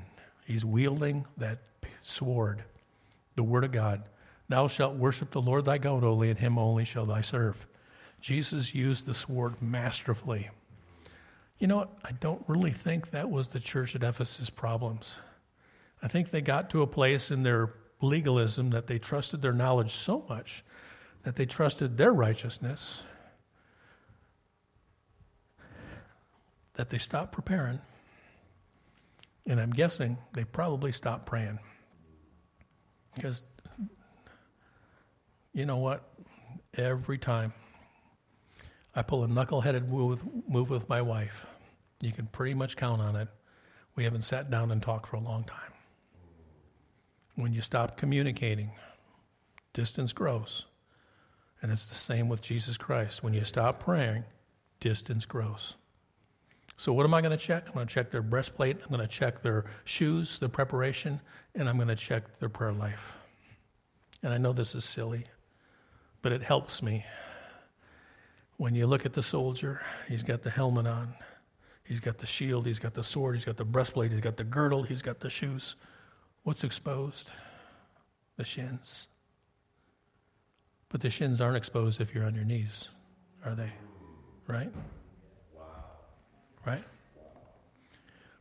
He's 0.45 0.65
wielding 0.65 1.25
that 1.39 1.59
sword, 2.03 2.63
the 3.35 3.43
word 3.43 3.65
of 3.65 3.73
God. 3.73 4.03
Thou 4.49 4.69
shalt 4.69 4.97
worship 4.97 5.31
the 5.31 5.41
Lord 5.41 5.65
thy 5.65 5.79
God 5.79 6.05
only, 6.05 6.29
and 6.31 6.39
him 6.39 6.59
only 6.59 6.85
shall 6.85 7.07
thou 7.07 7.21
serve. 7.23 7.67
Jesus 8.21 8.75
used 8.75 9.07
the 9.07 9.15
sword 9.15 9.61
masterfully. 9.63 10.51
You 11.59 11.69
know? 11.69 11.89
I 12.05 12.13
don't 12.13 12.45
really 12.49 12.73
think 12.73 13.11
that 13.11 13.31
was 13.31 13.49
the 13.49 13.61
church 13.61 13.97
at 13.97 14.03
Ephesus' 14.03 14.51
problems. 14.51 15.17
I 16.03 16.09
think 16.09 16.31
they 16.31 16.41
got 16.41 16.71
to 16.71 16.83
a 16.83 16.87
place 16.87 17.31
in 17.31 17.43
their 17.43 17.73
legalism 18.03 18.71
that 18.71 18.87
they 18.87 18.99
trusted 18.99 19.41
their 19.41 19.53
knowledge 19.53 19.95
so 19.95 20.25
much 20.29 20.65
that 21.23 21.37
they 21.37 21.47
trusted 21.47 21.97
their 21.97 22.13
righteousness 22.13 23.03
that 26.75 26.89
they 26.89 26.99
stopped 26.99 27.33
preparing. 27.33 27.79
And 29.51 29.61
I'm 29.61 29.73
guessing 29.73 30.17
they 30.33 30.45
probably 30.45 30.93
stopped 30.93 31.27
praying. 31.27 31.59
Because, 33.17 33.43
you 35.53 35.67
know 35.67 35.79
what? 35.79 36.09
Every 36.75 37.19
time 37.19 37.53
I 38.95 39.03
pull 39.03 39.25
a 39.25 39.27
knuckleheaded 39.27 39.89
move, 39.91 40.21
move 40.49 40.71
with 40.71 40.89
my 40.89 41.03
wife. 41.03 41.47
You 42.01 42.13
can 42.13 42.27
pretty 42.29 42.55
much 42.55 42.77
count 42.77 43.03
on 43.03 43.17
it. 43.17 43.27
We 43.97 44.05
haven't 44.05 44.23
sat 44.23 44.53
down 44.53 44.71
and 44.71 44.81
talked 44.81 45.09
for 45.09 45.17
a 45.17 45.21
long 45.21 45.43
time. 45.43 45.73
When 47.35 47.53
you 47.53 47.61
stop 47.61 47.97
communicating, 47.97 48.71
distance 49.75 50.13
grows. 50.13 50.67
And 51.61 51.73
it's 51.73 51.87
the 51.87 51.97
same 51.97 52.29
with 52.29 52.41
Jesus 52.41 52.77
Christ. 52.77 53.25
When 53.25 53.35
you 53.35 53.45
stop 53.45 53.81
praying, 53.81 54.23
distance 54.79 55.25
grows. 55.25 55.75
So, 56.81 56.95
what 56.95 57.05
am 57.05 57.13
I 57.13 57.21
going 57.21 57.37
to 57.37 57.37
check? 57.37 57.65
I'm 57.67 57.75
going 57.75 57.87
to 57.87 57.93
check 57.93 58.11
their 58.11 58.23
breastplate, 58.23 58.79
I'm 58.83 58.89
going 58.89 59.07
to 59.07 59.07
check 59.07 59.43
their 59.43 59.67
shoes, 59.85 60.39
their 60.39 60.49
preparation, 60.49 61.21
and 61.55 61.69
I'm 61.69 61.77
going 61.77 61.89
to 61.89 61.95
check 61.95 62.39
their 62.39 62.49
prayer 62.49 62.73
life. 62.73 63.19
And 64.23 64.33
I 64.33 64.39
know 64.39 64.55
this 64.55 64.75
is 64.75 64.83
silly, 64.83 65.27
but 66.23 66.33
it 66.33 66.43
helps 66.43 66.83
me 66.83 67.05
when 68.57 68.75
you 68.75 68.87
look 68.87 69.05
at 69.05 69.13
the 69.13 69.23
soldier, 69.23 69.83
he's 70.09 70.23
got 70.23 70.41
the 70.41 70.49
helmet 70.49 70.87
on, 70.87 71.13
he's 71.85 72.01
got 72.01 72.17
the 72.17 72.25
shield, 72.25 72.65
he's 72.65 72.79
got 72.79 72.95
the 72.95 73.05
sword, 73.05 73.35
he's 73.35 73.45
got 73.45 73.59
the 73.59 73.65
breastplate, 73.67 74.11
he's 74.11 74.23
got 74.23 74.39
the 74.39 74.45
girdle, 74.45 74.83
he's 74.83 75.03
got 75.03 75.21
the 75.21 75.29
shoes. 75.29 75.77
What's 76.45 76.65
exposed? 76.65 77.31
The 78.39 78.45
shins. 78.47 79.07
But 80.89 81.03
the 81.03 81.11
shins 81.11 81.43
aren't 81.43 81.59
exposed 81.59 82.01
if 82.01 82.15
you're 82.15 82.25
on 82.25 82.35
your 82.35 82.45
knees, 82.45 82.89
are 83.45 83.55
they? 83.55 83.71
Right? 84.47 84.73
Right? 86.67 86.83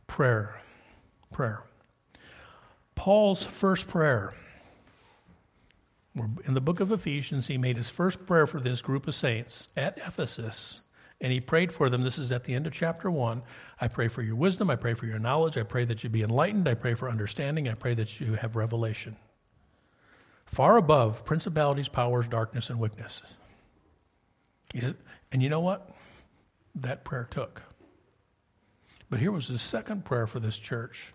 Prayer. 0.06 0.60
Prayer. 1.32 1.62
Paul's 2.94 3.42
first 3.42 3.88
prayer 3.88 4.34
in 6.44 6.54
the 6.54 6.60
book 6.60 6.80
of 6.80 6.90
Ephesians, 6.90 7.46
he 7.46 7.56
made 7.56 7.76
his 7.76 7.88
first 7.88 8.26
prayer 8.26 8.46
for 8.46 8.60
this 8.60 8.80
group 8.80 9.06
of 9.06 9.14
saints 9.14 9.68
at 9.76 9.98
Ephesus, 9.98 10.80
And 11.20 11.32
he 11.32 11.40
prayed 11.40 11.72
for 11.72 11.90
them. 11.90 12.02
This 12.02 12.18
is 12.18 12.32
at 12.32 12.44
the 12.44 12.54
end 12.54 12.66
of 12.66 12.72
chapter 12.72 13.10
one. 13.10 13.42
I 13.80 13.88
pray 13.88 14.08
for 14.08 14.22
your 14.22 14.36
wisdom. 14.36 14.70
I 14.70 14.76
pray 14.76 14.94
for 14.94 15.06
your 15.06 15.18
knowledge. 15.18 15.58
I 15.58 15.62
pray 15.62 15.84
that 15.84 16.02
you 16.02 16.08
be 16.08 16.22
enlightened. 16.22 16.66
I 16.66 16.74
pray 16.74 16.94
for 16.94 17.10
understanding. 17.10 17.68
I 17.68 17.74
pray 17.74 17.94
that 17.94 18.20
you 18.20 18.34
have 18.34 18.56
revelation. 18.56 19.16
Far 20.46 20.78
above 20.78 21.24
principalities, 21.24 21.88
powers, 21.88 22.26
darkness, 22.26 22.70
and 22.70 22.80
weaknesses. 22.80 23.34
He 24.72 24.80
said, 24.80 24.96
and 25.30 25.42
you 25.42 25.48
know 25.48 25.60
what? 25.60 25.90
That 26.74 27.04
prayer 27.04 27.28
took. 27.30 27.62
But 29.10 29.18
here 29.18 29.32
was 29.32 29.48
his 29.48 29.60
second 29.60 30.04
prayer 30.04 30.26
for 30.26 30.40
this 30.40 30.56
church. 30.56 31.12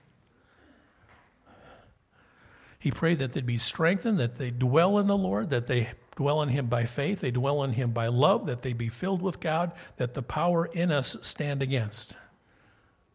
He 2.77 2.91
prayed 2.91 3.19
that 3.19 3.33
they'd 3.33 3.45
be 3.45 3.57
strengthened, 3.57 4.19
that 4.19 4.37
they 4.37 4.51
dwell 4.51 4.99
in 4.99 5.07
the 5.07 5.17
Lord, 5.17 5.49
that 5.49 5.65
they 5.65 5.89
dwell 6.15 6.43
in 6.43 6.49
Him 6.49 6.67
by 6.67 6.85
faith, 6.85 7.21
they 7.21 7.31
dwell 7.31 7.63
in 7.63 7.71
Him 7.71 7.91
by 7.91 8.07
love, 8.07 8.45
that 8.45 8.61
they 8.61 8.73
be 8.73 8.89
filled 8.89 9.21
with 9.21 9.39
God, 9.39 9.71
that 9.97 10.13
the 10.13 10.21
power 10.21 10.65
in 10.67 10.91
us 10.91 11.15
stand 11.21 11.61
against. 11.61 12.13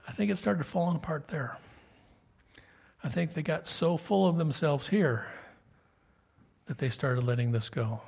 I 0.08 0.12
think 0.12 0.30
it 0.30 0.38
started 0.38 0.64
falling 0.64 0.96
apart 0.96 1.28
there. 1.28 1.56
I 3.04 3.08
think 3.08 3.34
they 3.34 3.42
got 3.42 3.68
so 3.68 3.96
full 3.96 4.26
of 4.26 4.36
themselves 4.36 4.88
here 4.88 5.26
that 6.66 6.78
they 6.78 6.88
started 6.88 7.24
letting 7.24 7.52
this 7.52 7.68
go. 7.68 8.00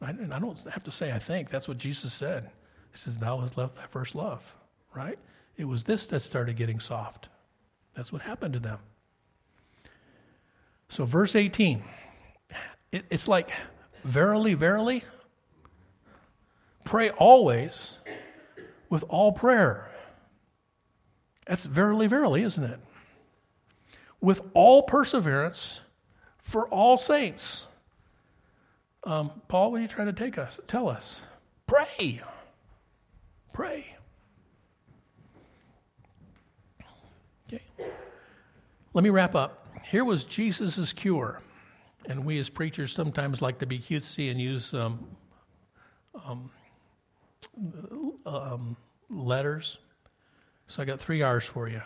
I, 0.00 0.10
I 0.10 0.38
don't 0.38 0.58
have 0.70 0.84
to 0.84 0.92
say 0.92 1.12
I 1.12 1.18
think. 1.18 1.50
That's 1.50 1.66
what 1.66 1.78
Jesus 1.78 2.14
said. 2.14 2.50
He 2.92 2.98
says, 2.98 3.16
Thou 3.16 3.40
hast 3.40 3.56
left 3.56 3.76
thy 3.76 3.86
first 3.86 4.14
love, 4.14 4.54
right? 4.94 5.18
It 5.58 5.66
was 5.66 5.84
this 5.84 6.06
that 6.06 6.20
started 6.20 6.56
getting 6.56 6.78
soft. 6.78 7.28
That's 7.94 8.12
what 8.12 8.22
happened 8.22 8.54
to 8.54 8.60
them. 8.60 8.78
So, 10.88 11.04
verse 11.04 11.34
18, 11.34 11.82
it, 12.92 13.04
it's 13.10 13.26
like, 13.26 13.50
verily, 14.04 14.54
verily, 14.54 15.04
pray 16.84 17.10
always 17.10 17.98
with 18.88 19.04
all 19.08 19.32
prayer. 19.32 19.90
That's 21.46 21.64
verily, 21.64 22.06
verily, 22.06 22.42
isn't 22.44 22.64
it? 22.64 22.78
With 24.20 24.40
all 24.54 24.84
perseverance 24.84 25.80
for 26.38 26.68
all 26.68 26.96
saints. 26.96 27.66
Um, 29.02 29.32
Paul, 29.48 29.72
what 29.72 29.78
are 29.78 29.82
you 29.82 29.88
trying 29.88 30.06
to 30.06 30.12
take 30.12 30.38
us? 30.38 30.60
Tell 30.68 30.88
us. 30.88 31.20
Pray. 31.66 32.22
Pray. 33.52 33.97
Okay. 37.48 37.62
Let 38.94 39.02
me 39.02 39.10
wrap 39.10 39.34
up. 39.34 39.66
Here 39.84 40.04
was 40.04 40.24
Jesus' 40.24 40.92
cure. 40.92 41.40
And 42.06 42.24
we 42.24 42.38
as 42.38 42.48
preachers 42.48 42.92
sometimes 42.92 43.42
like 43.42 43.58
to 43.58 43.66
be 43.66 43.78
cutesy 43.78 44.30
and 44.30 44.40
use 44.40 44.72
um, 44.72 45.06
um, 46.24 46.50
um, 48.24 48.76
letters. 49.10 49.78
So 50.68 50.82
I 50.82 50.84
got 50.84 51.00
three 51.00 51.22
R's 51.22 51.44
for 51.46 51.68
you 51.68 51.82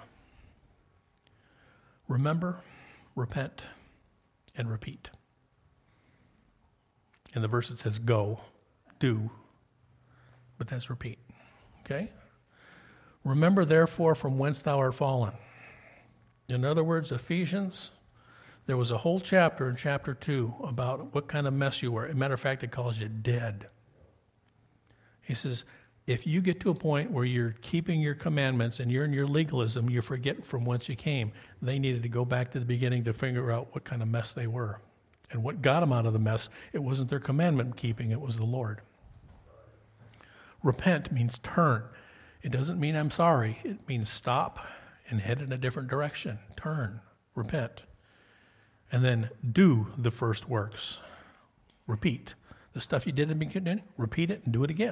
remember, 2.09 2.61
repent, 3.17 3.67
and 4.55 4.71
repeat. 4.71 5.09
In 7.35 7.41
the 7.41 7.49
verse 7.49 7.71
it 7.71 7.79
says 7.79 7.99
go, 7.99 8.41
do, 9.01 9.31
but 10.59 10.69
that's 10.69 10.91
repeat. 10.91 11.19
Okay? 11.81 12.11
Remember, 13.25 13.65
therefore, 13.65 14.15
from 14.15 14.39
whence 14.39 14.63
thou 14.63 14.79
art 14.79 14.95
fallen. 14.95 15.33
In 16.49 16.65
other 16.65 16.85
words, 16.85 17.13
Ephesians, 17.13 17.91
there 18.67 18.77
was 18.77 18.91
a 18.91 18.99
whole 18.99 19.21
chapter 19.21 19.69
in 19.69 19.77
chapter 19.77 20.15
2 20.15 20.55
about 20.65 21.15
what 21.15 21.29
kind 21.29 21.47
of 21.47 21.53
mess 21.53 21.83
you 21.83 21.93
were. 21.93 22.07
As 22.07 22.13
a 22.13 22.17
matter 22.17 22.35
of 22.35 22.41
fact, 22.41 22.63
it 22.63 22.71
calls 22.71 22.99
you 22.99 23.09
dead. 23.09 23.69
He 25.23 25.35
says, 25.35 25.65
if 26.07 26.27
you 26.27 26.41
get 26.41 26.61
to 26.61 26.71
a 26.71 26.75
point 26.75 27.11
where 27.11 27.25
you're 27.25 27.55
keeping 27.63 28.01
your 28.01 28.15
commandments 28.15 28.81
and 28.81 28.91
you're 28.91 29.05
in 29.05 29.13
your 29.13 29.27
legalism, 29.27 29.89
you 29.89 30.03
forget 30.03 30.45
from 30.45 30.65
whence 30.65 30.89
you 30.89 30.97
came. 30.97 31.33
They 31.61 31.79
needed 31.79 32.03
to 32.03 32.09
go 32.09 32.25
back 32.25 32.51
to 32.53 32.59
the 32.59 32.65
beginning 32.65 33.05
to 33.05 33.13
figure 33.13 33.53
out 33.53 33.69
what 33.73 33.85
kind 33.85 34.03
of 34.03 34.09
mess 34.09 34.33
they 34.33 34.49
were. 34.49 34.81
And 35.31 35.43
what 35.43 35.63
got 35.63 35.81
them 35.81 35.93
out 35.93 36.07
of 36.07 36.13
the 36.13 36.19
mess, 36.19 36.49
it 36.73 36.81
wasn't 36.81 37.09
their 37.09 37.21
commandment 37.21 37.77
keeping, 37.77 38.11
it 38.11 38.21
was 38.21 38.37
the 38.37 38.45
Lord. 38.45 38.81
Repent 40.63 41.11
means 41.11 41.39
turn. 41.39 41.85
It 42.43 42.51
doesn't 42.51 42.79
mean 42.79 42.97
I'm 42.97 43.11
sorry, 43.11 43.59
it 43.65 43.89
means 43.89 44.11
stop 44.11 44.59
and 45.09 45.21
head 45.21 45.41
in 45.41 45.53
a 45.53 45.59
different 45.59 45.89
direction. 45.89 46.39
Turn, 46.57 47.01
repent. 47.35 47.83
And 48.91 49.05
then 49.05 49.31
do 49.51 49.89
the 49.97 50.11
first 50.11 50.49
works. 50.49 50.99
Repeat. 51.87 52.35
The 52.73 52.81
stuff 52.81 53.07
you 53.07 53.13
did 53.13 53.31
in 53.31 53.39
the 53.39 53.45
beginning, 53.47 53.83
repeat 53.97 54.31
it 54.31 54.43
and 54.45 54.53
do 54.53 54.65
it 54.65 54.71
again. 54.71 54.91